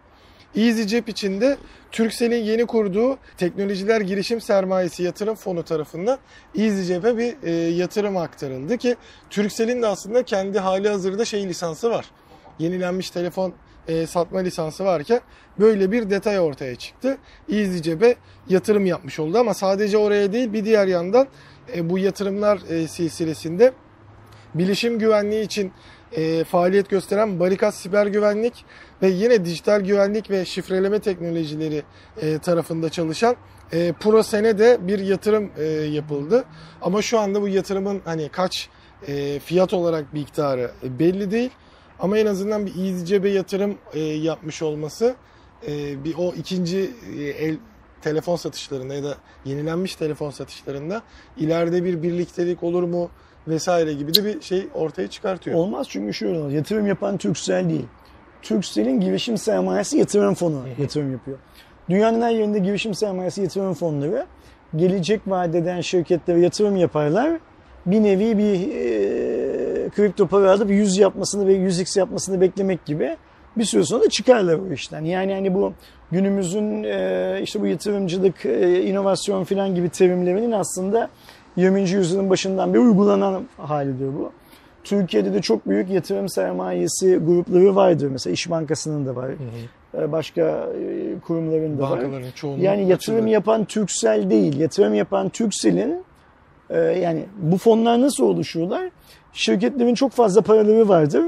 [0.55, 1.57] EasyCep içinde
[1.91, 6.17] Turkcell'in yeni kurduğu teknolojiler girişim sermayesi yatırım fonu tarafından
[6.57, 8.95] EasyCep'e bir e, yatırım aktarıldı ki
[9.29, 12.05] Turkcell'in de aslında kendi hali hazırda şey lisansı var.
[12.59, 13.53] Yenilenmiş telefon
[13.87, 15.21] e, satma lisansı varken
[15.59, 17.17] böyle bir detay ortaya çıktı.
[17.51, 18.15] EasyCep'e
[18.49, 21.27] yatırım yapmış oldu ama sadece oraya değil bir diğer yandan
[21.75, 23.73] e, bu yatırımlar e, silsilesinde
[24.53, 25.71] bilişim güvenliği için
[26.11, 28.65] e, faaliyet gösteren Barikat Siber Güvenlik
[29.01, 31.83] ve yine dijital güvenlik ve şifreleme teknolojileri
[32.21, 33.35] e, tarafında çalışan
[33.71, 36.45] e, ProSen'e de bir yatırım e, yapıldı.
[36.81, 38.69] Ama şu anda bu yatırımın hani kaç
[39.07, 41.51] e, fiyat olarak miktarı e, belli değil.
[41.99, 45.15] Ama en azından bir EasyCep'e yatırım e, yapmış olması
[45.67, 47.57] e, bir o ikinci e, el
[48.01, 51.01] telefon satışlarında ya da yenilenmiş telefon satışlarında
[51.37, 53.09] ileride bir birliktelik olur mu
[53.47, 55.57] vesaire gibi de bir şey ortaya çıkartıyor.
[55.57, 56.51] Olmaz çünkü şöyle olur.
[56.51, 57.85] Yatırım yapan Turkcell değil.
[58.41, 61.37] Turkcell'in girişim sermayesi yatırım fonu yatırım yapıyor.
[61.89, 64.25] Dünyanın her yerinde girişim sermayesi yatırım fonları
[64.75, 67.39] gelecek vadeden şirketlere yatırım yaparlar.
[67.85, 73.17] Bir nevi bir e, kripto para alıp 100 yapmasını ve 100x yapmasını beklemek gibi
[73.57, 75.03] bir süre sonra da çıkarlar o işten.
[75.03, 75.73] Yani hani bu
[76.11, 81.09] günümüzün e, işte bu yatırımcılık, e, inovasyon filan gibi terimlerinin aslında
[81.57, 81.89] 20.
[81.89, 84.31] yüzyılın başından beri uygulanan halidir bu.
[84.83, 88.09] Türkiye'de de çok büyük yatırım sermayesi grupları vardır.
[88.11, 89.29] Mesela İş Bankası'nın da var.
[89.97, 91.91] E, Başka e, kurumların da var.
[91.91, 93.29] Bankaların çoğunun Yani yatırım açıldı.
[93.31, 94.59] yapan Türksel değil.
[94.59, 96.03] Yatırım yapan Türksel'in
[96.69, 98.89] e, yani bu fonlar nasıl oluşuyorlar?
[99.33, 101.23] Şirketlerin çok fazla paraları vardır.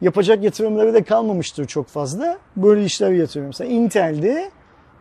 [0.00, 2.38] Yapacak yatırımları da kalmamıştır çok fazla.
[2.56, 3.46] Böyle işler yatırım.
[3.46, 4.50] Mesela Intel'de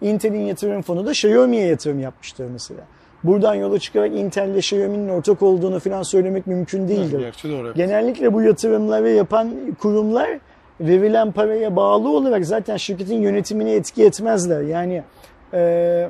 [0.02, 2.82] Intel'in yatırım fonu da Xiaomi'ye yatırım yapmıştır mesela.
[3.24, 7.20] Buradan yola çıkarak Intel ile Xiaomi'nin ortak olduğunu falan söylemek mümkün değildir.
[7.20, 7.74] Gerçi doğru.
[7.74, 10.30] Genellikle bu yatırımları yapan kurumlar
[10.80, 14.62] verilen paraya bağlı olarak zaten şirketin yönetimine etki etmezler.
[14.62, 15.04] Yani
[15.54, 16.10] e,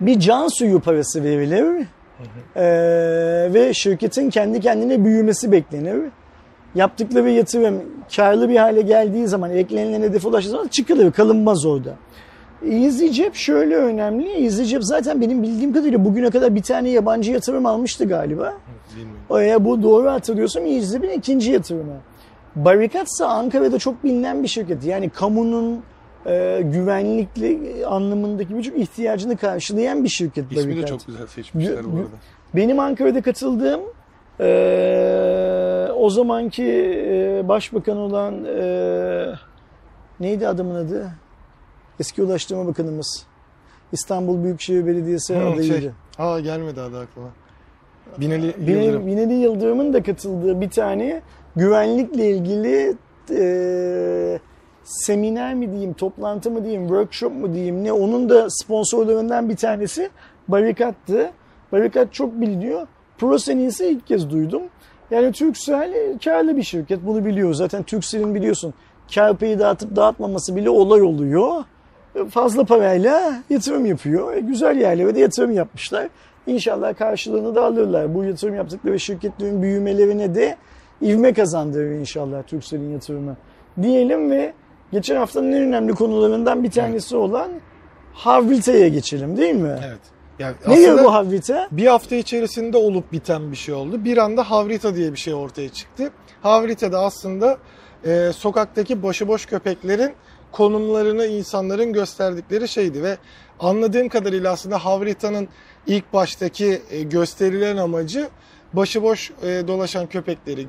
[0.00, 1.86] bir can suyu parası verilir
[2.56, 2.64] e,
[3.54, 6.02] ve şirketin kendi kendine büyümesi beklenir.
[6.74, 7.82] Yaptıkları yatırım
[8.16, 11.94] karlı bir hale geldiği zaman, eklenilen hedefe ulaştığı zaman çıkılır, kalınmaz orada.
[12.66, 14.44] EasyCep şöyle önemli.
[14.44, 18.54] EasyCep zaten benim bildiğim kadarıyla bugüne kadar bir tane yabancı yatırım almıştı galiba.
[19.30, 21.96] Eğer bu doğru hatırlıyorsam EasyCep'in ikinci yatırımı.
[22.56, 24.84] Barikat ise Ankara'da çok bilinen bir şirket.
[24.84, 25.80] Yani kamunun
[26.26, 30.88] e, güvenlikli anlamındaki birçok ihtiyacını karşılayan bir şirket İsmi de Barikat.
[30.88, 32.08] çok güzel seçmişler bu arada.
[32.56, 33.80] Benim Ankara'da katıldığım
[34.40, 36.64] e, o zamanki
[37.08, 39.26] e, başbakan olan e,
[40.20, 41.10] neydi adamın adı?
[42.00, 43.26] Eski Ulaştırma Bakanımız.
[43.92, 45.80] İstanbul Büyükşehir Belediyesi Hı, adayıydı.
[45.80, 47.28] şey, aa gelmedi adı aklıma.
[48.20, 49.06] Binali Binali, Yıldırım.
[49.06, 51.22] Binali Yıldırım'ın da katıldığı bir tane
[51.56, 52.96] güvenlikle ilgili
[53.30, 54.38] e,
[54.84, 60.10] seminer mi diyeyim, toplantı mı diyeyim, workshop mu diyeyim ne onun da sponsorlarından bir tanesi
[60.48, 61.30] Barikat'tı.
[61.72, 62.86] Barikat çok biliniyor.
[63.18, 64.62] Prosen'i ise ilk kez duydum.
[65.10, 67.54] Yani Turkcell e, karlı bir şirket bunu biliyor.
[67.54, 68.74] Zaten Turkcell'in biliyorsun
[69.14, 71.64] kar payı dağıtıp dağıtmaması bile olay oluyor.
[72.30, 74.34] Fazla parayla yatırım yapıyor.
[74.34, 76.08] E, Güzel yerlere de yatırım yapmışlar.
[76.46, 78.14] İnşallah karşılığını da alırlar.
[78.14, 80.56] Bu yatırım yaptıkları şirketlerin büyümelerine de
[81.02, 83.36] ivme kazandırır inşallah Turkcell'in yatırımı.
[83.82, 84.52] Diyelim ve
[84.92, 87.48] geçen haftanın en önemli konularından bir tanesi olan
[88.12, 89.78] Havrita'ya geçelim değil mi?
[89.88, 89.98] Evet.
[90.38, 91.68] Yani Ne diyor aslında bu Havrita?
[91.72, 94.04] bir hafta içerisinde olup biten bir şey oldu.
[94.04, 96.10] Bir anda Havrita diye bir şey ortaya çıktı.
[96.42, 97.58] Havrita da aslında
[98.04, 100.12] e, sokaktaki başıboş köpeklerin
[100.52, 103.16] konumlarını insanların gösterdikleri şeydi ve
[103.60, 105.48] anladığım kadarıyla aslında Havrita'nın
[105.86, 108.28] ilk baştaki e, gösterilen amacı
[108.72, 110.66] başıboş e, dolaşan köpekleri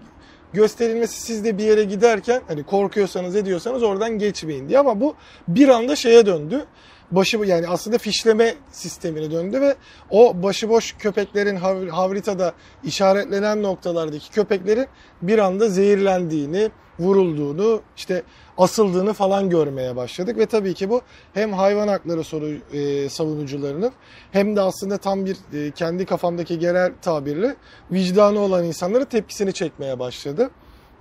[0.53, 5.15] gösterilmesi siz de bir yere giderken hani korkuyorsanız ediyorsanız oradan geçmeyin diye ama bu
[5.47, 6.65] bir anda şeye döndü.
[7.11, 9.75] Başı yani aslında fişleme sistemine döndü ve
[10.09, 12.53] o başıboş köpeklerin hav- havritada
[12.83, 14.87] işaretlenen noktalardaki köpeklerin
[15.21, 18.23] bir anda zehirlendiğini, vurulduğunu, işte
[18.59, 21.01] asıldığını falan görmeye başladık ve tabii ki bu
[21.33, 23.91] hem hayvan hakları soru, e, savunucularının
[24.31, 27.55] hem de aslında tam bir e, kendi kafamdaki genel tabirle
[27.91, 30.49] vicdanı olan insanların tepkisini çekmeye başladı.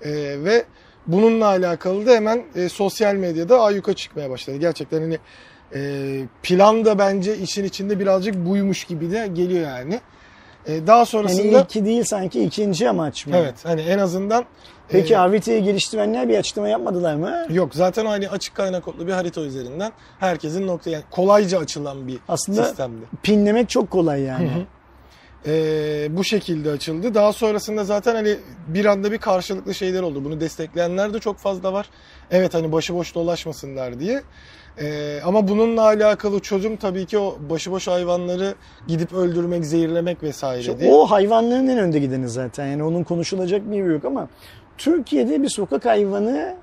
[0.03, 0.11] E,
[0.45, 0.65] ve
[1.07, 4.57] bununla alakalı da hemen e, sosyal medyada ayyuka çıkmaya başladı.
[4.57, 5.19] Gerçekten hani
[5.75, 5.81] e,
[6.43, 10.01] plan da bence işin içinde birazcık buymuş gibi de geliyor yani.
[10.67, 13.37] E, daha sonrasında ilki değil sanki ikinci amaç mı?
[13.37, 14.45] evet hani en azından
[14.89, 17.47] Peki e, haritayı geliştirenler bir açıklama yapmadılar mı?
[17.51, 22.19] Yok zaten hani açık kaynak kodlu bir harita üzerinden herkesin nokta yani kolayca açılan bir
[22.29, 23.05] Aslında sistemdi.
[23.23, 24.51] pinlemek çok kolay yani.
[25.47, 27.15] Ee, bu şekilde açıldı.
[27.15, 28.37] Daha sonrasında zaten hani
[28.69, 30.25] bir anda bir karşılıklı şeyler oldu.
[30.25, 31.91] Bunu destekleyenler de çok fazla var.
[32.31, 34.23] Evet hani başıboş dolaşmasınlar diye.
[34.81, 38.55] Ee, ama bununla alakalı çözüm tabii ki o başıboş hayvanları
[38.89, 40.93] gidip öldürmek, zehirlemek vesaire diye.
[40.93, 42.67] o hayvanların en önde gideni zaten.
[42.67, 44.29] Yani onun konuşulacak bir yok ama
[44.79, 46.55] Türkiye'de bir sokak hayvanı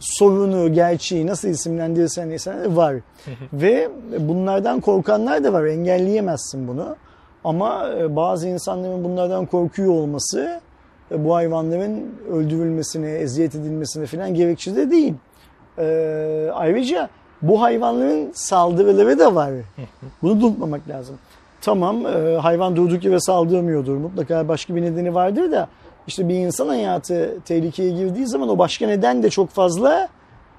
[0.00, 2.96] sorunu, gerçeği nasıl isimlendirirsen isen var.
[3.52, 3.88] Ve
[4.18, 5.64] bunlardan korkanlar da var.
[5.64, 6.96] Engelleyemezsin bunu.
[7.44, 10.60] Ama e, bazı insanların bunlardan korkuyor olması
[11.10, 15.14] e, bu hayvanların öldürülmesine, eziyet edilmesine falan gerekçe de değil.
[15.78, 17.08] Ee, ayrıca
[17.42, 19.50] bu hayvanların saldırıları da var.
[20.22, 21.16] Bunu da unutmamak lazım.
[21.60, 23.96] Tamam e, hayvan durduk yere saldırmıyordur.
[23.96, 25.68] Mutlaka başka bir nedeni vardır da
[26.06, 30.08] işte bir insan hayatı tehlikeye girdiği zaman o başka neden de çok fazla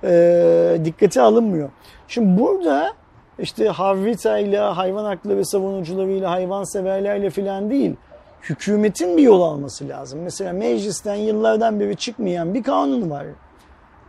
[0.03, 1.69] e, dikkate alınmıyor.
[2.07, 2.93] Şimdi burada
[3.39, 7.95] işte Havrita'yla, hayvan hakları savunucularıyla, hayvanseverlerle filan değil.
[8.41, 10.19] Hükümetin bir yol alması lazım.
[10.19, 13.25] Mesela meclisten yıllardan beri çıkmayan bir kanun var.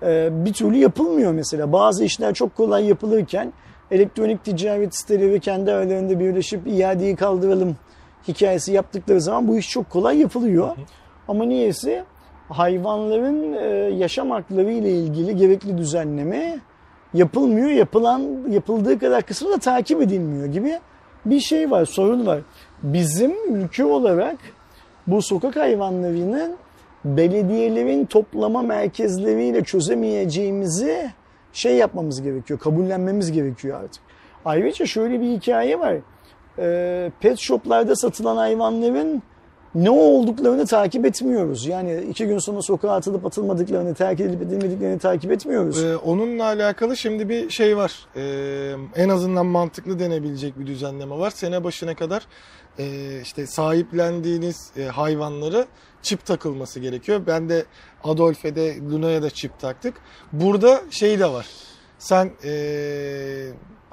[0.02, 1.72] Ee, bir türlü yapılmıyor mesela.
[1.72, 3.52] Bazı işler çok kolay yapılırken
[3.90, 7.76] elektronik ticaret siteleri kendi aralarında birleşip iadeyi kaldıralım
[8.28, 10.76] hikayesi yaptıkları zaman bu iş çok kolay yapılıyor.
[11.28, 12.04] Ama niyeyse
[12.48, 16.58] hayvanların e, yaşam hakları ile ilgili gerekli düzenleme
[17.14, 17.70] yapılmıyor.
[17.70, 20.78] Yapılan yapıldığı kadar kısmı da takip edilmiyor gibi
[21.26, 22.40] bir şey var, sorun var.
[22.82, 24.36] Bizim ülke olarak
[25.06, 26.56] bu sokak hayvanlarının
[27.04, 31.10] belediyelerin toplama merkezleriyle çözemeyeceğimizi
[31.52, 34.02] şey yapmamız gerekiyor, kabullenmemiz gerekiyor artık.
[34.44, 35.96] Ayrıca şöyle bir hikaye var.
[36.58, 39.22] Ee, pet shoplarda satılan hayvanların
[39.76, 41.66] ne olduklarını takip etmiyoruz.
[41.66, 45.84] Yani iki gün sonra sokağa atılıp atılmadıklarını, terk edilip edilmediklerini takip etmiyoruz.
[45.84, 48.06] Ee, onunla alakalı şimdi bir şey var.
[48.16, 51.30] Ee, en azından mantıklı denebilecek bir düzenleme var.
[51.30, 52.26] Sene başına kadar
[52.78, 55.66] e, işte sahiplendiğiniz e, hayvanları
[56.02, 57.22] çip takılması gerekiyor.
[57.26, 57.64] Ben de
[58.04, 59.94] Adolf'e de Luna'ya da çip taktık.
[60.32, 61.46] Burada şey de var.
[61.98, 62.52] Sen e,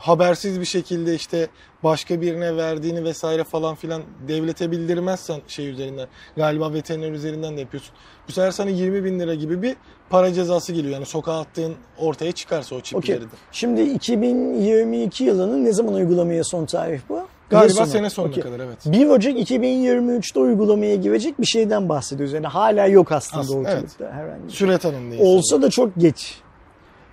[0.04, 1.47] habersiz bir şekilde işte
[1.84, 7.93] başka birine verdiğini vesaire falan filan devlete bildirmezsen şey üzerinden galiba veteriner üzerinden de yapıyorsun.
[8.28, 9.76] Bu sefer sana 20 bin lira gibi bir
[10.10, 10.93] para cezası geliyor.
[10.93, 13.16] Yani sokağa attığın ortaya çıkarsa o çip Okey.
[13.16, 13.38] üzerinden.
[13.51, 17.28] Şimdi 2022 yılının ne zaman uygulamaya son tarih bu?
[17.49, 18.43] Galiba Yıl sene sonuna Okey.
[18.43, 18.78] kadar evet.
[18.86, 22.34] 1 Ocak 2023'te uygulamaya girecek bir şeyden bahsediyoruz.
[22.34, 24.58] Yani hala yok aslında, Aslında, ortalıkta herhangi bir şey.
[24.58, 25.16] Süre tanımlı.
[25.20, 26.41] Olsa da çok geç.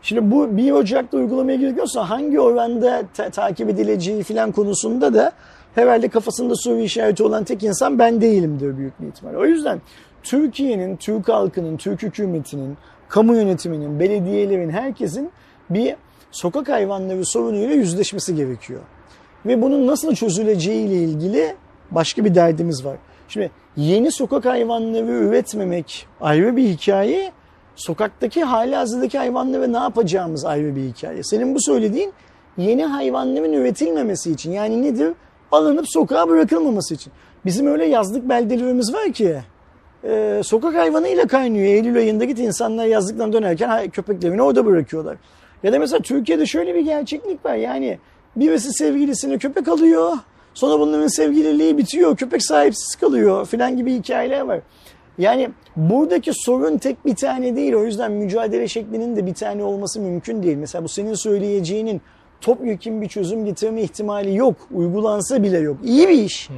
[0.02, 5.32] Şimdi bu 1 Ocak'ta uygulamaya giriyorsa hangi oranda ta- takip edileceği filan konusunda da
[5.74, 9.34] herhalde kafasında soru işareti olan tek insan ben değilimdir büyük bir ihtimal.
[9.34, 9.80] O yüzden
[10.22, 12.76] Türkiye'nin, Türk halkının, Türk hükümetinin,
[13.08, 15.30] kamu yönetiminin, belediyelerin, herkesin
[15.70, 15.94] bir
[16.30, 18.80] sokak hayvanları sorunuyla yüzleşmesi gerekiyor.
[19.46, 21.54] Ve bunun nasıl çözüleceği ile ilgili
[21.90, 22.96] başka bir derdimiz var.
[23.28, 27.32] Şimdi yeni sokak hayvanları üretmemek ayrı bir hikaye.
[27.76, 31.22] Sokaktaki hali hazırdaki hayvanlara ne yapacağımız ayrı bir hikaye.
[31.22, 32.12] Senin bu söylediğin
[32.58, 34.52] yeni hayvanların üretilmemesi için.
[34.52, 35.12] Yani nedir?
[35.52, 37.12] Alınıp sokağa bırakılmaması için.
[37.44, 39.36] Bizim öyle yazlık beldelerimiz var ki
[40.04, 41.64] e, sokak hayvanıyla kaynıyor.
[41.64, 45.16] Eylül ayında git insanlar yazlıktan dönerken köpeklerini orada bırakıyorlar.
[45.62, 47.54] Ya da mesela Türkiye'de şöyle bir gerçeklik var.
[47.54, 47.98] Yani
[48.36, 50.12] birisi sevgilisine köpek alıyor.
[50.54, 52.16] Sonra bunların sevgililiği bitiyor.
[52.16, 54.60] Köpek sahipsiz kalıyor filan gibi hikayeler var.
[55.18, 57.74] Yani buradaki sorun tek bir tane değil.
[57.74, 60.56] O yüzden mücadele şeklinin de bir tane olması mümkün değil.
[60.56, 62.00] Mesela bu senin söyleyeceğinin
[62.40, 64.56] topyekun bir çözüm getirme ihtimali yok.
[64.74, 65.76] Uygulansa bile yok.
[65.84, 66.48] İyi bir iş.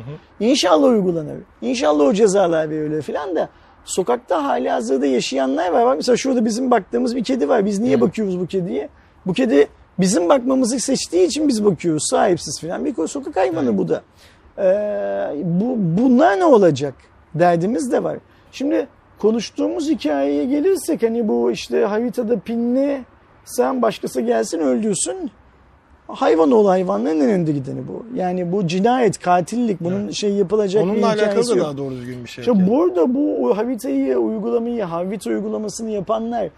[0.41, 1.37] İnşallah uygulanır.
[1.63, 3.49] İnşallah o cezalar verilir filan da
[3.85, 5.87] sokakta hali hazırda yaşayanlar var.
[5.87, 7.67] Bak mesela şurada bizim baktığımız bir kedi var.
[7.67, 8.89] Biz niye bakıyoruz bu kediye?
[9.27, 9.69] Bu kedi
[9.99, 12.03] bizim bakmamızı seçtiği için biz bakıyoruz.
[12.11, 12.85] Sahipsiz filan.
[12.85, 14.03] Bir sokak hayvanı bu da.
[14.59, 16.95] Ee, bu, bunlar ne olacak?
[17.35, 18.19] Derdimiz de var.
[18.53, 18.87] Şimdi
[19.19, 23.05] konuştuğumuz hikayeye gelirsek hani bu işte haritada pinli
[23.45, 25.31] sen başkası gelsin öldürsün.
[26.09, 28.05] Hayvan ol hayvanların en önde gideni bu.
[28.15, 31.67] Yani bu cinayet, katillik bunun şey yapılacak bir Onunla alakalı hikayesi da yok.
[31.67, 32.45] daha doğru düzgün bir şey.
[32.45, 32.71] Yok yani.
[32.71, 36.49] burada bu haritayı uygulamayı, Havita uygulamasını yapanlar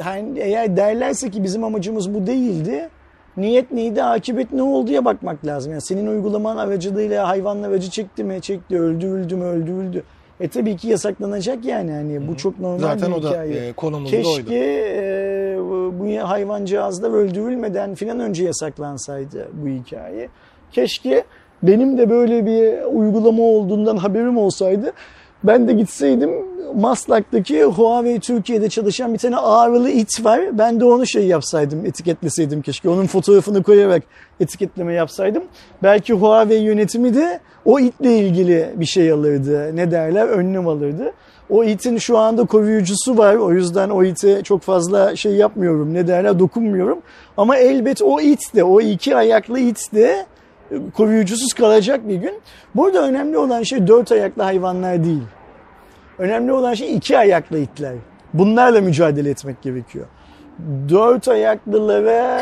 [0.00, 2.88] hani eğer derlerse ki bizim amacımız bu değildi.
[3.36, 5.72] Niyet neydi, akıbet ne olduya bakmak lazım.
[5.72, 10.02] Yani senin uygulaman aracılığıyla hayvanlar acı çekti mi, çekti, öldürüldü mü, öldürüldü.
[10.42, 13.54] E tabii ki yasaklanacak yani hani bu çok normal Zaten bir o da hikaye.
[13.66, 14.24] e, konumuz da oydu.
[14.24, 15.56] Keşke e,
[16.00, 20.28] bu hayvancağızlar öldürülmeden filan önce yasaklansaydı bu hikaye.
[20.72, 21.24] Keşke
[21.62, 24.92] benim de böyle bir uygulama olduğundan haberim olsaydı.
[25.44, 26.30] Ben de gitseydim
[26.74, 30.58] Maslak'taki Huawei Türkiye'de çalışan bir tane ağrılı it var.
[30.58, 32.88] Ben de onu şey yapsaydım, etiketleseydim keşke.
[32.88, 34.02] Onun fotoğrafını koyarak
[34.40, 35.42] etiketleme yapsaydım.
[35.82, 39.76] Belki Huawei yönetimi de o itle ilgili bir şey alırdı.
[39.76, 40.28] Ne derler?
[40.28, 41.12] Önlem alırdı.
[41.50, 43.34] O itin şu anda koruyucusu var.
[43.34, 45.94] O yüzden o ite çok fazla şey yapmıyorum.
[45.94, 46.38] Ne derler?
[46.38, 46.98] Dokunmuyorum.
[47.36, 50.26] Ama elbet o it de, o iki ayaklı it de
[50.94, 52.34] koruyucusuz kalacak bir gün.
[52.74, 55.22] Burada önemli olan şey dört ayaklı hayvanlar değil.
[56.18, 57.94] Önemli olan şey iki ayaklı itler.
[58.34, 60.06] Bunlarla mücadele etmek gerekiyor.
[60.88, 62.40] Dört ayaklılara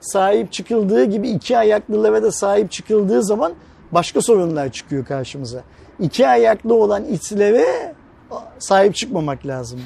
[0.00, 3.52] sahip çıkıldığı gibi iki ayaklılara da sahip çıkıldığı zaman
[3.92, 5.60] başka sorunlar çıkıyor karşımıza.
[6.00, 7.94] İki ayaklı olan itlere
[8.58, 9.80] sahip çıkmamak lazım.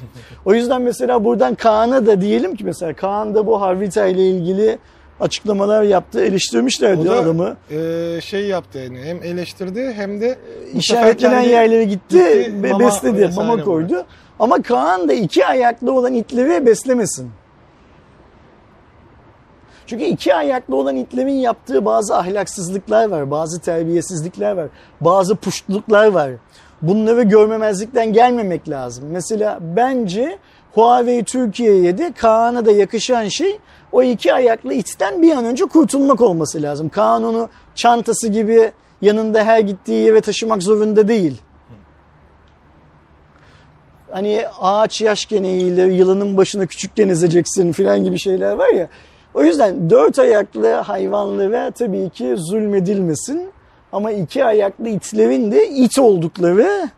[0.45, 4.79] O yüzden mesela buradan Kaan'a da diyelim ki mesela Kaan da bu Harvita ile ilgili
[5.21, 6.25] açıklamalar yaptı.
[6.25, 7.57] Eleştirmişlerdi O da adamı.
[7.71, 10.39] e, şey yaptı yani hem eleştirdi hem de
[10.75, 14.05] İşaretlenen yerlere gitti, gitti, ve mama besledi, mama koydu.
[14.39, 17.31] Ama Kaan da iki ayaklı olan itleri beslemesin.
[19.87, 24.69] Çünkü iki ayaklı olan itlerin yaptığı bazı ahlaksızlıklar var, bazı terbiyesizlikler var,
[25.01, 26.31] bazı puştluklar var.
[26.83, 29.05] Bunları görmemezlikten gelmemek lazım.
[29.11, 30.39] Mesela bence
[30.75, 33.59] Huawei Türkiye'ye de Kaan'a da yakışan şey
[33.93, 36.89] o iki ayaklı itten bir an önce kurtulmak olması lazım.
[36.89, 38.73] Kaan onu çantası gibi
[39.03, 41.43] yanında her gittiği yere taşımak zorunda değil.
[44.11, 48.89] Hani ağaç yaş geneğiyle yılanın başına küçükken ezeceksin filan gibi şeyler var ya.
[49.35, 53.51] O yüzden dört ayaklı hayvanlara tabii ki zulmedilmesin.
[53.93, 56.89] Ama iki ayaklı itlerin de it oldukları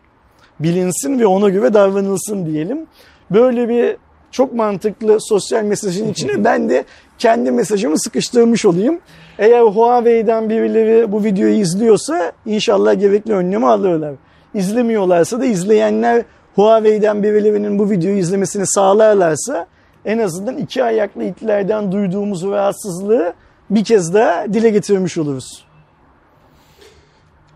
[0.59, 2.87] bilinsin ve ona göre davranılsın diyelim.
[3.31, 3.97] Böyle bir
[4.31, 6.85] çok mantıklı sosyal mesajın içine ben de
[7.17, 8.99] kendi mesajımı sıkıştırmış olayım.
[9.39, 14.13] Eğer Huawei'den birileri bu videoyu izliyorsa inşallah gerekli önlemi alırlar.
[14.53, 16.23] İzlemiyorlarsa da izleyenler
[16.55, 19.67] Huawei'den birilerinin bu videoyu izlemesini sağlarlarsa
[20.05, 23.33] en azından iki ayaklı itlerden duyduğumuz rahatsızlığı
[23.69, 25.65] bir kez daha dile getirmiş oluruz.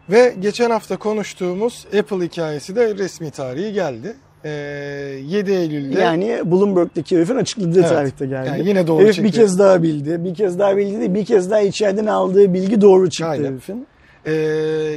[0.10, 4.16] Ve geçen hafta konuştuğumuz Apple hikayesi de resmi tarihi geldi.
[4.46, 4.50] Ee,
[5.28, 7.90] 7 Eylül'de Yani Bloomberg'deki herifin açıkladığı Evet.
[7.90, 8.48] tarihte geldi.
[8.50, 9.28] Yani yine doğru Herif çıktı.
[9.28, 10.24] bir kez daha bildi.
[10.26, 13.52] Bir kez daha bildi değil, bir kez daha içeriden aldığı bilgi doğru çıktı Aynen.
[13.52, 13.88] herifin.
[14.26, 14.32] Ee,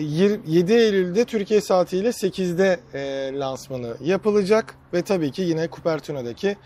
[0.01, 6.57] yir- 7 Eylül'de Türkiye saatiyle 8'de e, lansmanı yapılacak ve tabii ki yine Cupertino'daki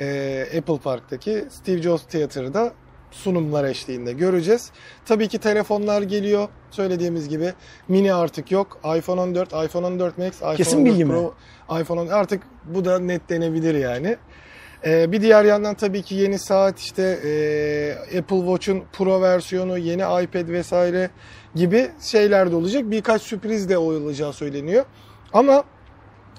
[0.00, 2.72] e, Apple Park'taki Steve Jobs Theater'da
[3.16, 4.70] sunumlar eşliğinde göreceğiz.
[5.06, 6.48] Tabii ki telefonlar geliyor.
[6.70, 7.52] Söylediğimiz gibi
[7.88, 8.80] mini artık yok.
[8.98, 11.12] iPhone 14, iPhone 14 Max, iPhone Kesin 14 bilgi mi?
[11.12, 11.34] Pro,
[11.80, 14.16] iPhone 10 artık bu da netlenebilir yani.
[14.86, 20.02] Ee, bir diğer yandan tabii ki yeni saat işte e, Apple Watch'un Pro versiyonu, yeni
[20.02, 21.10] iPad vesaire
[21.54, 22.82] gibi şeyler de olacak.
[22.90, 24.84] Birkaç sürpriz de olacağı söyleniyor.
[25.32, 25.64] Ama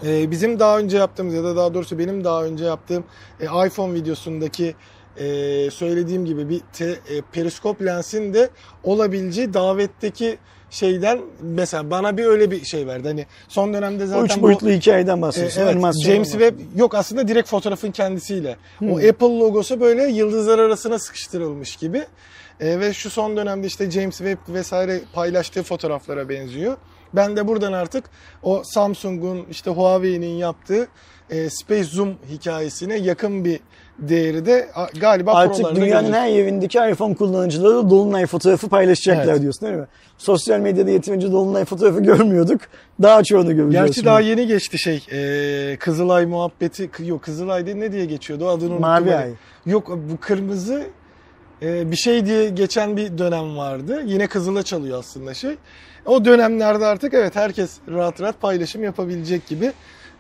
[0.06, 3.04] e, bizim daha önce yaptığımız ya da daha doğrusu benim daha önce yaptığım
[3.40, 4.76] e, iPhone videosundaki
[5.20, 8.50] e, söylediğim gibi bir te, e, periskop lensin de
[8.84, 10.38] olabileceği davetteki
[10.70, 13.08] şeyden mesela bana bir öyle bir şey verdi.
[13.08, 15.62] Hani son dönemde O zaten üç bu boyutlu hikayeden e, bahsediyorsun.
[15.62, 16.32] evet, animasyon James.
[16.32, 18.58] Webb yok aslında direkt fotoğrafın kendisiyle.
[18.82, 18.96] O Hmm.
[18.96, 22.04] Apple logosu böyle yıldızlar arasına sıkıştırılmış gibi.
[22.60, 26.78] E, ve şu son dönemde işte James Webb vesaire paylaştığı fotoğraflara benziyor.
[27.14, 28.04] Ben de buradan artık
[28.44, 30.88] o Samsung'un işte Huawei'nin yaptığı
[31.30, 33.60] e, Space Zoom hikayesine yakın bir
[34.00, 34.70] değeri de
[35.02, 39.42] galiba Artık dünyanın her yerindeki iPhone kullanıcıları Dolunay fotoğrafı paylaşacaklar Evet.
[39.42, 39.88] diyorsun değil mi?
[40.18, 42.62] Sosyal medyada yeterince Dolunay fotoğrafı görmüyorduk.
[43.02, 43.72] Daha çoğunu göreceğiz.
[43.74, 44.06] Gerçi şimdi.
[44.06, 48.82] daha yeni geçti şey e, Kızılay muhabbeti yok Kızılay değil ne diye geçiyordu adını unuttum.
[48.82, 49.32] Mavi ay.
[49.66, 50.84] Yok bu kırmızı
[51.62, 54.02] e, bir şey diye geçen bir dönem vardı.
[54.06, 55.56] Yine Kızıl'a çalıyor aslında şey.
[56.08, 59.72] O dönemlerde artık evet herkes rahat rahat paylaşım yapabilecek gibi.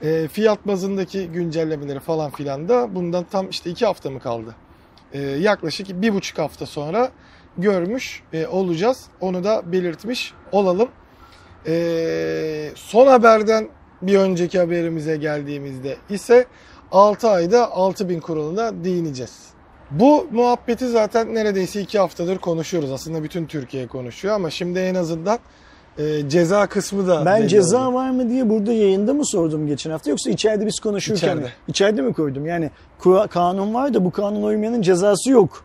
[0.01, 4.55] E, fiyat bazındaki güncellemeleri falan filan da bundan tam işte iki hafta mı kaldı?
[5.13, 7.11] E, yaklaşık bir buçuk hafta sonra
[7.57, 9.05] görmüş e, olacağız.
[9.21, 10.89] Onu da belirtmiş olalım.
[11.67, 13.69] E, son haberden
[14.01, 16.45] bir önceki haberimize geldiğimizde ise
[16.91, 19.47] 6 ayda 6000 kuralına değineceğiz.
[19.91, 22.91] Bu muhabbeti zaten neredeyse 2 haftadır konuşuyoruz.
[22.91, 25.39] Aslında bütün Türkiye konuşuyor ama şimdi en azından
[25.97, 27.95] e, ceza kısmı da Ben ceza oldu.
[27.95, 31.41] var mı diye burada yayında mı sordum geçen hafta yoksa içeride biz konuşurken İçeride.
[31.41, 31.51] mi?
[31.67, 32.45] İçeride mi koydum?
[32.45, 32.71] Yani
[33.29, 35.63] kanun var da bu kanun uymayanın cezası yok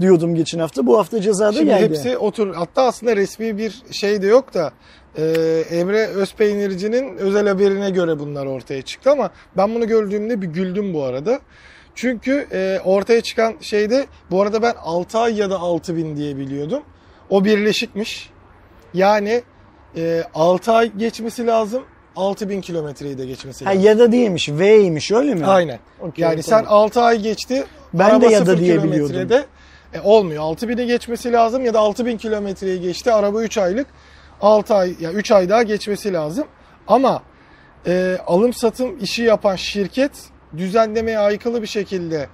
[0.00, 0.86] diyordum geçen hafta.
[0.86, 1.82] Bu hafta ceza da Şimdi geldi.
[1.82, 2.54] hepsi otur.
[2.54, 4.72] Hatta aslında resmi bir şey de yok da
[5.16, 5.22] e,
[5.70, 11.02] Emre Özpeynirci'nin özel haberine göre bunlar ortaya çıktı ama ben bunu gördüğümde bir güldüm bu
[11.04, 11.38] arada.
[11.94, 16.82] Çünkü e, ortaya çıkan şeyde bu arada ben 6 ay ya da 6000 diye biliyordum.
[17.30, 18.30] O birleşikmiş.
[18.94, 19.42] Yani
[19.96, 21.82] e, 6 ay geçmesi lazım.
[22.16, 23.82] 6000 kilometreyi de geçmesi Ha lazım.
[23.84, 25.46] ya da değilmiş, V'ymiş öyle mi?
[25.46, 25.78] Aynen.
[26.00, 26.64] Okey, yani tamam.
[26.64, 27.64] sen 6 ay geçti.
[27.94, 29.44] Ben araba de ya da diye kilometrede,
[29.94, 30.42] E, olmuyor.
[30.42, 33.12] 6000'i geçmesi lazım ya da 6000 kilometreyi geçti.
[33.12, 33.86] Araba 3 aylık.
[34.40, 36.44] 6 ay ya yani 3 ay daha geçmesi lazım.
[36.88, 37.22] Ama
[37.86, 40.10] e, alım satım işi yapan şirket
[40.56, 42.26] düzenlemeye aykırı bir şekilde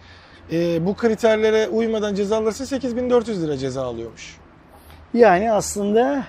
[0.53, 4.37] e, bu kriterlere uymadan ceza alırsa 8400 lira ceza alıyormuş.
[5.15, 6.25] Yani aslında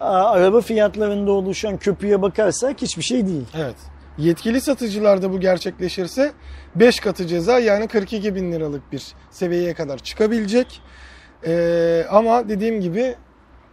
[0.00, 3.44] araba fiyatlarında oluşan köpüğe bakarsak hiçbir şey değil.
[3.56, 3.76] Evet.
[4.18, 6.32] Yetkili satıcılarda bu gerçekleşirse
[6.74, 10.80] 5 katı ceza yani 42 bin liralık bir seviyeye kadar çıkabilecek.
[11.46, 13.14] Ee, ama dediğim gibi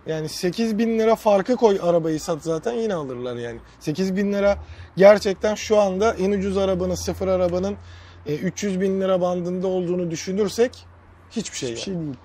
[0.08, 3.60] yani 8 bin lira farkı koy arabayı sat zaten yine alırlar yani.
[3.80, 4.58] 8 bin lira
[4.98, 7.76] gerçekten şu anda en ucuz arabanın sıfır arabanın
[8.26, 10.86] e, 300 bin lira bandında olduğunu düşünürsek
[11.32, 11.98] hiçbir şey, Hiçbir yani.
[11.98, 12.18] şey değil.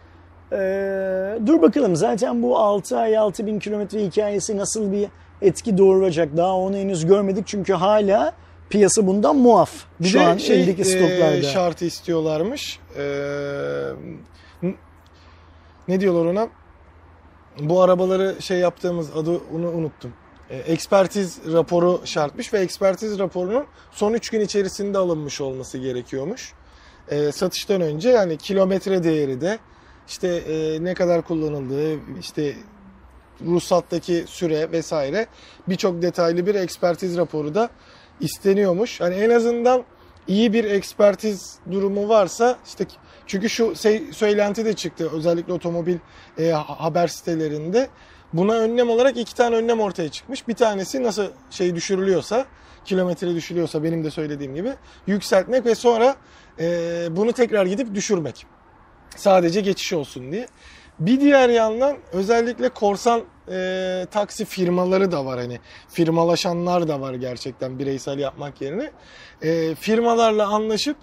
[0.53, 5.09] Ee, dur bakalım zaten bu 6 ay 6 bin kilometre hikayesi nasıl bir
[5.43, 8.33] etki doğuracak daha onu henüz görmedik çünkü hala
[8.71, 9.71] piyasa bundan muaf.
[10.01, 11.43] Bir Şu de an şey eldeki e, stoklarda.
[11.43, 12.81] şartı istiyorlarmış.
[12.99, 13.03] Ee,
[15.89, 16.49] ne diyorlar ona?
[17.61, 20.13] Bu arabaları şey yaptığımız adı onu unuttum.
[20.51, 26.53] Ee, ekspertiz raporu şartmış ve ekspertiz raporunun son 3 gün içerisinde alınmış olması gerekiyormuş.
[27.11, 29.59] Ee, satıştan önce yani kilometre değeri de
[30.09, 32.55] işte e, ne kadar kullanıldığı işte
[33.47, 35.27] ruhsattaki süre vesaire
[35.69, 37.71] birçok detaylı bir ekspertiz raporu da
[38.21, 39.01] isteniyormuş.
[39.01, 39.85] Hani en azından
[40.29, 42.87] iyi bir ekspertiz durumu varsa işte
[43.27, 45.97] çünkü şu şey, söylenti de çıktı özellikle otomobil
[46.39, 47.89] e, haber sitelerinde.
[48.33, 50.49] Buna önlem olarak iki tane önlem ortaya çıkmış.
[50.49, 52.47] Bir tanesi nasıl şey düşürülüyorsa,
[52.85, 54.73] kilometre düşürülüyorsa benim de söylediğim gibi
[55.07, 56.17] yükseltmek ve sonra
[56.61, 58.47] e, bunu tekrar gidip düşürmek.
[59.17, 60.47] Sadece geçiş olsun diye.
[60.99, 67.79] Bir diğer yandan özellikle korsan e, taksi firmaları da var hani firmalaşanlar da var gerçekten
[67.79, 68.91] bireysel yapmak yerine.
[69.43, 70.97] E, firmalarla anlaşıp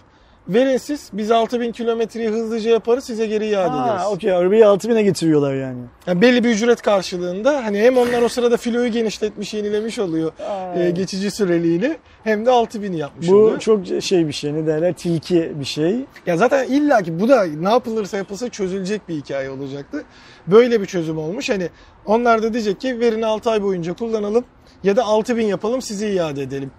[0.49, 4.01] verin siz biz 6000 kilometreyi hızlıca yaparız size geri iade ederiz.
[4.01, 5.79] Ha, okey arabayı 6000'e getiriyorlar yani.
[6.07, 10.31] Yani belli bir ücret karşılığında hani hem onlar o sırada filoyu genişletmiş yenilemiş oluyor
[10.75, 13.59] e, geçici süreliğini hem de 6000'i yapmış Bu oluyor.
[13.59, 15.95] çok şey bir şey ne derler tilki bir şey.
[16.25, 20.03] Ya zaten illa ki bu da ne yapılırsa yapılsa çözülecek bir hikaye olacaktı.
[20.47, 21.49] Böyle bir çözüm olmuş.
[21.49, 21.69] Hani
[22.05, 24.45] onlar da diyecek ki verin 6 ay boyunca kullanalım
[24.83, 26.71] ya da 6000 yapalım sizi iade edelim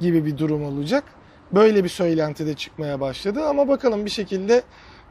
[0.00, 1.04] gibi bir durum olacak.
[1.54, 4.62] Böyle bir söylenti de çıkmaya başladı ama bakalım bir şekilde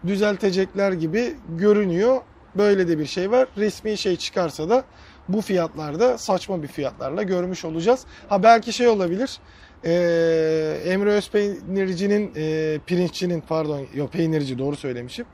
[0.07, 2.22] düzeltecekler gibi görünüyor.
[2.55, 3.47] Böyle de bir şey var.
[3.57, 4.84] Resmi şey çıkarsa da
[5.30, 8.05] bu fiyatlarda saçma bir fiyatlarla görmüş olacağız.
[8.30, 9.39] Ha belki şey olabilir.
[9.85, 15.26] Ee, Emre Özpeynirci'nin e, pirinççinin pardon yok peynirci doğru söylemişim.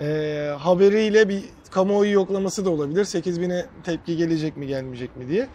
[0.00, 3.04] Ee, haberiyle bir kamuoyu yoklaması da olabilir.
[3.04, 5.48] 8000'e tepki gelecek mi gelmeyecek mi diye.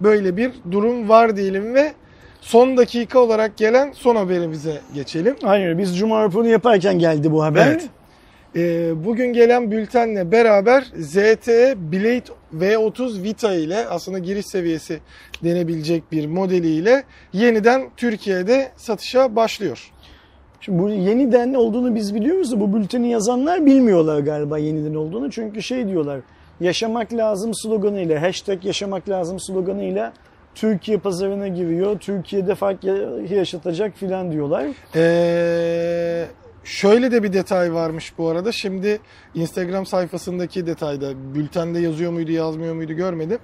[0.00, 1.92] Böyle bir durum var diyelim ve
[2.42, 5.36] son dakika olarak gelen son haberimize geçelim.
[5.42, 7.66] Hayır biz Cuma raporunu yaparken geldi bu haber.
[7.66, 7.88] Evet.
[8.56, 12.24] Ee, bugün gelen bültenle beraber ZTE Blade
[12.58, 15.00] V30 Vita ile aslında giriş seviyesi
[15.44, 19.92] denebilecek bir modeliyle yeniden Türkiye'de satışa başlıyor.
[20.60, 25.30] Şimdi bu yeniden olduğunu biz biliyoruz da bu bülteni yazanlar bilmiyorlar galiba yeniden olduğunu.
[25.30, 26.20] Çünkü şey diyorlar
[26.60, 30.12] yaşamak lazım sloganıyla hashtag yaşamak lazım sloganıyla
[30.54, 31.98] Türkiye pazarına giriyor.
[31.98, 32.84] Türkiye'de fark
[33.30, 34.66] yaşatacak filan diyorlar.
[34.94, 36.26] Ee,
[36.64, 38.52] şöyle de bir detay varmış bu arada.
[38.52, 39.00] Şimdi
[39.34, 43.38] Instagram sayfasındaki detayda bültende yazıyor muydu yazmıyor muydu görmedim.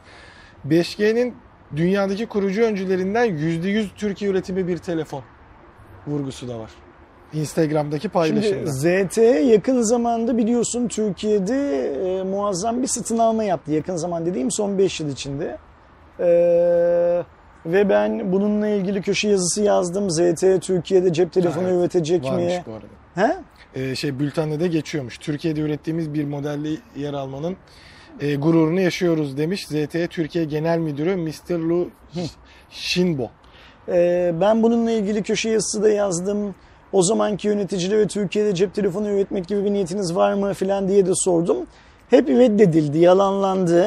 [0.68, 1.35] 5G'nin
[1.76, 5.22] dünyadaki kurucu öncülerinden %100 Türkiye üretimi bir telefon
[6.06, 6.70] vurgusu da var.
[7.32, 8.72] Instagram'daki Şimdi paylaşımda.
[8.72, 13.72] ZTE yakın zamanda biliyorsun Türkiye'de e, muazzam bir satın alma yaptı.
[13.72, 15.59] Yakın zaman dediğim son 5 yıl içinde.
[16.20, 17.23] E,
[17.66, 20.11] ve ben bununla ilgili köşe yazısı yazdım.
[20.11, 21.81] ZTE Türkiye'de cep telefonu Ha, evet.
[21.81, 22.62] üretecek Varmış mi?
[22.66, 22.86] bu arada.
[23.15, 23.36] He?
[23.74, 25.19] Ee, şey bültende de geçiyormuş.
[25.19, 27.57] Türkiye'de ürettiğimiz bir modelle yer almanın
[28.20, 31.59] e, gururunu yaşıyoruz demiş ZTE Türkiye Genel Müdürü Mr.
[31.59, 31.89] Lu
[32.70, 33.31] Shinbo.
[33.89, 36.55] Ee, ben bununla ilgili köşe yazısı da yazdım.
[36.93, 41.12] O zamanki yöneticilere Türkiye'de cep telefonu üretmek gibi bir niyetiniz var mı falan diye de
[41.15, 41.57] sordum.
[42.11, 43.86] Hep reddedildi, yalanlandı.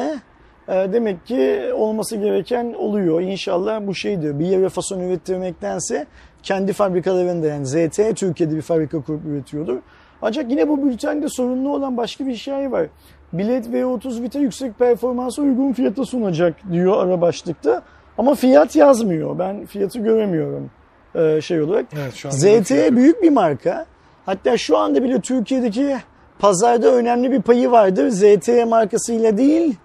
[0.68, 3.20] Ee, demek ki olması gereken oluyor.
[3.20, 4.38] İnşallah bu şeydir.
[4.38, 6.06] Bir yere fason ürettirmektense
[6.42, 9.78] kendi fabrikalarında yani ZT Türkiye'de bir fabrika kurup üretiyordur.
[10.22, 12.86] Ancak yine bu bültende sorunlu olan başka bir şey var.
[13.32, 17.82] Blade V30 Vita yüksek performansa uygun fiyata sunacak diyor ara başlıkta.
[18.18, 19.38] Ama fiyat yazmıyor.
[19.38, 20.70] Ben fiyatı göremiyorum
[21.14, 21.86] e, şey olarak.
[21.92, 23.86] Evet ZTE büyük bir marka.
[24.26, 25.96] Hatta şu anda bile Türkiye'deki
[26.38, 28.08] pazarda önemli bir payı vardır.
[28.08, 29.76] ZTE markasıyla değil,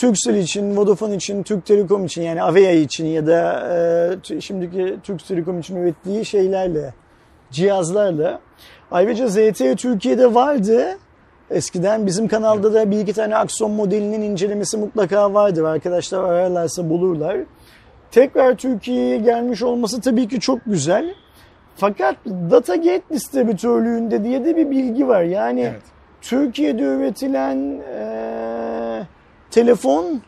[0.00, 3.68] Turkcell için, Vodafone için, Türk Telekom için yani Avea için ya da
[4.30, 6.94] e, şimdiki Türk Telekom için ürettiği şeylerle,
[7.50, 8.40] cihazlarla.
[8.90, 10.98] Ayrıca ZTE Türkiye'de vardı.
[11.50, 15.64] Eskiden bizim kanalda da bir iki tane Axon modelinin incelemesi mutlaka vardır.
[15.64, 17.36] Arkadaşlar ararlarsa bulurlar.
[18.10, 21.14] Tekrar Türkiye'ye gelmiş olması tabii ki çok güzel.
[21.76, 25.22] Fakat Datagate distribütörlüğünde diye de bir bilgi var.
[25.22, 25.82] Yani Evet.
[26.22, 28.49] Türkiye'de üretilen eee,
[29.50, 30.22] telefon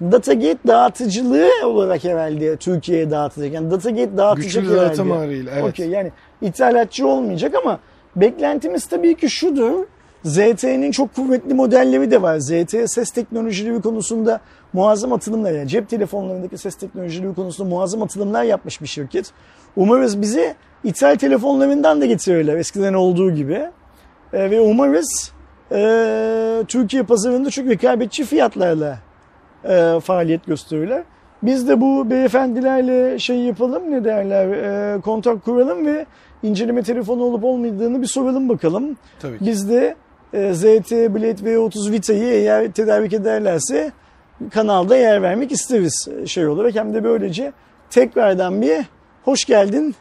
[0.00, 3.52] Datagate dağıtıcılığı olarak herhalde Türkiye'ye dağıtacak.
[3.52, 4.88] Yani Datagate dağıtacak Güçlü herhalde.
[4.88, 5.64] dağıtım ağırıyla, evet.
[5.64, 6.12] Okey, yani
[6.42, 7.78] ithalatçı olmayacak ama
[8.16, 9.84] beklentimiz tabii ki şudur.
[10.24, 12.38] ZTE'nin çok kuvvetli modelleri de var.
[12.38, 14.40] ZTE ses teknolojileri konusunda
[14.72, 19.32] muazzam atılımlar, yani cep telefonlarındaki ses teknolojileri konusunda muazzam atılımlar yapmış bir şirket.
[19.76, 20.54] Umarız bizi
[20.84, 23.62] ithal telefonlarından da getirirler eskiden olduğu gibi.
[24.32, 25.32] E, ve umarız
[25.72, 28.98] e, Türkiye pazarında çok rekabetçi fiyatlarla
[29.64, 31.02] e, faaliyet gösterirler.
[31.42, 36.06] Biz de bu beyefendilerle şey yapalım ne derler e, kontak kuralım ve
[36.42, 38.96] inceleme telefonu olup olmadığını bir soralım bakalım.
[39.20, 39.44] Tabii ki.
[39.46, 39.96] Biz de
[40.32, 43.92] e, ZT Blade V30 Vita'yı eğer tedarik ederlerse
[44.50, 46.74] kanalda yer vermek isteriz şey olarak.
[46.74, 47.52] Hem de böylece
[47.90, 48.84] tekrardan bir
[49.24, 49.94] hoş geldin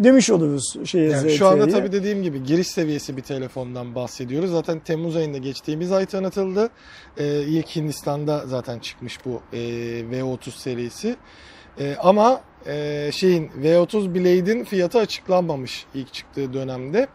[0.00, 4.50] demiş oluruz şeye Yani şu anda tabii dediğim gibi giriş seviyesi bir telefondan bahsediyoruz.
[4.50, 6.70] Zaten Temmuz ayında geçtiğimiz ay tanıtıldı.
[7.18, 9.58] Ee, ilk Hindistan'da zaten çıkmış bu e,
[10.12, 11.16] V30 serisi.
[11.78, 17.08] E, ama e, şeyin V30 Blade'in fiyatı açıklanmamış ilk çıktığı dönemde.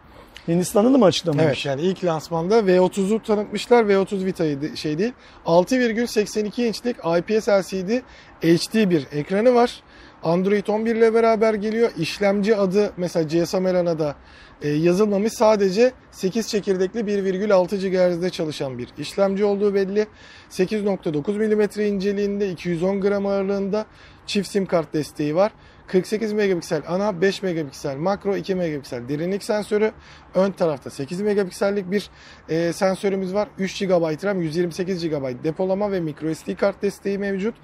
[0.48, 1.42] Hindistan'da da mı açıklamış?
[1.44, 3.84] Evet yani ilk lansmanda V30'u tanıtmışlar.
[3.84, 5.12] V30 Vita'yı şey değil.
[5.46, 8.02] 6,82 inçlik IPS LCD
[8.42, 9.82] HD bir ekranı var.
[10.22, 11.90] Android 11 ile beraber geliyor.
[11.98, 14.16] İşlemci adı mesela GSM Elana'da
[14.62, 15.32] e, yazılmamış.
[15.32, 20.06] Sadece 8 çekirdekli 1,6 GHz'de çalışan bir işlemci olduğu belli.
[20.50, 23.86] 8.9 mm inceliğinde 210 gram ağırlığında
[24.26, 25.52] çift sim kart desteği var.
[25.86, 29.92] 48 megapiksel ana, 5 megapiksel makro, 2 megapiksel derinlik sensörü.
[30.34, 32.10] Ön tarafta 8 megapiksellik bir
[32.48, 33.48] e, sensörümüz var.
[33.58, 37.54] 3 GB RAM, 128 GB depolama ve microSD kart desteği mevcut.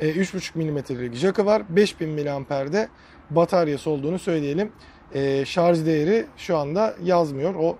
[0.00, 1.62] E, 3.5 mm'lik jackı var.
[1.68, 2.88] 5000 mAh'de
[3.30, 4.72] bataryası olduğunu söyleyelim.
[5.14, 7.76] E, şarj değeri şu anda yazmıyor o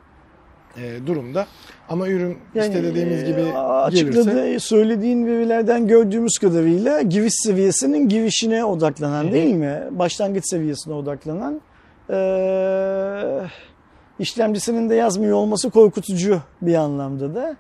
[0.77, 1.47] e, durumda.
[1.89, 8.65] Ama ürün işte dediğimiz gibi e, açıkladı, gelirse söylediğin verilerden gördüğümüz kadarıyla giriş seviyesinin girişine
[8.65, 9.83] odaklanan değil mi?
[9.91, 11.61] Başlangıç seviyesine odaklanan.
[12.11, 13.41] Ee,
[14.19, 17.57] işlemcisinin de yazmıyor olması korkutucu bir anlamda da.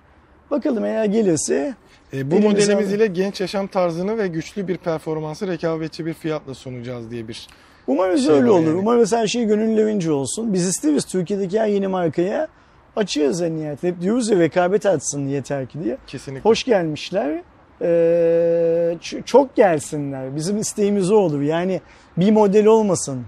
[0.50, 1.74] Bakalım eğer gelirse
[2.16, 2.97] E, bu Elimize modelimiz alın.
[2.97, 7.47] ile genç yaşam tarzını ve güçlü bir performansı rekabetçi bir fiyatla sunacağız diye bir
[7.86, 8.66] Umarız Şey öyle olur.
[8.66, 8.78] yani.
[8.78, 10.52] Umarız her şey gönüllerince olsun.
[10.52, 12.48] Biz isteriz Türkiye'deki her yeni markaya
[12.97, 13.82] açığız en nihayet.
[13.82, 15.97] Hep diyoruz ya rekabet artsın yeter ki diye.
[16.06, 16.43] kesinlikle.
[16.51, 17.43] Hoş gelmişler.
[17.82, 20.36] Ee, çok gelsinler.
[20.36, 21.40] Bizim isteğimiz o olur.
[21.40, 21.80] Yani
[22.16, 23.22] bir model olmasın.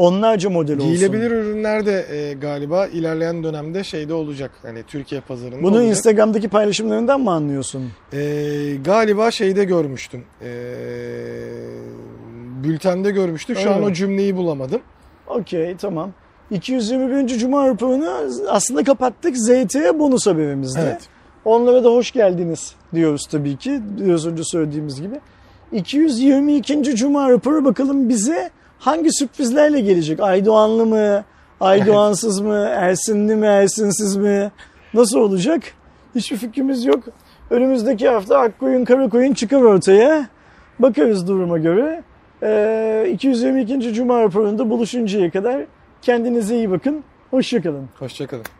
[0.00, 0.88] Onlarca model olsun.
[0.88, 4.50] Giyilebilir ürünler de e, galiba ilerleyen dönemde şeyde olacak.
[4.62, 5.90] Hani Türkiye pazarında Bunu olacak.
[5.90, 7.92] Instagram'daki paylaşımlarından mı anlıyorsun?
[8.12, 8.18] E,
[8.84, 10.24] galiba şeyde görmüştüm.
[10.42, 10.50] E,
[12.64, 13.58] bültende görmüştük.
[13.58, 14.80] Şu Öyle an o cümleyi bulamadım.
[15.26, 16.12] Okey tamam.
[16.50, 17.38] 221.
[17.38, 18.10] Cuma raporunu
[18.48, 19.36] aslında kapattık.
[19.36, 20.80] ZTE bonus haberimizde.
[20.80, 21.08] Evet.
[21.44, 23.80] Onlara da hoş geldiniz diyoruz tabii ki.
[24.00, 25.20] Biraz önce söylediğimiz gibi.
[25.72, 26.96] 222.
[26.96, 30.20] Cuma raporu bakalım bize hangi sürprizlerle gelecek?
[30.20, 31.24] Aydoğanlı mı?
[31.60, 32.68] Aydoğansız mı?
[32.74, 33.46] Ersinli mi?
[33.46, 34.50] Ersinsiz mi?
[34.94, 35.62] Nasıl olacak?
[36.14, 37.04] Hiçbir fikrimiz yok.
[37.50, 40.28] Önümüzdeki hafta Akkoyun Karakoyun çıkar ortaya.
[40.78, 42.02] Bakarız duruma göre.
[42.42, 43.94] Ee, 222.
[43.94, 45.62] Cuma raporunda buluşuncaya kadar
[46.02, 47.04] kendinize iyi bakın.
[47.30, 47.88] Hoşçakalın.
[47.98, 48.59] Hoşçakalın.